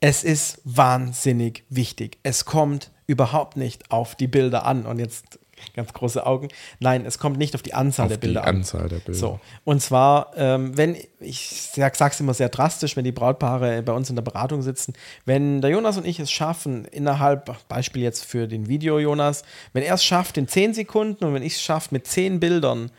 Es 0.00 0.24
ist 0.24 0.60
wahnsinnig 0.64 1.64
wichtig. 1.68 2.18
Es 2.22 2.46
kommt 2.46 2.90
überhaupt 3.06 3.56
nicht 3.56 3.90
auf 3.90 4.14
die 4.14 4.28
Bilder 4.28 4.64
an. 4.64 4.86
Und 4.86 4.98
jetzt 4.98 5.38
ganz 5.74 5.92
große 5.92 6.24
Augen. 6.26 6.48
Nein, 6.78 7.04
es 7.06 7.18
kommt 7.18 7.38
nicht 7.38 7.54
auf 7.54 7.62
die 7.62 7.74
Anzahl 7.74 8.06
auf 8.06 8.12
der 8.12 8.18
Bilder 8.18 8.42
die 8.42 8.46
Anzahl 8.48 8.88
der 8.88 8.98
Bilder. 8.98 9.18
So. 9.18 9.40
Und 9.64 9.80
zwar, 9.80 10.32
ähm, 10.36 10.76
wenn, 10.76 10.96
ich 11.20 11.70
sag, 11.74 11.96
sag's 11.96 12.20
immer 12.20 12.34
sehr 12.34 12.48
drastisch, 12.48 12.96
wenn 12.96 13.04
die 13.04 13.12
Brautpaare 13.12 13.82
bei 13.82 13.92
uns 13.92 14.10
in 14.10 14.16
der 14.16 14.22
Beratung 14.22 14.62
sitzen, 14.62 14.94
wenn 15.24 15.60
der 15.60 15.70
Jonas 15.70 15.96
und 15.96 16.06
ich 16.06 16.20
es 16.20 16.30
schaffen, 16.30 16.84
innerhalb, 16.86 17.56
Beispiel 17.68 18.02
jetzt 18.02 18.24
für 18.24 18.48
den 18.48 18.68
Video 18.68 18.98
Jonas, 18.98 19.42
wenn 19.72 19.82
er 19.82 19.94
es 19.94 20.04
schafft 20.04 20.36
in 20.36 20.48
10 20.48 20.74
Sekunden 20.74 21.24
und 21.24 21.34
wenn 21.34 21.42
ich 21.42 21.54
es 21.54 21.62
schaffe 21.62 21.88
mit 21.92 22.06
10 22.06 22.40
Bildern, 22.40 22.90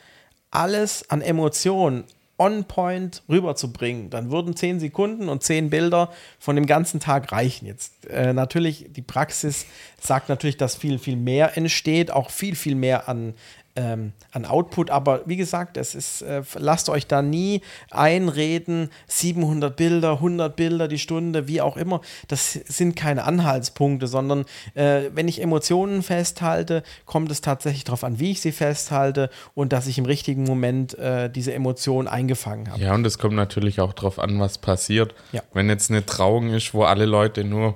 alles 0.51 1.09
an 1.09 1.21
Emotionen, 1.21 2.03
on 2.41 2.63
point 2.63 3.21
rüberzubringen, 3.29 4.09
dann 4.09 4.31
würden 4.31 4.55
zehn 4.55 4.79
Sekunden 4.79 5.29
und 5.29 5.43
zehn 5.43 5.69
Bilder 5.69 6.11
von 6.39 6.55
dem 6.55 6.65
ganzen 6.65 6.99
Tag 6.99 7.31
reichen. 7.31 7.67
Jetzt 7.67 8.07
äh, 8.07 8.33
natürlich, 8.33 8.87
die 8.89 9.03
Praxis 9.03 9.67
sagt 10.01 10.27
natürlich, 10.27 10.57
dass 10.57 10.75
viel, 10.75 10.97
viel 10.97 11.17
mehr 11.17 11.55
entsteht, 11.55 12.09
auch 12.09 12.31
viel, 12.31 12.55
viel 12.55 12.73
mehr 12.73 13.07
an 13.07 13.35
ähm, 13.75 14.13
an 14.31 14.45
Output. 14.45 14.89
Aber 14.89 15.21
wie 15.25 15.37
gesagt, 15.37 15.77
es 15.77 15.95
ist, 15.95 16.21
äh, 16.21 16.43
lasst 16.55 16.89
euch 16.89 17.07
da 17.07 17.21
nie 17.21 17.61
einreden, 17.89 18.89
700 19.07 19.75
Bilder, 19.75 20.13
100 20.13 20.55
Bilder 20.55 20.87
die 20.87 20.99
Stunde, 20.99 21.47
wie 21.47 21.61
auch 21.61 21.77
immer. 21.77 22.01
Das 22.27 22.53
sind 22.53 22.95
keine 22.95 23.23
Anhaltspunkte, 23.23 24.07
sondern 24.07 24.45
äh, 24.73 25.03
wenn 25.13 25.27
ich 25.27 25.41
Emotionen 25.41 26.03
festhalte, 26.03 26.83
kommt 27.05 27.31
es 27.31 27.41
tatsächlich 27.41 27.83
darauf 27.83 28.03
an, 28.03 28.19
wie 28.19 28.31
ich 28.31 28.41
sie 28.41 28.51
festhalte 28.51 29.29
und 29.53 29.73
dass 29.73 29.87
ich 29.87 29.97
im 29.97 30.05
richtigen 30.05 30.43
Moment 30.43 30.97
äh, 30.97 31.29
diese 31.29 31.53
Emotion 31.53 32.07
eingefangen 32.07 32.71
habe. 32.71 32.81
Ja, 32.81 32.93
und 32.93 33.05
es 33.05 33.17
kommt 33.17 33.35
natürlich 33.35 33.79
auch 33.79 33.93
darauf 33.93 34.19
an, 34.19 34.39
was 34.39 34.57
passiert. 34.57 35.15
Ja. 35.31 35.41
Wenn 35.53 35.69
jetzt 35.69 35.89
eine 35.89 36.05
Trauung 36.05 36.53
ist, 36.53 36.73
wo 36.73 36.83
alle 36.83 37.05
Leute 37.05 37.43
nur 37.43 37.75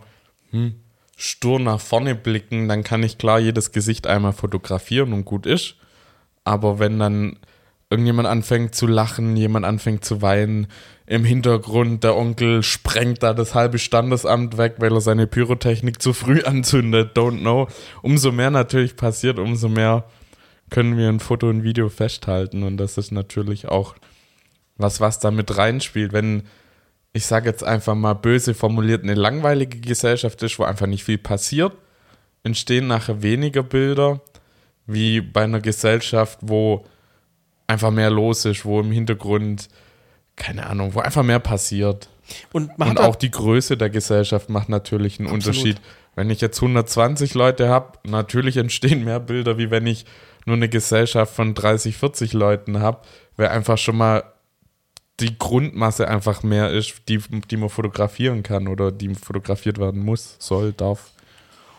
hm, 0.52 0.76
stur 1.16 1.60
nach 1.60 1.80
vorne 1.80 2.16
blicken, 2.16 2.68
dann 2.68 2.84
kann 2.84 3.04
ich 3.04 3.18
klar 3.18 3.40
jedes 3.40 3.72
Gesicht 3.72 4.08
einmal 4.08 4.34
fotografieren 4.34 5.14
und 5.14 5.26
gut 5.26 5.46
ist. 5.46 5.76
Aber 6.46 6.80
wenn 6.80 7.00
dann 7.00 7.38
irgendjemand 7.90 8.28
anfängt 8.28 8.74
zu 8.74 8.88
lachen, 8.88 9.36
jemand 9.36 9.66
anfängt 9.66 10.06
zu 10.06 10.22
weinen, 10.22 10.68
im 11.08 11.24
Hintergrund 11.24 12.04
der 12.04 12.16
Onkel 12.16 12.64
sprengt 12.64 13.22
da 13.22 13.34
das 13.34 13.54
halbe 13.54 13.78
Standesamt 13.78 14.58
weg, 14.58 14.76
weil 14.80 14.94
er 14.94 15.02
seine 15.02 15.28
Pyrotechnik 15.28 16.02
zu 16.02 16.14
früh 16.14 16.42
anzündet, 16.46 17.18
don't 17.18 17.40
know. 17.40 17.68
Umso 18.02 18.32
mehr 18.32 18.50
natürlich 18.50 18.96
passiert, 18.96 19.38
umso 19.38 19.70
mehr 19.70 20.06
können 20.72 20.98
wir 20.98 21.10
ein 21.10 21.20
Foto 21.20 21.48
und 21.50 21.64
Video 21.64 21.90
festhalten 21.90 22.64
und 22.64 22.78
das 22.78 22.98
ist 22.98 23.12
natürlich 23.12 23.68
auch 23.68 23.96
was, 24.78 25.00
was 25.00 25.20
da 25.20 25.30
mit 25.30 25.56
reinspielt. 25.58 26.12
Wenn, 26.12 26.44
ich 27.14 27.26
sage 27.28 27.50
jetzt 27.50 27.64
einfach 27.64 27.96
mal 27.96 28.14
böse 28.14 28.56
formuliert, 28.56 29.04
eine 29.04 29.14
langweilige 29.14 29.80
Gesellschaft 29.80 30.42
ist, 30.42 30.58
wo 30.58 30.64
einfach 30.64 30.88
nicht 30.88 31.04
viel 31.04 31.20
passiert, 31.20 31.74
entstehen 32.44 32.88
nachher 32.88 33.22
weniger 33.22 33.62
Bilder, 33.62 34.22
wie 34.88 35.22
bei 35.22 35.44
einer 35.44 35.62
Gesellschaft, 35.62 36.40
wo 36.42 36.86
einfach 37.68 37.92
mehr 37.92 38.10
los 38.10 38.46
ist, 38.46 38.66
wo 38.66 38.80
im 38.80 38.92
Hintergrund, 38.92 39.70
keine 40.36 40.66
Ahnung, 40.68 40.94
wo 40.94 41.00
einfach 41.00 41.24
mehr 41.24 41.40
passiert. 41.40 42.10
Und, 42.52 42.78
man 42.78 42.90
Und 42.90 43.00
auch 43.00 43.16
die 43.16 43.32
Größe 43.32 43.78
der 43.78 43.90
Gesellschaft 43.90 44.50
macht 44.50 44.70
natürlich 44.70 45.20
einen 45.20 45.30
Absolut. 45.30 45.48
Unterschied. 45.58 45.82
Wenn 46.16 46.30
ich 46.30 46.42
jetzt 46.42 46.58
120 46.58 47.34
Leute 47.34 47.70
habe, 47.70 48.00
natürlich 48.04 48.58
entstehen 48.58 49.04
mehr 49.04 49.20
Bilder, 49.20 49.58
wie 49.58 49.72
wenn 49.72 49.88
ich 49.88 50.06
nur 50.46 50.56
eine 50.56 50.70
Gesellschaft 50.70 51.34
von 51.34 51.54
30, 51.54 51.98
40 51.98 52.34
Leuten 52.34 52.80
habe, 52.80 53.00
weil 53.36 53.48
einfach 53.50 53.78
schon 53.78 53.98
mal 53.98 54.24
die 55.20 55.38
Grundmasse 55.38 56.08
einfach 56.08 56.44
mehr 56.44 56.72
ist, 56.72 57.04
die, 57.08 57.20
die 57.20 57.58
man 57.58 57.70
fotografieren 57.70 58.44
kann 58.44 58.68
oder 58.68 58.92
die 58.92 59.14
fotografiert 59.16 59.78
werden 59.78 60.04
muss, 60.04 60.36
soll, 60.40 60.74
darf. 60.74 61.12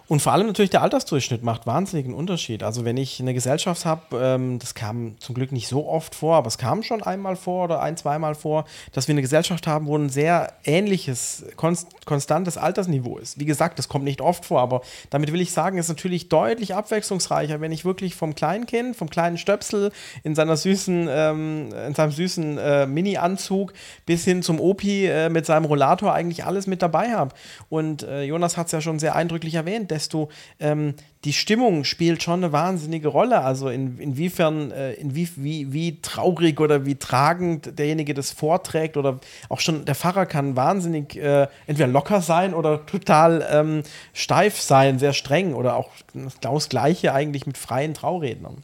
Und 0.08 0.22
vor 0.22 0.32
allem 0.32 0.46
natürlich 0.46 0.70
der 0.70 0.82
Altersdurchschnitt 0.82 1.42
macht 1.42 1.66
wahnsinnigen 1.66 2.14
Unterschied. 2.14 2.62
Also 2.62 2.84
wenn 2.84 2.96
ich 2.96 3.18
eine 3.18 3.34
Gesellschaft 3.34 3.84
habe, 3.84 4.16
ähm, 4.16 4.58
das 4.60 4.74
kam 4.74 5.18
zum 5.18 5.34
Glück 5.34 5.50
nicht 5.50 5.66
so 5.66 5.88
oft 5.88 6.14
vor, 6.14 6.36
aber 6.36 6.46
es 6.46 6.58
kam 6.58 6.84
schon 6.84 7.02
einmal 7.02 7.34
vor 7.34 7.64
oder 7.64 7.82
ein, 7.82 7.96
zweimal 7.96 8.36
vor, 8.36 8.66
dass 8.92 9.08
wir 9.08 9.14
eine 9.14 9.22
Gesellschaft 9.22 9.66
haben, 9.66 9.86
wo 9.86 9.96
ein 9.96 10.08
sehr 10.08 10.52
ähnliches, 10.64 11.44
konst 11.56 11.88
konstantes 12.06 12.56
Altersniveau 12.56 13.18
ist. 13.18 13.40
Wie 13.40 13.46
gesagt, 13.46 13.80
das 13.80 13.88
kommt 13.88 14.04
nicht 14.04 14.20
oft 14.20 14.44
vor, 14.44 14.60
aber 14.60 14.82
damit 15.10 15.32
will 15.32 15.40
ich 15.40 15.52
sagen, 15.52 15.76
ist 15.76 15.88
natürlich 15.88 16.28
deutlich 16.28 16.76
abwechslungsreicher, 16.76 17.60
wenn 17.60 17.72
ich 17.72 17.84
wirklich 17.84 18.14
vom 18.14 18.36
Kleinkind, 18.36 18.94
vom 18.94 19.10
kleinen 19.10 19.38
Stöpsel 19.38 19.90
in 20.22 20.36
seiner 20.36 20.56
süßen, 20.56 21.08
ähm, 21.10 21.70
in 21.88 21.94
seinem 21.94 22.12
süßen 22.12 22.58
äh, 22.58 22.86
Mini-Anzug 22.86 23.72
bis 24.06 24.24
hin 24.24 24.44
zum 24.44 24.60
Opi 24.60 25.06
äh, 25.06 25.30
mit 25.30 25.46
seinem 25.46 25.64
Rollator 25.64 26.14
eigentlich 26.14 26.44
alles 26.44 26.68
mit 26.68 26.80
dabei 26.80 27.12
habe. 27.12 27.34
Und 27.68 28.04
äh, 28.04 28.22
Jonas 28.22 28.56
hat 28.56 28.66
es 28.66 28.72
ja 28.72 28.80
schon 28.80 29.00
sehr 29.00 29.16
eindrücklich 29.16 29.54
erwähnt, 29.54 29.90
desto 29.96 30.28
ähm, 30.60 30.94
die 31.24 31.32
Stimmung 31.32 31.84
spielt 31.84 32.22
schon 32.22 32.44
eine 32.44 32.52
wahnsinnige 32.52 33.08
Rolle. 33.08 33.40
Also 33.42 33.68
in, 33.68 33.98
inwiefern, 33.98 34.70
äh, 34.70 34.92
in 34.92 35.14
wie, 35.14 35.28
wie, 35.36 35.72
wie 35.72 36.00
traurig 36.00 36.60
oder 36.60 36.86
wie 36.86 36.94
tragend 36.94 37.78
derjenige 37.78 38.14
das 38.14 38.30
vorträgt 38.30 38.96
oder 38.96 39.18
auch 39.48 39.60
schon 39.60 39.84
der 39.84 39.94
Pfarrer 39.94 40.26
kann 40.26 40.54
wahnsinnig 40.54 41.16
äh, 41.16 41.48
entweder 41.66 41.88
locker 41.88 42.20
sein 42.20 42.54
oder 42.54 42.86
total 42.86 43.46
ähm, 43.50 43.82
steif 44.12 44.60
sein, 44.60 44.98
sehr 44.98 45.14
streng 45.14 45.54
oder 45.54 45.76
auch 45.76 45.90
genau 46.12 46.54
das 46.54 46.68
Gleiche 46.68 47.12
eigentlich 47.12 47.46
mit 47.46 47.58
freien 47.58 47.94
Traurednern. 47.94 48.62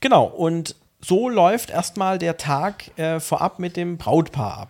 Genau, 0.00 0.26
und 0.26 0.76
so 1.06 1.28
läuft 1.28 1.70
erstmal 1.70 2.18
der 2.18 2.36
Tag 2.36 2.96
äh, 2.98 3.20
vorab 3.20 3.58
mit 3.58 3.76
dem 3.76 3.98
Brautpaar 3.98 4.58
ab. 4.58 4.68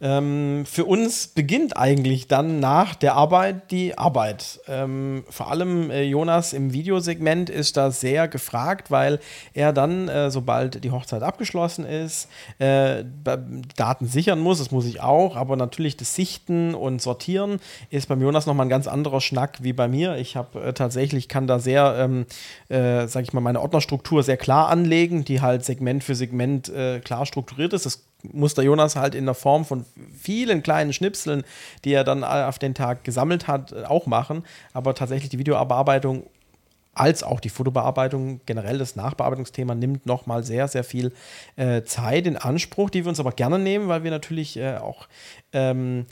Ähm, 0.00 0.64
für 0.66 0.84
uns 0.84 1.28
beginnt 1.28 1.76
eigentlich 1.76 2.26
dann 2.26 2.60
nach 2.60 2.94
der 2.94 3.14
Arbeit 3.14 3.70
die 3.70 3.96
Arbeit. 3.96 4.60
Ähm, 4.68 5.24
vor 5.30 5.50
allem 5.50 5.90
äh, 5.90 6.02
Jonas 6.02 6.52
im 6.52 6.72
Videosegment 6.72 7.48
ist 7.48 7.76
da 7.76 7.90
sehr 7.90 8.28
gefragt, 8.28 8.90
weil 8.90 9.20
er 9.54 9.72
dann, 9.72 10.08
äh, 10.08 10.30
sobald 10.30 10.84
die 10.84 10.90
Hochzeit 10.90 11.22
abgeschlossen 11.22 11.86
ist, 11.86 12.28
äh, 12.58 13.04
Daten 13.76 14.06
sichern 14.06 14.40
muss. 14.40 14.58
Das 14.58 14.70
muss 14.70 14.84
ich 14.84 15.00
auch, 15.00 15.36
aber 15.36 15.56
natürlich 15.56 15.96
das 15.96 16.14
Sichten 16.14 16.74
und 16.74 17.00
Sortieren 17.00 17.58
ist 17.88 18.08
beim 18.08 18.20
Jonas 18.20 18.46
nochmal 18.46 18.66
ein 18.66 18.70
ganz 18.70 18.86
anderer 18.86 19.20
Schnack 19.20 19.58
wie 19.62 19.72
bei 19.72 19.88
mir. 19.88 20.16
Ich 20.16 20.36
habe 20.36 20.60
äh, 20.62 20.72
tatsächlich, 20.74 21.28
kann 21.28 21.46
da 21.46 21.58
sehr, 21.58 21.94
ähm, 21.98 22.26
äh, 22.68 23.06
sag 23.06 23.22
ich 23.22 23.32
mal, 23.32 23.40
meine 23.40 23.60
Ordnerstruktur 23.60 24.22
sehr 24.22 24.36
klar 24.36 24.68
anlegen, 24.68 25.24
die 25.24 25.40
halt 25.40 25.69
Segment 25.70 26.02
für 26.02 26.14
Segment 26.14 26.68
äh, 26.68 27.00
klar 27.00 27.26
strukturiert 27.26 27.72
ist. 27.72 27.86
Das 27.86 28.04
muss 28.22 28.54
der 28.54 28.64
Jonas 28.64 28.96
halt 28.96 29.14
in 29.14 29.24
der 29.24 29.34
Form 29.34 29.64
von 29.64 29.84
vielen 30.18 30.62
kleinen 30.62 30.92
Schnipseln, 30.92 31.44
die 31.84 31.92
er 31.92 32.04
dann 32.04 32.24
auf 32.24 32.58
den 32.58 32.74
Tag 32.74 33.04
gesammelt 33.04 33.46
hat, 33.46 33.72
äh, 33.72 33.84
auch 33.84 34.06
machen. 34.06 34.44
Aber 34.72 34.94
tatsächlich 34.94 35.30
die 35.30 35.38
Videobearbeitung 35.38 36.24
als 36.92 37.22
auch 37.22 37.38
die 37.38 37.50
Fotobearbeitung, 37.50 38.40
generell 38.46 38.78
das 38.78 38.96
Nachbearbeitungsthema 38.96 39.74
nimmt 39.74 40.06
nochmal 40.06 40.42
sehr, 40.42 40.66
sehr 40.66 40.82
viel 40.82 41.12
äh, 41.54 41.82
Zeit 41.82 42.26
in 42.26 42.36
Anspruch, 42.36 42.90
die 42.90 43.04
wir 43.04 43.08
uns 43.08 43.20
aber 43.20 43.30
gerne 43.30 43.58
nehmen, 43.60 43.88
weil 43.88 44.02
wir 44.02 44.10
natürlich 44.10 44.56
äh, 44.56 44.76
auch 44.76 45.06
ähm, 45.52 46.06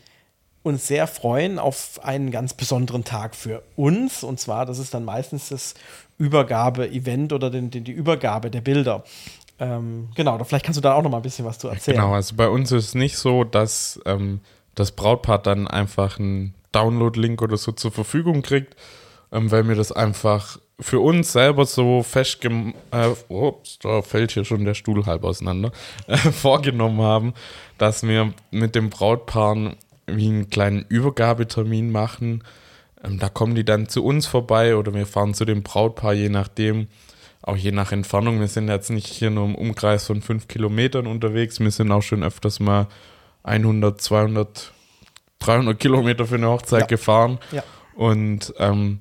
uns 0.63 0.87
sehr 0.87 1.07
freuen 1.07 1.59
auf 1.59 2.01
einen 2.05 2.31
ganz 2.31 2.55
besonderen 2.55 3.05
Tag 3.05 3.35
für 3.35 3.63
uns. 3.75 4.23
Und 4.23 4.39
zwar, 4.39 4.67
das 4.67 4.79
ist 4.79 4.95
dann 4.95 5.05
meistens 5.05 5.49
das 5.49 5.75
Übergabe-Event 6.19 7.33
oder 7.33 7.51
den, 7.51 7.71
den, 7.71 7.85
die 7.85 7.93
Übergabe 7.93 8.51
der 8.51 8.61
Bilder. 8.61 9.05
Ähm, 9.61 10.09
genau, 10.15 10.43
vielleicht 10.45 10.65
kannst 10.65 10.77
du 10.77 10.83
da 10.83 10.95
auch 10.95 11.03
noch 11.03 11.11
mal 11.11 11.19
ein 11.19 11.23
bisschen 11.23 11.45
was 11.45 11.59
zu 11.59 11.69
erzählen. 11.69 11.97
Genau, 11.97 12.15
also 12.15 12.37
bei 12.37 12.49
uns 12.49 12.71
ist 12.71 12.89
es 12.89 12.95
nicht 12.95 13.17
so, 13.17 13.45
dass 13.45 14.01
ähm, 14.07 14.41
das 14.75 14.93
Brautpaar 14.93 15.39
dann 15.39 15.67
einfach 15.67 16.19
einen 16.19 16.55
Download-Link 16.73 17.43
oder 17.43 17.57
so 17.57 17.73
zur 17.73 17.91
Verfügung 17.91 18.43
kriegt, 18.43 18.77
ähm, 19.33 19.51
weil 19.51 19.67
wir 19.67 19.75
das 19.75 19.91
einfach 19.91 20.59
für 20.81 21.01
uns 21.01 21.33
selber 21.33 21.67
so 21.67 22.03
festgem 22.03 22.75
äh, 22.93 23.09
ups, 23.29 23.81
da 23.81 24.01
fällt 24.03 24.31
hier 24.31 24.45
schon 24.45 24.65
der 24.65 24.75
Stuhl 24.75 25.07
halb 25.07 25.25
auseinander, 25.25 25.73
äh, 26.07 26.17
vorgenommen 26.17 27.01
haben, 27.01 27.35
dass 27.79 28.05
wir 28.05 28.33
mit 28.51 28.75
dem 28.75 28.91
Brautpaaren 28.91 29.77
wie 30.07 30.29
einen 30.29 30.51
kleinen 30.51 30.85
Übergabetermin 30.89 31.91
machen. 31.91 32.45
Ähm, 33.03 33.19
da 33.19 33.29
kommen 33.29 33.55
die 33.55 33.65
dann 33.65 33.89
zu 33.89 34.05
uns 34.05 34.27
vorbei 34.27 34.77
oder 34.77 34.95
wir 34.95 35.07
fahren 35.07 35.35
zu 35.35 35.45
dem 35.45 35.63
Brautpaar, 35.63 36.15
je 36.15 36.29
nachdem, 36.29 36.87
auch 37.43 37.57
je 37.57 37.73
nach 37.73 37.93
Entfernung. 37.93 38.41
Wir 38.41 38.49
sind 38.49 38.69
jetzt 38.69 38.91
nicht 38.91 39.07
hier 39.07 39.31
nur 39.31 39.45
im 39.47 39.55
Umkreis 39.55 40.07
von 40.07 40.23
fünf 40.23 40.49
Kilometern 40.49 41.07
unterwegs, 41.07 41.61
wir 41.61 41.71
sind 41.71 41.91
auch 41.93 42.03
schon 42.03 42.23
öfters 42.23 42.61
mal 42.61 42.87
100, 43.45 44.01
200, 44.01 44.73
300 45.39 45.79
Kilometer 45.79 46.27
für 46.27 46.35
eine 46.35 46.49
Hochzeit 46.49 46.83
Ja. 46.83 46.87
gefahren. 46.87 47.39
Ja. 47.53 47.63
Und 47.95 48.53
ähm, 48.59 49.01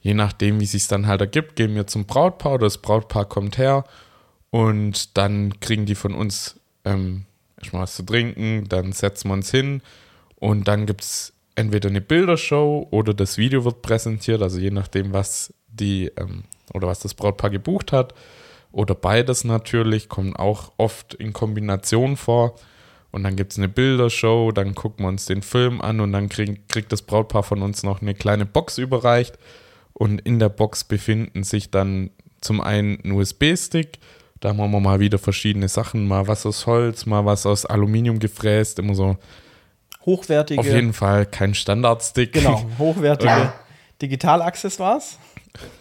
je 0.00 0.14
nachdem, 0.14 0.60
wie 0.60 0.66
sich 0.66 0.86
dann 0.88 1.06
halt 1.06 1.20
ergibt, 1.20 1.56
gehen 1.56 1.74
wir 1.74 1.86
zum 1.86 2.04
Brautpaar 2.06 2.54
oder 2.54 2.66
das 2.66 2.78
Brautpaar 2.78 3.24
kommt 3.24 3.58
her 3.58 3.84
und 4.50 5.16
dann 5.18 5.58
kriegen 5.60 5.86
die 5.86 5.94
von 5.94 6.14
uns 6.14 6.56
ähm, 6.84 7.24
erstmal 7.58 7.82
was 7.82 7.96
zu 7.96 8.02
trinken, 8.04 8.66
dann 8.68 8.92
setzen 8.92 9.28
wir 9.28 9.34
uns 9.34 9.50
hin 9.50 9.82
und 10.36 10.68
dann 10.68 10.86
gibt 10.86 11.02
es 11.02 11.32
entweder 11.56 11.88
eine 11.88 12.00
Bildershow 12.00 12.86
oder 12.90 13.12
das 13.14 13.36
Video 13.36 13.64
wird 13.64 13.82
präsentiert, 13.82 14.40
also 14.40 14.58
je 14.60 14.70
nachdem, 14.70 15.12
was 15.12 15.52
die 15.66 16.06
ähm, 16.16 16.44
oder 16.74 16.88
was 16.88 17.00
das 17.00 17.14
Brautpaar 17.14 17.50
gebucht 17.50 17.92
hat. 17.92 18.14
Oder 18.72 18.94
beides 18.94 19.44
natürlich, 19.44 20.08
kommt 20.08 20.38
auch 20.38 20.72
oft 20.76 21.14
in 21.14 21.32
Kombination 21.32 22.16
vor. 22.16 22.54
Und 23.10 23.24
dann 23.24 23.36
gibt 23.36 23.52
es 23.52 23.58
eine 23.58 23.68
Bildershow, 23.68 24.52
dann 24.52 24.74
gucken 24.74 25.04
wir 25.04 25.08
uns 25.08 25.24
den 25.24 25.40
Film 25.40 25.80
an 25.80 26.00
und 26.00 26.12
dann 26.12 26.28
krieg, 26.28 26.68
kriegt 26.68 26.92
das 26.92 27.02
Brautpaar 27.02 27.42
von 27.42 27.62
uns 27.62 27.82
noch 27.82 28.02
eine 28.02 28.14
kleine 28.14 28.44
Box 28.44 28.76
überreicht. 28.76 29.38
Und 29.94 30.20
in 30.20 30.38
der 30.38 30.50
Box 30.50 30.84
befinden 30.84 31.42
sich 31.42 31.70
dann 31.70 32.10
zum 32.40 32.60
einen 32.60 33.00
ein 33.02 33.12
USB-Stick, 33.12 33.98
da 34.40 34.50
haben 34.50 34.58
wir 34.58 34.80
mal 34.80 35.00
wieder 35.00 35.18
verschiedene 35.18 35.68
Sachen, 35.68 36.06
mal 36.06 36.28
was 36.28 36.46
aus 36.46 36.66
Holz, 36.66 37.06
mal 37.06 37.24
was 37.24 37.44
aus 37.44 37.66
Aluminium 37.66 38.20
gefräst, 38.20 38.78
immer 38.78 38.94
so 38.94 39.16
Hochwertige, 40.06 40.60
auf 40.60 40.66
jeden 40.66 40.92
Fall 40.92 41.26
kein 41.26 41.54
Standardstick. 41.54 42.32
genau, 42.32 42.64
hochwertige 42.78 43.52
Digitalaccessoires. 44.00 45.18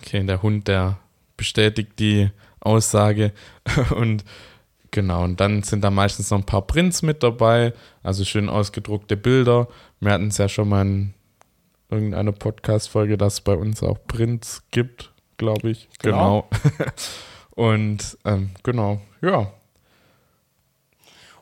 Okay, 0.02 0.26
der 0.26 0.42
Hund, 0.42 0.68
der 0.68 0.98
bestätigt 1.36 2.00
die 2.00 2.30
Aussage. 2.60 3.32
Und 3.96 4.24
genau, 4.92 5.24
und 5.24 5.40
dann 5.40 5.64
sind 5.64 5.84
da 5.84 5.92
meistens 5.92 6.32
noch 6.32 6.40
ein 6.40 6.46
paar 6.46 6.66
Prints 6.66 7.02
mit 7.02 7.22
dabei, 7.22 7.74
also 8.04 8.26
schön 8.26 8.50
ausgedruckte 8.50 9.16
Bilder. 9.16 9.68
Wir 10.00 10.12
hatten 10.12 10.28
es 10.28 10.38
ja 10.38 10.50
schon 10.50 10.70
mal 10.70 10.82
in 10.82 11.14
irgendeiner 11.90 12.32
Podcast-Folge, 12.32 13.18
dass 13.18 13.36
es 13.36 13.42
bei 13.42 13.54
uns 13.54 13.84
auch 13.84 13.98
Prints 14.08 14.64
gibt, 14.72 15.12
glaube 15.38 15.70
ich. 15.70 15.88
Genau. 16.00 16.50
Genau. 16.50 16.92
Und 17.58 18.18
ähm, 18.24 18.52
genau, 18.62 19.02
ja. 19.22 19.52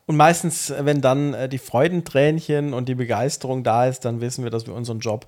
Und 0.06 0.18
meistens, 0.18 0.74
wenn 0.80 1.02
dann 1.02 1.34
äh, 1.34 1.50
die 1.50 1.58
Freudentränchen 1.58 2.74
und 2.74 2.88
die 2.88 2.96
Begeisterung 2.96 3.64
da 3.64 3.88
ist, 3.88 4.06
dann 4.06 4.22
wissen 4.22 4.44
wir, 4.44 4.52
dass 4.52 4.68
wir 4.68 4.74
unseren 4.74 5.00
Job 5.00 5.28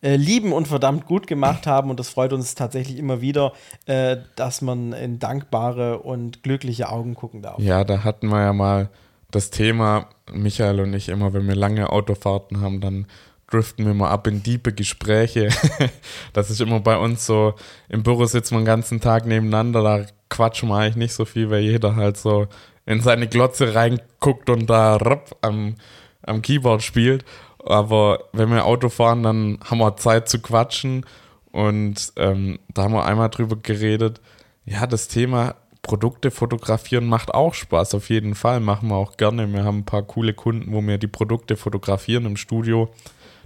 äh, 0.00 0.16
lieben 0.16 0.52
und 0.52 0.68
verdammt 0.68 1.06
gut 1.06 1.26
gemacht 1.26 1.66
haben. 1.66 1.90
Und 1.90 1.98
das 1.98 2.08
freut 2.08 2.32
uns 2.32 2.54
tatsächlich 2.54 2.98
immer 2.98 3.20
wieder, 3.20 3.52
äh, 3.86 4.18
dass 4.36 4.62
man 4.62 4.92
in 4.92 5.18
dankbare 5.18 5.98
und 5.98 6.42
glückliche 6.42 6.88
Augen 6.88 7.14
gucken 7.14 7.42
darf. 7.42 7.58
Ja, 7.58 7.84
da 7.84 8.04
hatten 8.04 8.28
wir 8.28 8.40
ja 8.40 8.52
mal 8.52 8.88
das 9.30 9.50
Thema, 9.50 10.08
Michael 10.32 10.80
und 10.80 10.94
ich 10.94 11.08
immer, 11.08 11.32
wenn 11.32 11.46
wir 11.46 11.54
lange 11.54 11.90
Autofahrten 11.90 12.60
haben, 12.60 12.80
dann 12.80 13.06
driften 13.50 13.86
wir 13.86 13.94
mal 13.94 14.10
ab 14.10 14.26
in 14.26 14.42
diepe 14.42 14.72
Gespräche. 14.72 15.48
das 16.32 16.50
ist 16.50 16.60
immer 16.60 16.80
bei 16.80 16.96
uns 16.96 17.26
so, 17.26 17.54
im 17.88 18.02
Büro 18.02 18.24
sitzen 18.26 18.54
wir 18.54 18.60
den 18.60 18.66
ganzen 18.66 19.00
Tag 19.00 19.26
nebeneinander, 19.26 19.82
da 19.82 20.04
quatschen 20.28 20.68
wir 20.68 20.76
eigentlich 20.76 20.96
nicht 20.96 21.14
so 21.14 21.24
viel, 21.24 21.50
weil 21.50 21.62
jeder 21.62 21.96
halt 21.96 22.16
so 22.16 22.46
in 22.86 23.00
seine 23.00 23.26
Glotze 23.26 23.74
reinguckt 23.74 24.48
und 24.50 24.68
da 24.68 24.96
rapp 24.96 25.36
am, 25.42 25.74
am 26.22 26.42
Keyboard 26.42 26.82
spielt. 26.82 27.24
Aber 27.64 28.24
wenn 28.32 28.50
wir 28.50 28.64
Auto 28.64 28.88
fahren, 28.88 29.22
dann 29.22 29.58
haben 29.64 29.78
wir 29.78 29.96
Zeit 29.96 30.28
zu 30.28 30.40
quatschen 30.40 31.04
und 31.50 32.12
ähm, 32.16 32.58
da 32.72 32.84
haben 32.84 32.94
wir 32.94 33.04
einmal 33.04 33.30
drüber 33.30 33.56
geredet, 33.56 34.20
ja, 34.64 34.86
das 34.86 35.08
Thema 35.08 35.56
Produkte 35.82 36.30
fotografieren 36.30 37.06
macht 37.06 37.32
auch 37.32 37.54
Spaß, 37.54 37.94
auf 37.94 38.10
jeden 38.10 38.34
Fall. 38.34 38.60
Machen 38.60 38.88
wir 38.88 38.96
auch 38.96 39.16
gerne. 39.16 39.50
Wir 39.52 39.64
haben 39.64 39.78
ein 39.78 39.84
paar 39.84 40.02
coole 40.02 40.34
Kunden, 40.34 40.72
wo 40.72 40.82
wir 40.82 40.98
die 40.98 41.06
Produkte 41.06 41.56
fotografieren 41.56 42.26
im 42.26 42.36
Studio. 42.36 42.90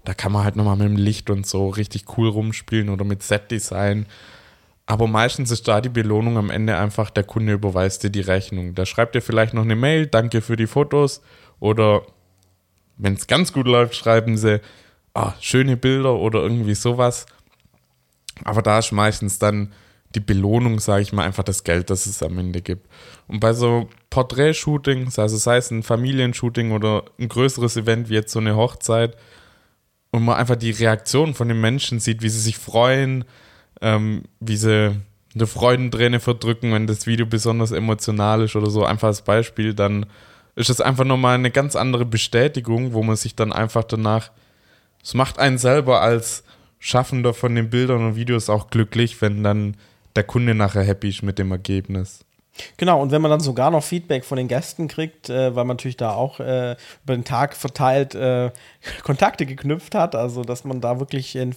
Da 0.04 0.14
kann 0.14 0.32
man 0.32 0.42
halt 0.42 0.56
nochmal 0.56 0.76
mit 0.76 0.86
dem 0.86 0.96
Licht 0.96 1.30
und 1.30 1.46
so 1.46 1.68
richtig 1.68 2.04
cool 2.16 2.28
rumspielen 2.28 2.88
oder 2.88 3.04
mit 3.04 3.22
Set-Design. 3.22 4.06
Aber 4.86 5.06
meistens 5.06 5.52
ist 5.52 5.68
da 5.68 5.80
die 5.80 5.88
Belohnung 5.88 6.36
am 6.36 6.50
Ende 6.50 6.76
einfach, 6.76 7.10
der 7.10 7.22
Kunde 7.22 7.52
überweist 7.52 8.02
dir 8.02 8.10
die 8.10 8.20
Rechnung. 8.20 8.74
Da 8.74 8.84
schreibt 8.84 9.14
dir 9.14 9.22
vielleicht 9.22 9.54
noch 9.54 9.62
eine 9.62 9.76
Mail, 9.76 10.06
danke 10.06 10.40
für 10.40 10.56
die 10.56 10.66
Fotos. 10.66 11.22
Oder 11.60 12.02
wenn 12.96 13.14
es 13.14 13.26
ganz 13.26 13.52
gut 13.52 13.66
läuft, 13.66 13.94
schreiben 13.94 14.36
sie, 14.36 14.60
ah, 15.14 15.34
schöne 15.40 15.76
Bilder 15.76 16.14
oder 16.14 16.40
irgendwie 16.42 16.74
sowas. 16.74 17.26
Aber 18.44 18.62
da 18.62 18.78
ist 18.78 18.92
meistens 18.92 19.38
dann 19.38 19.72
die 20.14 20.20
Belohnung, 20.20 20.78
sage 20.78 21.02
ich 21.02 21.12
mal, 21.12 21.24
einfach 21.24 21.44
das 21.44 21.64
Geld, 21.64 21.90
das 21.90 22.06
es 22.06 22.22
am 22.22 22.38
Ende 22.38 22.60
gibt. 22.60 22.86
Und 23.28 23.40
bei 23.40 23.52
so 23.52 23.88
Porträtshootings, 24.10 25.18
also 25.18 25.36
sei 25.36 25.56
es 25.56 25.70
ein 25.70 25.82
Familienshooting 25.82 26.72
oder 26.72 27.04
ein 27.18 27.28
größeres 27.28 27.76
Event 27.76 28.08
wie 28.10 28.14
jetzt 28.14 28.32
so 28.32 28.38
eine 28.38 28.56
Hochzeit, 28.56 29.16
und 30.12 30.24
man 30.24 30.36
einfach 30.36 30.56
die 30.56 30.70
Reaktion 30.70 31.34
von 31.34 31.48
den 31.48 31.60
Menschen 31.60 31.98
sieht, 31.98 32.22
wie 32.22 32.28
sie 32.28 32.40
sich 32.40 32.58
freuen, 32.58 33.24
ähm, 33.80 34.24
wie 34.40 34.56
sie 34.56 34.94
eine 35.34 35.46
Freudenträne 35.46 36.20
verdrücken, 36.20 36.72
wenn 36.72 36.86
das 36.86 37.06
Video 37.06 37.24
besonders 37.24 37.72
emotional 37.72 38.42
ist 38.42 38.54
oder 38.54 38.68
so, 38.68 38.84
einfach 38.84 39.08
als 39.08 39.22
Beispiel, 39.22 39.72
dann 39.72 40.06
ist 40.54 40.70
das 40.70 40.80
einfach 40.80 41.04
nochmal 41.04 41.34
eine 41.34 41.50
ganz 41.50 41.76
andere 41.76 42.04
Bestätigung, 42.04 42.92
wo 42.92 43.02
man 43.02 43.16
sich 43.16 43.34
dann 43.34 43.52
einfach 43.52 43.84
danach, 43.84 44.30
es 45.02 45.14
macht 45.14 45.38
einen 45.38 45.58
selber 45.58 46.00
als 46.00 46.44
Schaffender 46.78 47.32
von 47.32 47.54
den 47.54 47.70
Bildern 47.70 48.04
und 48.06 48.16
Videos 48.16 48.50
auch 48.50 48.68
glücklich, 48.68 49.20
wenn 49.22 49.42
dann 49.42 49.76
der 50.16 50.24
Kunde 50.24 50.54
nachher 50.54 50.82
happy 50.82 51.08
ist 51.08 51.22
mit 51.22 51.38
dem 51.38 51.50
Ergebnis. 51.52 52.24
Genau, 52.76 53.00
und 53.00 53.10
wenn 53.10 53.22
man 53.22 53.30
dann 53.30 53.40
sogar 53.40 53.70
noch 53.70 53.82
Feedback 53.82 54.24
von 54.24 54.36
den 54.36 54.46
Gästen 54.46 54.86
kriegt, 54.86 55.30
äh, 55.30 55.56
weil 55.56 55.64
man 55.64 55.76
natürlich 55.76 55.96
da 55.96 56.12
auch 56.12 56.38
äh, 56.38 56.76
über 57.04 57.14
den 57.14 57.24
Tag 57.24 57.56
verteilt 57.56 58.14
äh, 58.14 58.50
Kontakte 59.02 59.46
geknüpft 59.46 59.94
hat, 59.94 60.14
also 60.14 60.42
dass 60.42 60.64
man 60.64 60.80
da 60.80 61.00
wirklich 61.00 61.34
in, 61.34 61.54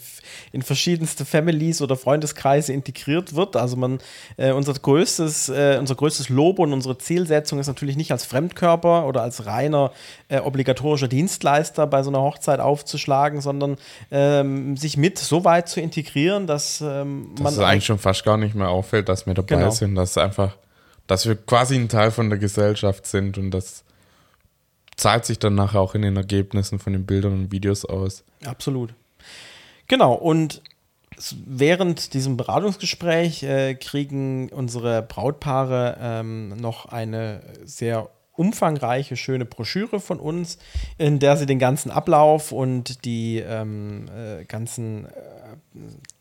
in 0.53 0.61
verschiedenste 0.61 1.25
Families 1.25 1.81
oder 1.81 1.97
Freundeskreise 1.97 2.71
integriert 2.71 3.35
wird. 3.35 3.57
Also 3.57 3.75
man, 3.75 3.99
äh, 4.37 4.51
unser 4.51 4.73
größtes, 4.73 5.49
äh, 5.49 5.77
unser 5.79 5.95
größtes 5.95 6.29
Lob 6.29 6.59
und 6.59 6.71
unsere 6.71 6.97
Zielsetzung 6.97 7.59
ist 7.59 7.67
natürlich 7.67 7.97
nicht 7.97 8.11
als 8.11 8.25
Fremdkörper 8.25 9.05
oder 9.05 9.21
als 9.21 9.45
reiner 9.45 9.91
äh, 10.29 10.39
obligatorischer 10.39 11.09
Dienstleister 11.09 11.87
bei 11.87 12.03
so 12.03 12.09
einer 12.09 12.21
Hochzeit 12.21 12.61
aufzuschlagen, 12.61 13.41
sondern 13.41 13.77
ähm, 14.11 14.77
sich 14.77 14.95
mit 14.95 15.19
so 15.19 15.43
weit 15.43 15.67
zu 15.67 15.81
integrieren, 15.81 16.47
dass 16.47 16.79
ähm, 16.79 17.33
man. 17.35 17.43
Dass 17.43 17.53
es 17.53 17.59
eigentlich 17.59 17.85
schon 17.85 17.99
fast 17.99 18.23
gar 18.23 18.37
nicht 18.37 18.55
mehr 18.55 18.69
auffällt, 18.69 19.09
dass 19.09 19.25
wir 19.25 19.33
dabei 19.33 19.55
genau. 19.55 19.69
sind, 19.71 19.95
dass 19.95 20.17
einfach 20.17 20.55
dass 21.07 21.25
wir 21.25 21.35
quasi 21.35 21.75
ein 21.75 21.89
Teil 21.89 22.11
von 22.11 22.29
der 22.29 22.39
Gesellschaft 22.39 23.05
sind 23.05 23.37
und 23.37 23.51
das 23.51 23.83
zahlt 24.95 25.25
sich 25.25 25.39
dann 25.39 25.55
nachher 25.55 25.81
auch 25.81 25.95
in 25.95 26.01
den 26.01 26.15
Ergebnissen 26.15 26.79
von 26.79 26.93
den 26.93 27.05
Bildern 27.05 27.33
und 27.33 27.51
Videos 27.51 27.85
aus. 27.85 28.23
Absolut. 28.45 28.93
Genau, 29.87 30.13
und 30.13 30.61
während 31.45 32.13
diesem 32.13 32.37
Beratungsgespräch 32.37 33.43
äh, 33.43 33.75
kriegen 33.75 34.49
unsere 34.49 35.01
Brautpaare 35.01 35.97
ähm, 35.99 36.49
noch 36.57 36.87
eine 36.87 37.41
sehr 37.63 38.09
umfangreiche, 38.37 39.15
schöne 39.15 39.45
Broschüre 39.45 39.99
von 39.99 40.19
uns, 40.19 40.57
in 40.97 41.19
der 41.19 41.37
sie 41.37 41.45
den 41.45 41.59
ganzen 41.59 41.91
Ablauf 41.91 42.51
und 42.51 43.05
die 43.05 43.39
ähm, 43.39 44.07
äh, 44.15 44.45
ganzen 44.45 45.05
äh, 45.05 45.09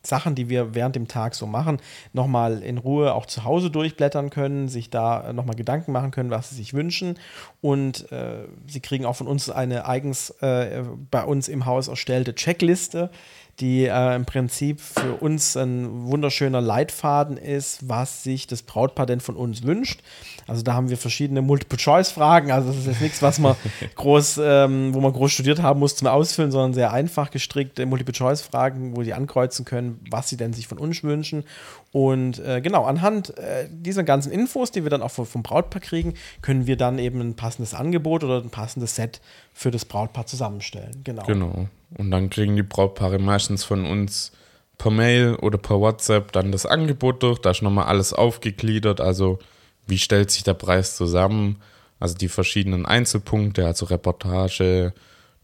Sachen, 0.03 0.35
die 0.35 0.49
wir 0.49 0.75
während 0.75 0.95
dem 0.95 1.07
Tag 1.07 1.35
so 1.35 1.47
machen, 1.47 1.79
nochmal 2.13 2.61
in 2.61 2.77
Ruhe 2.77 3.13
auch 3.13 3.25
zu 3.25 3.43
Hause 3.43 3.71
durchblättern 3.71 4.29
können, 4.29 4.67
sich 4.67 4.89
da 4.89 5.33
nochmal 5.33 5.55
Gedanken 5.55 5.91
machen 5.91 6.11
können, 6.11 6.29
was 6.29 6.49
sie 6.49 6.55
sich 6.55 6.73
wünschen. 6.73 7.17
Und 7.61 8.11
äh, 8.11 8.47
sie 8.67 8.81
kriegen 8.81 9.05
auch 9.05 9.15
von 9.15 9.27
uns 9.27 9.49
eine 9.49 9.87
eigens 9.87 10.29
äh, 10.41 10.83
bei 11.09 11.23
uns 11.23 11.47
im 11.47 11.65
Haus 11.65 11.87
erstellte 11.87 12.35
Checkliste, 12.35 13.09
die 13.59 13.85
äh, 13.85 14.15
im 14.15 14.25
Prinzip 14.25 14.81
für 14.81 15.13
uns 15.13 15.55
ein 15.55 16.07
wunderschöner 16.07 16.59
Leitfaden 16.59 17.37
ist, 17.37 17.87
was 17.87 18.23
sich 18.23 18.47
das 18.47 18.63
Brautpaar 18.63 19.05
denn 19.05 19.21
von 19.21 19.37
uns 19.37 19.63
wünscht. 19.63 20.01
Also 20.45 20.61
da 20.61 20.73
haben 20.73 20.89
wir 20.89 20.97
verschiedene 20.97 21.41
Multiple-Choice-Fragen. 21.41 22.51
Also 22.51 22.69
das 22.69 22.79
ist 22.79 22.87
jetzt 22.87 23.01
nichts, 23.01 23.21
was 23.21 23.39
man 23.39 23.55
groß, 23.95 24.41
ähm, 24.43 24.93
wo 24.93 24.99
man 24.99 25.13
groß 25.13 25.31
studiert 25.31 25.61
haben 25.61 25.79
muss 25.79 25.95
zum 25.95 26.07
Ausfüllen, 26.09 26.51
sondern 26.51 26.73
sehr 26.73 26.91
einfach 26.91 27.31
gestrickte 27.31 27.85
Multiple-Choice-Fragen, 27.85 28.95
wo 28.95 29.03
die 29.03 29.13
ankreuzen 29.13 29.63
können, 29.63 30.01
was 30.09 30.27
sie 30.27 30.37
denn 30.37 30.51
sich 30.51 30.67
von 30.67 30.77
uns 30.77 31.01
wünschen. 31.03 31.45
Und 31.93 32.39
äh, 32.39 32.59
genau, 32.59 32.83
anhand 32.83 33.37
äh, 33.37 33.69
dieser 33.71 34.03
ganzen 34.03 34.33
Infos, 34.33 34.71
die 34.71 34.83
wir 34.83 34.89
dann 34.89 35.01
auch 35.01 35.11
vom 35.11 35.43
Brautpaar 35.43 35.81
kriegen, 35.81 36.15
können 36.41 36.67
wir 36.67 36.75
dann 36.75 36.99
eben 36.99 37.21
ein 37.21 37.35
passendes 37.35 37.73
Angebot 37.73 38.25
oder 38.25 38.41
ein 38.41 38.49
passendes 38.49 38.95
Set 38.95 39.21
für 39.53 39.71
das 39.71 39.85
Brautpaar 39.85 40.25
zusammenstellen. 40.25 41.01
Genau. 41.05 41.23
Genau. 41.23 41.67
Und 41.97 42.11
dann 42.11 42.29
kriegen 42.29 42.55
die 42.55 42.63
Brautpaare 42.63 43.19
meistens 43.19 43.63
von 43.63 43.85
uns 43.85 44.31
per 44.77 44.91
Mail 44.91 45.35
oder 45.35 45.57
per 45.57 45.79
WhatsApp 45.79 46.31
dann 46.31 46.51
das 46.51 46.65
Angebot 46.65 47.23
durch. 47.23 47.39
Da 47.39 47.51
ist 47.51 47.61
nochmal 47.61 47.85
alles 47.85 48.13
aufgegliedert. 48.13 48.99
Also 49.01 49.39
wie 49.87 49.97
stellt 49.97 50.31
sich 50.31 50.43
der 50.43 50.55
Preis 50.55 50.95
zusammen? 50.95 51.61
Also 51.99 52.15
die 52.15 52.27
verschiedenen 52.27 52.85
Einzelpunkte, 52.85 53.65
also 53.65 53.85
Reportage, 53.85 54.93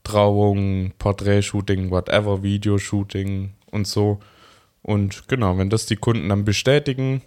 Trauung, 0.03 0.93
Porträtshooting, 0.97 1.91
whatever, 1.91 2.43
Videoshooting 2.43 3.53
und 3.71 3.87
so. 3.87 4.19
Und 4.81 5.27
genau, 5.27 5.57
wenn 5.57 5.69
das 5.69 5.85
die 5.85 5.95
Kunden 5.95 6.27
dann 6.29 6.43
bestätigen, 6.43 7.21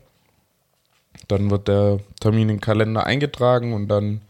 dann 1.29 1.51
wird 1.51 1.69
der 1.69 2.01
Termin 2.21 2.49
im 2.49 2.61
Kalender 2.61 3.07
eingetragen 3.07 3.73
und 3.73 3.89
dann 3.89 4.21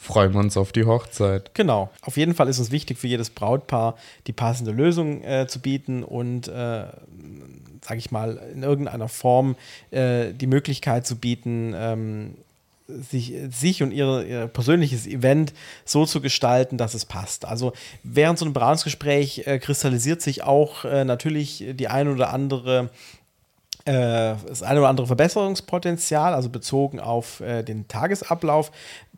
freuen 0.00 0.32
wir 0.32 0.40
uns 0.40 0.56
auf 0.56 0.72
die 0.72 0.86
Hochzeit. 0.86 1.50
Genau. 1.54 1.90
Auf 2.00 2.16
jeden 2.16 2.34
Fall 2.34 2.48
ist 2.48 2.58
es 2.58 2.70
wichtig 2.70 2.98
für 2.98 3.06
jedes 3.06 3.28
Brautpaar 3.28 3.96
die 4.26 4.32
passende 4.32 4.72
Lösung 4.72 5.22
äh, 5.22 5.46
zu 5.46 5.60
bieten 5.60 6.02
und, 6.02 6.48
äh, 6.48 6.84
sage 7.82 7.98
ich 7.98 8.10
mal, 8.10 8.40
in 8.54 8.62
irgendeiner 8.62 9.08
Form 9.08 9.56
äh, 9.90 10.32
die 10.32 10.46
Möglichkeit 10.46 11.06
zu 11.06 11.16
bieten, 11.16 11.74
ähm, 11.76 12.34
sich, 12.88 13.34
sich 13.50 13.82
und 13.82 13.92
ihre, 13.92 14.24
ihr 14.24 14.46
persönliches 14.48 15.06
Event 15.06 15.52
so 15.84 16.06
zu 16.06 16.22
gestalten, 16.22 16.78
dass 16.78 16.94
es 16.94 17.04
passt. 17.04 17.44
Also 17.44 17.74
während 18.02 18.38
so 18.38 18.46
einem 18.46 18.54
Beratungsgespräch 18.54 19.46
äh, 19.46 19.58
kristallisiert 19.58 20.22
sich 20.22 20.42
auch 20.42 20.86
äh, 20.86 21.04
natürlich 21.04 21.62
die 21.74 21.88
ein 21.88 22.08
oder 22.08 22.32
andere 22.32 22.88
äh, 23.84 24.34
das 24.46 24.62
eine 24.62 24.80
oder 24.80 24.88
andere 24.88 25.06
Verbesserungspotenzial, 25.06 26.34
also 26.34 26.48
bezogen 26.50 27.00
auf 27.00 27.40
äh, 27.40 27.62
den 27.62 27.88
Tagesablauf. 27.88 28.72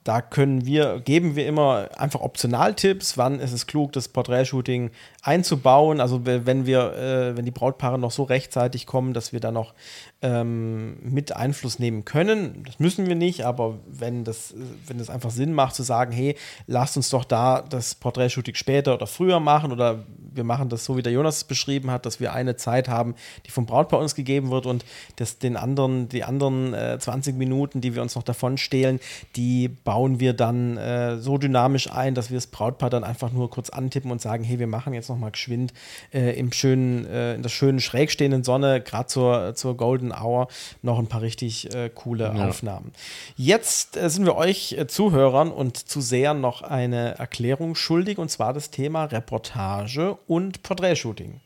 Da 0.04 0.20
können 0.20 0.66
wir, 0.66 1.00
geben 1.00 1.36
wir 1.36 1.46
immer 1.46 1.88
einfach 1.96 2.20
Optionaltipps, 2.20 3.16
wann 3.18 3.38
ist 3.38 3.52
es 3.52 3.66
klug, 3.66 3.92
das 3.92 4.08
Porträtshooting 4.08 4.90
einzubauen. 5.22 6.00
Also 6.00 6.26
wenn 6.26 6.66
wir, 6.66 6.92
äh, 6.94 7.36
wenn 7.36 7.44
die 7.44 7.52
Brautpaare 7.52 7.98
noch 7.98 8.10
so 8.10 8.24
rechtzeitig 8.24 8.86
kommen, 8.86 9.14
dass 9.14 9.32
wir 9.32 9.40
da 9.40 9.52
noch 9.52 9.72
ähm, 10.20 10.96
mit 11.02 11.34
Einfluss 11.36 11.78
nehmen 11.78 12.04
können. 12.04 12.62
Das 12.66 12.78
müssen 12.78 13.06
wir 13.06 13.14
nicht, 13.14 13.44
aber 13.44 13.78
wenn 13.86 14.24
das, 14.24 14.54
wenn 14.86 14.98
das 14.98 15.10
einfach 15.10 15.30
Sinn 15.30 15.52
macht, 15.52 15.74
zu 15.74 15.82
sagen, 15.82 16.12
hey, 16.12 16.36
lasst 16.66 16.96
uns 16.96 17.10
doch 17.10 17.24
da 17.24 17.62
das 17.62 17.94
Porträtshooting 17.94 18.54
später 18.54 18.94
oder 18.94 19.06
früher 19.06 19.40
machen 19.40 19.72
oder 19.72 20.04
wir 20.34 20.44
machen 20.44 20.68
das 20.68 20.84
so, 20.84 20.96
wie 20.96 21.02
der 21.02 21.12
Jonas 21.12 21.38
es 21.38 21.44
beschrieben 21.44 21.90
hat, 21.90 22.06
dass 22.06 22.20
wir 22.20 22.32
eine 22.32 22.56
Zeit 22.56 22.88
haben, 22.88 23.14
die 23.46 23.50
vom 23.50 23.66
Brautpaar 23.66 24.00
uns 24.00 24.14
gegeben 24.14 24.50
wird 24.50 24.66
und 24.66 24.84
das 25.16 25.38
den 25.38 25.56
anderen, 25.56 26.08
die 26.08 26.24
anderen 26.24 26.72
äh, 26.72 26.98
20 26.98 27.36
Minuten, 27.36 27.80
die 27.80 27.94
wir 27.94 28.02
uns 28.02 28.14
noch 28.14 28.22
davon 28.22 28.58
stehlen, 28.58 29.00
die 29.36 29.68
bauen 29.68 30.20
wir 30.20 30.32
dann 30.32 30.76
äh, 30.76 31.18
so 31.18 31.36
dynamisch 31.36 31.90
ein, 31.90 32.14
dass 32.14 32.30
wir 32.30 32.36
das 32.36 32.46
Brautpaar 32.46 32.90
dann 32.90 33.04
einfach 33.04 33.32
nur 33.32 33.50
kurz 33.50 33.70
antippen 33.70 34.10
und 34.10 34.20
sagen, 34.20 34.44
hey, 34.44 34.58
wir 34.58 34.66
machen 34.66 34.94
jetzt 34.94 35.08
noch 35.08 35.11
mal 35.16 35.30
geschwind 35.30 35.72
äh, 36.12 36.38
im 36.38 36.52
schönen, 36.52 37.06
äh, 37.06 37.34
in 37.34 37.42
der 37.42 37.48
schönen 37.48 37.80
schräg 37.80 38.10
stehenden 38.10 38.44
Sonne, 38.44 38.80
gerade 38.80 39.06
zur, 39.06 39.54
zur 39.54 39.76
Golden 39.76 40.12
Hour 40.12 40.48
noch 40.82 40.98
ein 40.98 41.06
paar 41.06 41.22
richtig 41.22 41.74
äh, 41.74 41.90
coole 41.94 42.32
ja. 42.34 42.48
Aufnahmen. 42.48 42.92
Jetzt 43.36 43.96
äh, 43.96 44.08
sind 44.10 44.24
wir 44.26 44.36
euch 44.36 44.72
äh, 44.72 44.86
Zuhörern 44.86 45.50
und 45.50 45.76
Zusehern 45.76 46.40
noch 46.40 46.62
eine 46.62 47.18
Erklärung 47.18 47.74
schuldig 47.74 48.18
und 48.18 48.30
zwar 48.30 48.52
das 48.52 48.70
Thema 48.70 49.04
Reportage 49.04 50.16
und 50.26 50.62
Porträtshooting. 50.62 51.40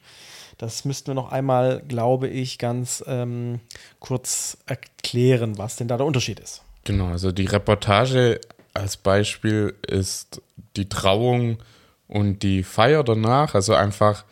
Das 0.58 0.84
müssten 0.86 1.08
wir 1.08 1.14
noch 1.14 1.32
einmal, 1.32 1.82
glaube 1.86 2.28
ich, 2.28 2.58
ganz 2.58 3.04
ähm, 3.06 3.60
kurz 4.00 4.56
erklären, 4.66 5.58
was 5.58 5.76
denn 5.76 5.88
da 5.88 5.98
der 5.98 6.06
Unterschied 6.06 6.40
ist. 6.40 6.62
Genau, 6.84 7.08
also 7.08 7.32
die 7.32 7.44
Reportage 7.44 8.40
als 8.72 8.96
Beispiel 8.96 9.74
ist 9.86 10.40
die 10.76 10.88
Trauung 10.88 11.58
und 12.08 12.42
die 12.42 12.62
Feier 12.62 13.04
danach, 13.04 13.54
also 13.54 13.74
einfach 13.74 14.24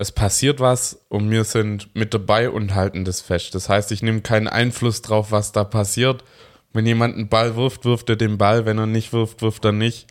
es 0.00 0.12
passiert 0.12 0.60
was 0.60 1.04
und 1.10 1.30
wir 1.30 1.44
sind 1.44 1.94
mit 1.94 2.14
dabei 2.14 2.48
und 2.48 2.74
halten 2.74 3.04
das 3.04 3.20
fest. 3.20 3.54
Das 3.54 3.68
heißt, 3.68 3.92
ich 3.92 4.02
nehme 4.02 4.22
keinen 4.22 4.48
Einfluss 4.48 5.02
drauf, 5.02 5.30
was 5.30 5.52
da 5.52 5.62
passiert. 5.62 6.24
Wenn 6.72 6.86
jemand 6.86 7.16
einen 7.16 7.28
Ball 7.28 7.54
wirft, 7.54 7.84
wirft 7.84 8.08
er 8.08 8.16
den 8.16 8.38
Ball. 8.38 8.64
Wenn 8.64 8.78
er 8.78 8.86
nicht 8.86 9.12
wirft, 9.12 9.42
wirft 9.42 9.62
er 9.66 9.72
nicht. 9.72 10.06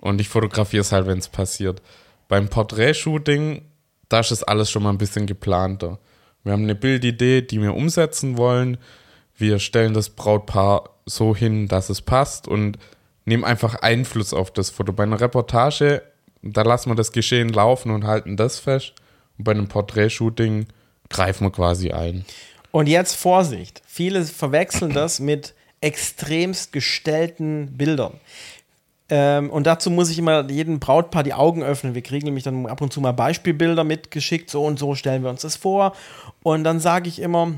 Und 0.00 0.20
ich 0.20 0.28
fotografiere 0.28 0.82
es 0.82 0.92
halt, 0.92 1.06
wenn 1.06 1.16
es 1.16 1.28
passiert. 1.28 1.80
Beim 2.28 2.50
Porträtshooting, 2.50 3.62
da 4.10 4.20
ist 4.20 4.32
es 4.32 4.42
alles 4.42 4.70
schon 4.70 4.82
mal 4.82 4.90
ein 4.90 4.98
bisschen 4.98 5.26
geplanter. 5.26 5.98
Wir 6.44 6.52
haben 6.52 6.64
eine 6.64 6.74
Bildidee, 6.74 7.40
die 7.40 7.62
wir 7.62 7.74
umsetzen 7.74 8.36
wollen. 8.36 8.76
wir 9.38 9.58
stellen 9.58 9.94
das 9.94 10.10
Brautpaar 10.10 10.90
so 11.06 11.34
hin, 11.34 11.68
dass 11.68 11.88
es 11.88 12.02
passt 12.02 12.48
und 12.48 12.78
nehmen 13.24 13.44
einfach 13.44 13.76
Einfluss 13.76 14.34
auf 14.34 14.50
das 14.50 14.68
Foto. 14.68 14.92
Bei 14.92 15.04
einer 15.04 15.20
Reportage, 15.20 16.02
da 16.52 16.62
lassen 16.62 16.90
wir 16.90 16.94
das 16.94 17.12
Geschehen 17.12 17.48
laufen 17.48 17.90
und 17.90 18.04
halten 18.04 18.36
das 18.36 18.58
fest. 18.58 18.94
Und 19.38 19.44
bei 19.44 19.52
einem 19.52 19.68
Porträtshooting 19.68 20.66
greifen 21.08 21.46
wir 21.46 21.52
quasi 21.52 21.92
ein. 21.92 22.24
Und 22.70 22.88
jetzt 22.88 23.14
Vorsicht. 23.14 23.82
Viele 23.86 24.24
verwechseln 24.24 24.92
das 24.92 25.20
mit 25.20 25.54
extremst 25.80 26.72
gestellten 26.72 27.76
Bildern. 27.76 28.14
Ähm, 29.08 29.50
und 29.50 29.66
dazu 29.66 29.90
muss 29.90 30.10
ich 30.10 30.18
immer 30.18 30.48
jedem 30.50 30.80
Brautpaar 30.80 31.22
die 31.22 31.34
Augen 31.34 31.62
öffnen. 31.62 31.94
Wir 31.94 32.02
kriegen 32.02 32.24
nämlich 32.26 32.44
dann 32.44 32.66
ab 32.66 32.80
und 32.80 32.92
zu 32.92 33.00
mal 33.00 33.12
Beispielbilder 33.12 33.84
mitgeschickt, 33.84 34.50
so 34.50 34.64
und 34.64 34.78
so 34.78 34.94
stellen 34.94 35.22
wir 35.22 35.30
uns 35.30 35.42
das 35.42 35.56
vor. 35.56 35.94
Und 36.42 36.64
dann 36.64 36.80
sage 36.80 37.08
ich 37.08 37.20
immer, 37.20 37.52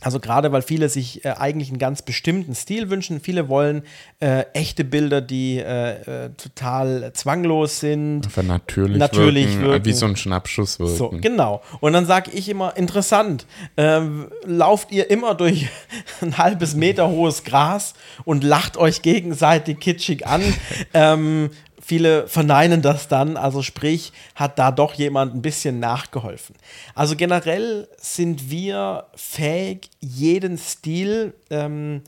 also 0.00 0.20
gerade 0.20 0.52
weil 0.52 0.62
viele 0.62 0.88
sich 0.88 1.24
äh, 1.24 1.30
eigentlich 1.30 1.68
einen 1.68 1.78
ganz 1.78 2.02
bestimmten 2.02 2.54
Stil 2.54 2.90
wünschen. 2.90 3.20
Viele 3.20 3.48
wollen 3.48 3.82
äh, 4.20 4.44
echte 4.54 4.84
Bilder, 4.84 5.20
die 5.20 5.58
äh, 5.58 6.26
äh 6.26 6.30
total 6.36 7.12
zwanglos 7.12 7.80
sind. 7.80 8.24
Einfach 8.24 8.42
natürlich, 8.42 8.96
natürlich 8.96 9.48
wirken, 9.48 9.62
wirken. 9.62 9.84
Wie 9.84 9.92
so 9.92 10.06
ein 10.06 10.16
Schnappschuss 10.16 10.78
wirken. 10.78 10.96
So, 10.96 11.10
genau. 11.10 11.62
Und 11.80 11.92
dann 11.92 12.06
sage 12.06 12.30
ich 12.32 12.48
immer, 12.48 12.76
interessant, 12.76 13.46
ähm, 13.76 14.28
lauft 14.44 14.90
ihr 14.92 15.10
immer 15.10 15.34
durch 15.34 15.68
ein 16.20 16.38
halbes 16.38 16.74
Meter 16.74 17.08
hohes 17.08 17.44
Gras 17.44 17.94
und 18.24 18.44
lacht 18.44 18.76
euch 18.76 19.02
gegenseitig 19.02 19.80
kitschig 19.80 20.26
an. 20.26 20.42
ähm, 20.94 21.50
Viele 21.90 22.28
verneinen 22.28 22.82
das 22.82 23.08
dann, 23.08 23.36
also 23.36 23.62
sprich, 23.62 24.12
hat 24.36 24.60
da 24.60 24.70
doch 24.70 24.94
jemand 24.94 25.34
ein 25.34 25.42
bisschen 25.42 25.80
nachgeholfen. 25.80 26.54
Also 26.94 27.16
generell 27.16 27.88
sind 27.96 28.48
wir 28.48 29.06
fähig, 29.16 29.90
jeden 29.98 30.56
Stil 30.56 31.34
ähm, 31.50 32.02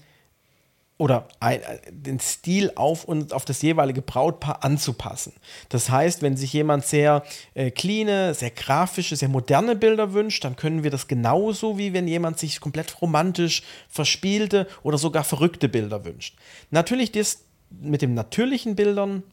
oder 0.99 1.27
ein, 1.41 1.63
den 1.91 2.21
Stil 2.21 2.71
auf 2.77 3.03
und 3.03 3.33
auf 3.33 3.45
das 3.45 3.61
jeweilige 3.61 4.03
Brautpaar 4.03 4.63
anzupassen. 4.63 5.33
Das 5.69 5.91
heißt, 5.91 6.23
wenn 6.23 6.37
sich 6.37 6.53
jemand 6.53 6.87
sehr 6.87 7.25
äh, 7.55 7.73
clean, 7.73 8.35
sehr 8.35 8.53
grafische, 8.53 9.17
sehr 9.17 9.31
moderne 9.31 9.75
Bilder 9.75 10.13
wünscht, 10.13 10.45
dann 10.45 10.55
können 10.55 10.85
wir 10.85 10.93
das 10.93 11.09
genauso 11.09 11.77
wie 11.77 11.93
wenn 11.93 12.07
jemand 12.07 12.39
sich 12.39 12.61
komplett 12.61 13.03
romantisch 13.03 13.65
verspielte 13.89 14.69
oder 14.85 14.97
sogar 14.97 15.25
verrückte 15.25 15.69
Bilder 15.69 16.05
wünscht. 16.05 16.37
Natürlich 16.71 17.11
das 17.11 17.41
mit 17.81 18.01
den 18.01 18.15
natürlichen 18.15 18.77
Bildern 18.77 19.25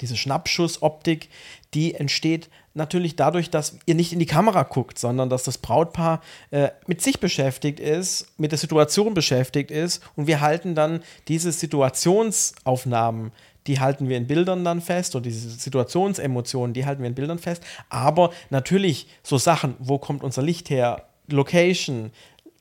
diese 0.00 0.16
Schnappschussoptik, 0.16 1.28
die 1.74 1.94
entsteht 1.94 2.48
natürlich 2.74 3.16
dadurch, 3.16 3.50
dass 3.50 3.78
ihr 3.86 3.94
nicht 3.94 4.12
in 4.12 4.18
die 4.18 4.26
Kamera 4.26 4.62
guckt, 4.62 4.98
sondern 4.98 5.28
dass 5.28 5.42
das 5.42 5.58
Brautpaar 5.58 6.20
äh, 6.50 6.70
mit 6.86 7.02
sich 7.02 7.20
beschäftigt 7.20 7.80
ist, 7.80 8.28
mit 8.38 8.52
der 8.52 8.58
Situation 8.58 9.14
beschäftigt 9.14 9.70
ist 9.70 10.02
und 10.16 10.26
wir 10.26 10.40
halten 10.40 10.74
dann 10.74 11.02
diese 11.28 11.52
Situationsaufnahmen, 11.52 13.32
die 13.66 13.80
halten 13.80 14.08
wir 14.08 14.16
in 14.16 14.26
Bildern 14.26 14.64
dann 14.64 14.80
fest 14.80 15.14
und 15.14 15.26
diese 15.26 15.50
Situationsemotionen, 15.50 16.74
die 16.74 16.86
halten 16.86 17.02
wir 17.02 17.08
in 17.08 17.14
Bildern 17.14 17.38
fest. 17.38 17.62
Aber 17.88 18.30
natürlich 18.48 19.06
so 19.22 19.36
Sachen, 19.36 19.74
wo 19.78 19.98
kommt 19.98 20.22
unser 20.22 20.42
Licht 20.42 20.70
her, 20.70 21.06
Location, 21.28 22.10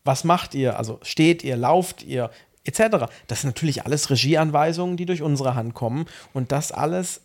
was 0.04 0.24
macht 0.24 0.56
ihr, 0.56 0.78
also 0.78 1.00
steht 1.04 1.44
ihr, 1.44 1.56
lauft 1.56 2.04
ihr, 2.04 2.32
etc. 2.64 3.06
Das 3.28 3.42
sind 3.42 3.50
natürlich 3.50 3.86
alles 3.86 4.10
Regieanweisungen, 4.10 4.98
die 4.98 5.06
durch 5.06 5.22
unsere 5.22 5.56
Hand 5.56 5.74
kommen 5.74 6.06
und 6.34 6.52
das 6.52 6.72
alles 6.72 7.22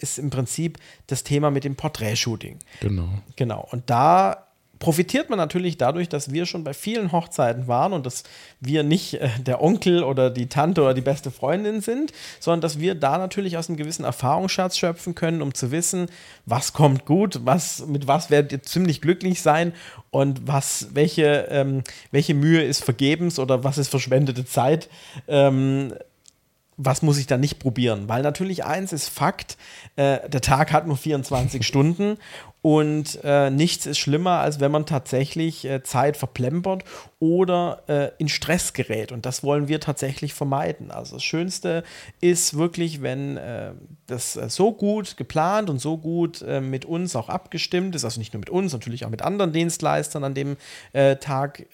ist 0.00 0.18
im 0.18 0.30
Prinzip 0.30 0.78
das 1.06 1.24
Thema 1.24 1.50
mit 1.50 1.64
dem 1.64 1.76
Porträtshooting. 1.76 2.58
Genau. 2.80 3.08
Genau. 3.36 3.66
Und 3.70 3.88
da 3.90 4.48
profitiert 4.78 5.28
man 5.30 5.38
natürlich 5.38 5.76
dadurch, 5.76 6.08
dass 6.08 6.32
wir 6.32 6.46
schon 6.46 6.64
bei 6.64 6.74
vielen 6.74 7.12
Hochzeiten 7.12 7.68
waren 7.68 7.92
und 7.92 8.06
dass 8.06 8.24
wir 8.60 8.82
nicht 8.82 9.14
äh, 9.14 9.28
der 9.40 9.62
Onkel 9.62 10.04
oder 10.04 10.30
die 10.30 10.48
Tante 10.48 10.82
oder 10.82 10.94
die 10.94 11.00
beste 11.00 11.30
Freundin 11.30 11.80
sind, 11.80 12.12
sondern 12.40 12.60
dass 12.60 12.78
wir 12.78 12.94
da 12.94 13.18
natürlich 13.18 13.56
aus 13.56 13.68
einem 13.68 13.76
gewissen 13.76 14.04
Erfahrungsschatz 14.04 14.76
schöpfen 14.78 15.14
können, 15.14 15.42
um 15.42 15.54
zu 15.54 15.70
wissen, 15.70 16.06
was 16.46 16.72
kommt 16.72 17.04
gut, 17.04 17.40
was, 17.44 17.86
mit 17.86 18.06
was 18.06 18.30
werdet 18.30 18.52
ihr 18.52 18.62
ziemlich 18.62 19.00
glücklich 19.00 19.42
sein 19.42 19.72
und 20.10 20.46
was, 20.46 20.88
welche, 20.92 21.48
ähm, 21.50 21.82
welche 22.10 22.34
Mühe 22.34 22.62
ist 22.62 22.84
vergebens 22.84 23.38
oder 23.38 23.64
was 23.64 23.78
ist 23.78 23.88
verschwendete 23.88 24.44
Zeit. 24.44 24.88
Ähm, 25.26 25.92
was 26.78 27.02
muss 27.02 27.18
ich 27.18 27.26
da 27.26 27.36
nicht 27.36 27.58
probieren? 27.58 28.08
Weil 28.08 28.22
natürlich 28.22 28.64
eins 28.64 28.92
ist 28.92 29.08
Fakt, 29.08 29.58
äh, 29.96 30.28
der 30.28 30.40
Tag 30.40 30.72
hat 30.72 30.86
nur 30.86 30.96
24 30.96 31.66
Stunden 31.66 32.16
und 32.62 33.18
äh, 33.24 33.50
nichts 33.50 33.86
ist 33.86 33.98
schlimmer, 33.98 34.40
als 34.40 34.60
wenn 34.60 34.70
man 34.70 34.86
tatsächlich 34.86 35.64
äh, 35.64 35.82
Zeit 35.82 36.16
verplempert 36.16 36.84
oder 37.18 37.82
äh, 37.88 38.10
in 38.18 38.28
Stress 38.28 38.72
gerät. 38.72 39.10
Und 39.10 39.26
das 39.26 39.42
wollen 39.42 39.66
wir 39.66 39.80
tatsächlich 39.80 40.34
vermeiden. 40.34 40.92
Also 40.92 41.16
das 41.16 41.24
Schönste 41.24 41.82
ist 42.20 42.56
wirklich, 42.56 43.02
wenn 43.02 43.36
äh, 43.36 43.72
das 44.06 44.36
äh, 44.36 44.48
so 44.48 44.72
gut 44.72 45.16
geplant 45.16 45.70
und 45.70 45.80
so 45.80 45.98
gut 45.98 46.44
mit 46.60 46.84
uns 46.84 47.16
auch 47.16 47.28
abgestimmt 47.28 47.94
ist, 47.96 48.04
also 48.04 48.20
nicht 48.20 48.32
nur 48.32 48.40
mit 48.40 48.50
uns, 48.50 48.72
natürlich 48.72 49.04
auch 49.04 49.10
mit 49.10 49.22
anderen 49.22 49.52
Dienstleistern 49.52 50.24
an 50.24 50.34
dem 50.34 50.56
Tag, 51.20 51.66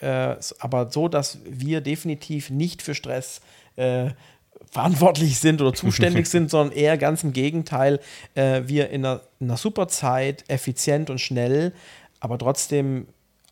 aber 0.59 0.90
so, 0.90 1.09
dass 1.09 1.38
wir 1.44 1.80
definitiv 1.80 2.50
nicht 2.50 2.82
für 2.82 2.94
Stress 2.94 3.40
äh, 3.76 4.11
verantwortlich 4.75 5.39
sind 5.39 5.62
oder 5.62 5.72
zuständig 5.72 6.27
sind, 6.31 6.51
sondern 6.51 6.77
eher 6.77 6.99
ganz 6.99 7.22
im 7.22 7.33
Gegenteil, 7.33 8.01
äh, 8.35 8.62
wir 8.66 8.91
in 8.91 9.07
einer, 9.07 9.20
in 9.39 9.47
einer 9.47 9.57
super 9.57 9.87
Zeit, 9.87 10.45
effizient 10.49 11.11
und 11.11 11.20
schnell, 11.20 11.72
aber 12.18 12.39
trotzdem 12.39 13.07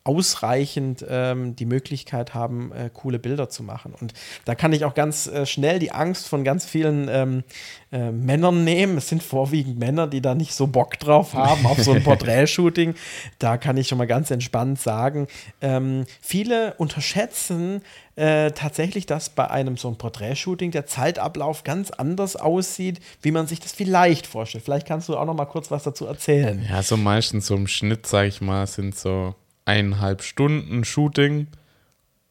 ausreichend 0.05 1.05
ähm, 1.07 1.55
die 1.55 1.65
Möglichkeit 1.65 2.33
haben, 2.33 2.73
äh, 2.73 2.89
coole 2.93 3.19
Bilder 3.19 3.47
zu 3.47 3.63
machen. 3.63 3.93
Und 3.99 4.13
da 4.43 4.53
kann 4.53 4.73
ich 4.73 4.83
auch 4.83 4.95
ganz 4.95 5.27
äh, 5.27 5.45
schnell 5.45 5.79
die 5.79 5.91
Angst 5.91 6.27
von 6.27 6.43
ganz 6.43 6.65
vielen 6.65 7.07
ähm, 7.09 7.43
äh, 7.91 8.11
Männern 8.11 8.65
nehmen. 8.65 8.97
Es 8.97 9.07
sind 9.07 9.23
vorwiegend 9.23 9.79
Männer, 9.79 10.07
die 10.07 10.21
da 10.21 10.35
nicht 10.35 10.55
so 10.55 10.67
Bock 10.67 10.99
drauf 10.99 11.33
haben 11.35 11.65
auf 11.65 11.81
so 11.81 11.93
ein 11.93 12.03
Porträtshooting. 12.03 12.95
Da 13.39 13.55
kann 13.55 13.77
ich 13.77 13.87
schon 13.87 13.97
mal 13.97 14.07
ganz 14.07 14.29
entspannt 14.29 14.79
sagen, 14.79 15.27
ähm, 15.61 16.05
viele 16.19 16.73
unterschätzen 16.73 17.81
äh, 18.15 18.51
tatsächlich, 18.51 19.05
dass 19.05 19.29
bei 19.29 19.49
einem 19.49 19.77
so 19.77 19.87
ein 19.87 19.97
Porträtshooting 19.97 20.71
der 20.71 20.85
Zeitablauf 20.85 21.63
ganz 21.63 21.91
anders 21.91 22.35
aussieht, 22.35 22.99
wie 23.21 23.31
man 23.31 23.47
sich 23.47 23.61
das 23.61 23.71
vielleicht 23.71 24.27
vorstellt. 24.27 24.65
Vielleicht 24.65 24.85
kannst 24.85 25.07
du 25.07 25.17
auch 25.17 25.25
noch 25.25 25.33
mal 25.33 25.45
kurz 25.45 25.71
was 25.71 25.83
dazu 25.83 26.05
erzählen. 26.05 26.63
Ja, 26.69 26.83
so 26.83 26.97
meistens 26.97 27.47
so 27.47 27.55
im 27.55 27.67
Schnitt, 27.67 28.05
sage 28.05 28.27
ich 28.27 28.41
mal, 28.41 28.67
sind 28.67 28.97
so 28.97 29.33
eineinhalb 29.65 30.23
Stunden 30.23 30.83
Shooting. 30.83 31.47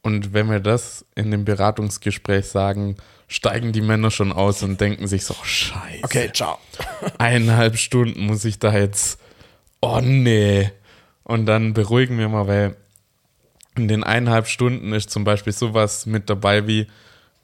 Und 0.03 0.33
wenn 0.33 0.51
wir 0.51 0.61
das 0.61 1.05
in 1.15 1.31
dem 1.31 1.45
Beratungsgespräch 1.45 2.47
sagen, 2.47 2.97
steigen 3.29 3.73
die 3.73 3.81
Männer 3.81 4.11
schon 4.11 4.33
aus 4.33 4.63
und 4.63 4.81
denken 4.81 5.07
sich 5.07 5.25
so, 5.25 5.35
scheiße. 5.35 6.03
Okay, 6.03 6.31
ciao. 6.33 6.59
Eineinhalb 7.19 7.77
Stunden 7.77 8.27
muss 8.27 8.45
ich 8.45 8.59
da 8.59 8.77
jetzt, 8.77 9.21
oh 9.81 10.01
nee. 10.03 10.71
Und 11.25 11.47
dann 11.47 11.73
beruhigen 11.73 12.19
wir 12.19 12.29
mal, 12.29 12.47
weil 12.47 12.77
in 13.77 13.89
den 13.89 14.05
eineinhalb 14.05 14.49
Stunden 14.49 14.93
ist 14.93 15.11
zum 15.11 15.25
Beispiel 15.25 15.53
sowas 15.53 16.05
mit 16.05 16.29
dabei 16.29 16.67
wie, 16.67 16.89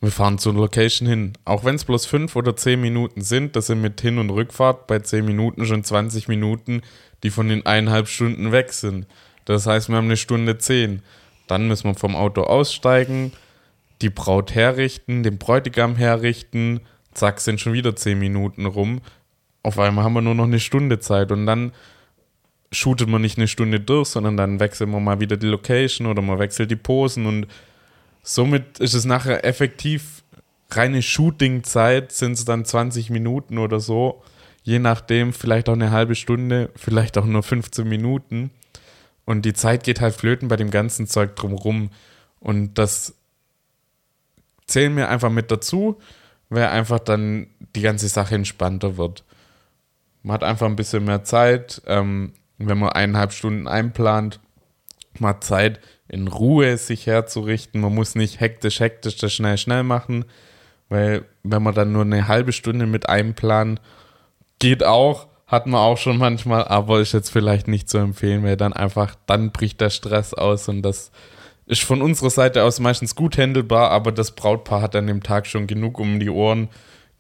wir 0.01 0.12
fahren 0.12 0.39
zur 0.39 0.55
Location 0.55 1.09
hin. 1.09 1.32
Auch 1.45 1.64
wenn 1.64 1.74
es 1.74 1.84
bloß 1.84 2.07
fünf 2.07 2.36
oder 2.36 2.55
zehn 2.55 2.80
Minuten 2.80 3.22
sind, 3.22 3.57
das 3.57 3.66
sind 3.66 3.80
mit 3.80 4.01
Hin- 4.01 4.18
und 4.18 4.30
Rückfahrt 4.30 4.86
bei 4.86 5.01
zehn 5.01 5.24
Minuten 5.24 5.66
schon 5.66 5.82
20 5.82 6.28
Minuten, 6.28 6.82
die 7.22 7.30
von 7.30 7.49
den 7.49 7.66
eineinhalb 7.66 8.09
Stunden 8.09 8.53
weg 8.53 8.72
sind. 8.72 9.07
Das 9.49 9.66
heißt, 9.66 9.88
wir 9.88 9.96
haben 9.96 10.05
eine 10.05 10.18
Stunde 10.18 10.59
zehn. 10.59 11.03
Dann 11.46 11.68
müssen 11.68 11.84
wir 11.84 11.94
vom 11.94 12.14
Auto 12.14 12.42
aussteigen, 12.42 13.32
die 14.03 14.11
Braut 14.11 14.55
herrichten, 14.55 15.22
den 15.22 15.38
Bräutigam 15.38 15.96
herrichten. 15.96 16.80
Zack, 17.14 17.40
sind 17.40 17.59
schon 17.59 17.72
wieder 17.72 17.96
zehn 17.96 18.18
Minuten 18.18 18.66
rum. 18.66 19.01
Auf 19.62 19.78
einmal 19.78 20.05
haben 20.05 20.12
wir 20.12 20.20
nur 20.20 20.34
noch 20.34 20.44
eine 20.44 20.61
Stunde 20.61 21.01
Zeit 21.01 21.32
und 21.32 21.46
dann 21.46 21.72
shootet 22.70 23.09
man 23.09 23.22
nicht 23.22 23.38
eine 23.38 23.49
Stunde 23.49 23.80
durch, 23.80 24.09
sondern 24.09 24.36
dann 24.36 24.61
wechseln 24.61 24.90
wir 24.90 25.01
mal 25.01 25.18
wieder 25.18 25.38
die 25.38 25.46
Location 25.46 26.07
oder 26.07 26.20
man 26.20 26.38
wechselt 26.38 26.70
die 26.70 26.76
Posen 26.76 27.24
und 27.24 27.46
somit 28.22 28.78
ist 28.80 28.92
es 28.92 29.07
nachher 29.07 29.46
effektiv 29.46 30.22
reine 30.70 31.01
Shooting-Zeit, 31.01 32.12
sind 32.12 32.32
es 32.32 32.44
dann 32.44 32.66
20 32.66 33.09
Minuten 33.09 33.57
oder 33.57 33.80
so. 33.80 34.22
Je 34.62 34.78
nachdem, 34.78 35.32
vielleicht 35.32 35.70
auch 35.70 35.74
eine 35.74 35.90
halbe 35.90 36.14
Stunde, 36.14 36.68
vielleicht 36.76 37.16
auch 37.16 37.24
nur 37.24 37.42
15 37.42 37.88
Minuten. 37.88 38.51
Und 39.28 39.42
die 39.42 39.52
Zeit 39.52 39.84
geht 39.84 40.00
halt 40.00 40.14
flöten 40.14 40.48
bei 40.48 40.56
dem 40.56 40.70
ganzen 40.70 41.06
Zeug 41.06 41.36
drumrum. 41.36 41.90
Und 42.40 42.78
das 42.78 43.14
zählen 44.66 44.96
wir 44.96 45.10
einfach 45.10 45.28
mit 45.28 45.50
dazu, 45.50 45.98
weil 46.48 46.64
einfach 46.68 46.98
dann 46.98 47.48
die 47.76 47.82
ganze 47.82 48.08
Sache 48.08 48.36
entspannter 48.36 48.96
wird. 48.96 49.24
Man 50.22 50.32
hat 50.32 50.44
einfach 50.44 50.64
ein 50.64 50.76
bisschen 50.76 51.04
mehr 51.04 51.24
Zeit. 51.24 51.82
Ähm, 51.86 52.32
wenn 52.56 52.78
man 52.78 52.88
eineinhalb 52.88 53.34
Stunden 53.34 53.68
einplant, 53.68 54.40
man 55.18 55.34
hat 55.34 55.44
Zeit, 55.44 55.80
in 56.08 56.26
Ruhe 56.26 56.78
sich 56.78 57.06
herzurichten. 57.06 57.82
Man 57.82 57.94
muss 57.94 58.14
nicht 58.14 58.40
hektisch, 58.40 58.80
hektisch 58.80 59.18
das 59.18 59.34
schnell, 59.34 59.58
schnell 59.58 59.82
machen. 59.82 60.24
Weil 60.88 61.26
wenn 61.42 61.62
man 61.62 61.74
dann 61.74 61.92
nur 61.92 62.00
eine 62.00 62.28
halbe 62.28 62.52
Stunde 62.52 62.86
mit 62.86 63.10
einplanen, 63.10 63.78
geht 64.58 64.84
auch, 64.84 65.27
hat 65.49 65.66
man 65.66 65.80
auch 65.80 65.96
schon 65.96 66.18
manchmal, 66.18 66.68
aber 66.68 67.01
ist 67.01 67.14
jetzt 67.14 67.30
vielleicht 67.30 67.66
nicht 67.66 67.88
zu 67.88 67.99
empfehlen, 67.99 68.44
weil 68.44 68.57
dann 68.57 68.74
einfach, 68.74 69.16
dann 69.26 69.51
bricht 69.51 69.80
der 69.80 69.90
Stress 69.90 70.34
aus 70.34 70.68
und 70.68 70.82
das 70.82 71.11
ist 71.66 71.82
von 71.82 72.03
unserer 72.03 72.30
Seite 72.30 72.62
aus 72.64 72.80
meistens 72.80 73.14
gut 73.14 73.36
handelbar, 73.36 73.90
aber 73.90 74.12
das 74.12 74.32
Brautpaar 74.32 74.82
hat 74.82 74.94
an 74.94 75.07
dem 75.07 75.22
Tag 75.22 75.46
schon 75.46 75.66
genug 75.66 75.99
um 75.99 76.20
die 76.20 76.30
Ohren. 76.30 76.68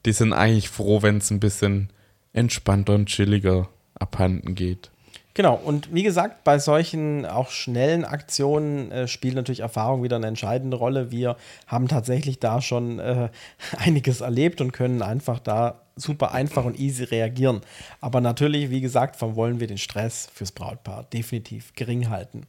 Die 0.06 0.12
sind 0.12 0.32
eigentlich 0.32 0.68
froh, 0.68 1.02
wenn 1.02 1.18
es 1.18 1.30
ein 1.30 1.40
bisschen 1.40 1.90
entspannter 2.32 2.94
und 2.94 3.06
chilliger 3.06 3.68
abhanden 3.94 4.54
geht. 4.54 4.90
Genau, 5.34 5.54
und 5.54 5.94
wie 5.94 6.02
gesagt, 6.02 6.44
bei 6.44 6.58
solchen 6.58 7.24
auch 7.24 7.50
schnellen 7.50 8.04
Aktionen 8.04 8.90
äh, 8.90 9.06
spielt 9.06 9.36
natürlich 9.36 9.60
Erfahrung 9.60 10.02
wieder 10.02 10.16
eine 10.16 10.26
entscheidende 10.26 10.76
Rolle. 10.76 11.12
Wir 11.12 11.36
haben 11.66 11.86
tatsächlich 11.86 12.40
da 12.40 12.60
schon 12.60 12.98
äh, 12.98 13.28
einiges 13.78 14.20
erlebt 14.20 14.60
und 14.60 14.72
können 14.72 15.00
einfach 15.00 15.38
da 15.38 15.82
super 15.98 16.32
einfach 16.32 16.64
und 16.64 16.78
easy 16.78 17.04
reagieren. 17.04 17.60
Aber 18.00 18.20
natürlich, 18.20 18.70
wie 18.70 18.80
gesagt, 18.80 19.20
wollen 19.20 19.60
wir 19.60 19.66
den 19.66 19.78
Stress 19.78 20.28
fürs 20.32 20.52
Brautpaar 20.52 21.04
definitiv 21.12 21.74
gering 21.74 22.08
halten. 22.08 22.46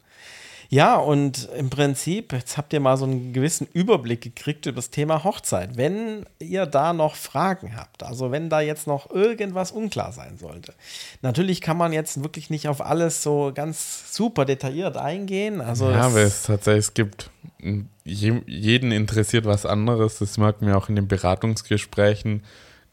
Ja, 0.71 0.97
und 0.97 1.49
im 1.57 1.71
Prinzip, 1.71 2.31
jetzt 2.31 2.55
habt 2.55 2.73
ihr 2.73 2.79
mal 2.79 2.95
so 2.95 3.05
einen 3.05 3.33
gewissen 3.33 3.67
Überblick 3.73 4.21
gekriegt 4.21 4.67
über 4.67 4.75
das 4.75 4.91
Thema 4.91 5.23
Hochzeit. 5.23 5.77
Wenn 5.77 6.27
ihr 6.37 6.67
da 6.67 6.93
noch 6.93 7.15
Fragen 7.15 7.75
habt, 7.75 8.03
also 8.03 8.29
wenn 8.29 8.51
da 8.51 8.61
jetzt 8.61 8.85
noch 8.85 9.09
irgendwas 9.09 9.71
unklar 9.71 10.11
sein 10.11 10.37
sollte, 10.37 10.75
natürlich 11.23 11.61
kann 11.61 11.75
man 11.75 11.91
jetzt 11.91 12.21
wirklich 12.21 12.51
nicht 12.51 12.67
auf 12.67 12.85
alles 12.85 13.23
so 13.23 13.51
ganz 13.51 14.15
super 14.15 14.45
detailliert 14.45 14.95
eingehen. 14.95 15.59
Also 15.59 15.89
ja, 15.89 16.13
weil 16.13 16.25
es 16.25 16.43
tatsächlich, 16.43 16.85
es 16.85 16.93
gibt 16.93 17.31
jeden 18.05 18.91
interessiert 18.91 19.45
was 19.45 19.65
anderes. 19.65 20.19
Das 20.19 20.37
merken 20.37 20.67
wir 20.67 20.77
auch 20.77 20.87
in 20.87 20.95
den 20.95 21.07
Beratungsgesprächen. 21.07 22.43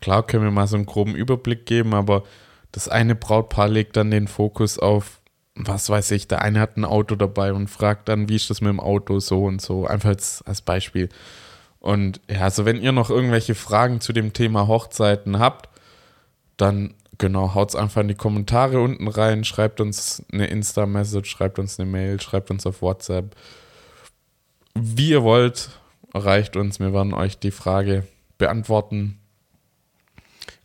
Klar 0.07 0.25
können 0.25 0.45
wir 0.45 0.53
mal 0.53 0.69
so 0.69 0.77
einen 0.77 0.87
groben 0.87 1.17
Überblick 1.17 1.67
geben, 1.67 1.93
aber 1.93 2.23
das 2.71 2.89
eine 2.89 3.17
Brautpaar 3.17 3.67
legt 3.67 3.97
dann 3.97 4.13
den 4.13 4.29
Fokus 4.29 4.79
auf 4.79 5.21
was 5.57 5.91
weiß 5.91 6.13
ich, 6.13 6.29
der 6.29 6.43
eine 6.43 6.61
hat 6.61 6.77
ein 6.77 6.85
Auto 6.85 7.17
dabei 7.17 7.53
und 7.53 7.67
fragt 7.67 8.09
dann, 8.09 8.29
wie 8.29 8.37
ist 8.37 8.49
das 8.49 8.61
mit 8.61 8.69
dem 8.69 8.79
Auto, 8.79 9.19
so 9.19 9.43
und 9.47 9.61
so, 9.61 9.85
einfach 9.85 10.11
als, 10.11 10.43
als 10.47 10.63
Beispiel. 10.63 11.09
Und 11.81 12.21
ja, 12.31 12.43
also 12.43 12.65
wenn 12.65 12.81
ihr 12.81 12.93
noch 12.93 13.11
irgendwelche 13.11 13.57
Fragen 13.57 14.01
zu 14.01 14.13
dem 14.13 14.33
Thema 14.33 14.69
Hochzeiten 14.69 15.41
habt, 15.41 15.69
dann 16.57 16.95
genau, 17.19 17.55
haut's 17.55 17.75
einfach 17.75 18.03
in 18.03 18.09
die 18.09 18.15
Kommentare 18.15 18.81
unten 18.81 19.09
rein, 19.09 19.43
schreibt 19.43 19.81
uns 19.81 20.25
eine 20.33 20.47
Insta-Message, 20.47 21.29
schreibt 21.29 21.59
uns 21.59 21.81
eine 21.81 21.91
Mail, 21.91 22.21
schreibt 22.21 22.53
uns 22.53 22.65
auf 22.65 22.81
WhatsApp. 22.81 23.35
Wie 24.75 25.09
ihr 25.09 25.25
wollt, 25.25 25.71
erreicht 26.15 26.55
uns, 26.55 26.79
wir 26.79 26.93
werden 26.93 27.13
euch 27.13 27.41
die 27.41 27.51
Frage 27.51 28.07
beantworten. 28.39 29.19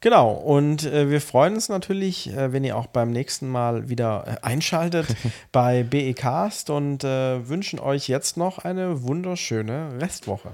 Genau, 0.01 0.31
und 0.31 0.83
äh, 0.83 1.11
wir 1.11 1.21
freuen 1.21 1.53
uns 1.53 1.69
natürlich, 1.69 2.35
äh, 2.35 2.51
wenn 2.51 2.63
ihr 2.63 2.75
auch 2.75 2.87
beim 2.87 3.11
nächsten 3.11 3.47
Mal 3.47 3.87
wieder 3.87 4.23
äh, 4.25 4.45
einschaltet 4.45 5.05
bei 5.51 5.83
BEcast 5.83 6.71
und 6.71 7.03
äh, 7.03 7.47
wünschen 7.47 7.79
euch 7.79 8.07
jetzt 8.07 8.35
noch 8.35 8.57
eine 8.57 9.03
wunderschöne 9.03 9.99
Restwoche. 10.01 10.49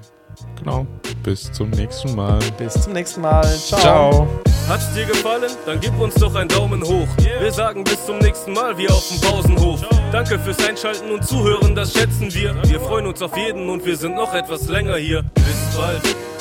Genau, 0.59 0.85
bis 1.23 1.49
zum 1.53 1.69
nächsten 1.69 2.13
Mal. 2.13 2.39
Bis 2.57 2.73
zum 2.73 2.91
nächsten 2.91 3.21
Mal. 3.21 3.43
Ciao. 3.43 3.79
Ciao. 3.79 4.27
Hat's 4.67 4.93
dir 4.93 5.05
gefallen? 5.05 5.49
Dann 5.65 5.79
gib 5.79 5.97
uns 5.97 6.15
doch 6.15 6.35
einen 6.35 6.49
Daumen 6.49 6.83
hoch. 6.83 7.07
Wir 7.39 7.51
sagen 7.53 7.85
bis 7.85 8.05
zum 8.05 8.17
nächsten 8.17 8.51
Mal, 8.51 8.77
wie 8.77 8.89
auf 8.89 9.07
dem 9.07 9.21
Pausenhof. 9.21 9.79
Danke 10.11 10.37
fürs 10.37 10.61
Einschalten 10.67 11.09
und 11.09 11.25
Zuhören, 11.25 11.73
das 11.73 11.93
schätzen 11.93 12.33
wir. 12.33 12.53
Wir 12.65 12.81
freuen 12.81 13.07
uns 13.07 13.21
auf 13.21 13.35
jeden 13.37 13.69
und 13.69 13.85
wir 13.85 13.95
sind 13.95 14.15
noch 14.15 14.33
etwas 14.33 14.67
länger 14.67 14.97
hier. 14.97 15.23
Bis 15.35 15.77
bald. 15.77 16.03
Ciao, 16.03 16.15
ciao. 16.15 16.36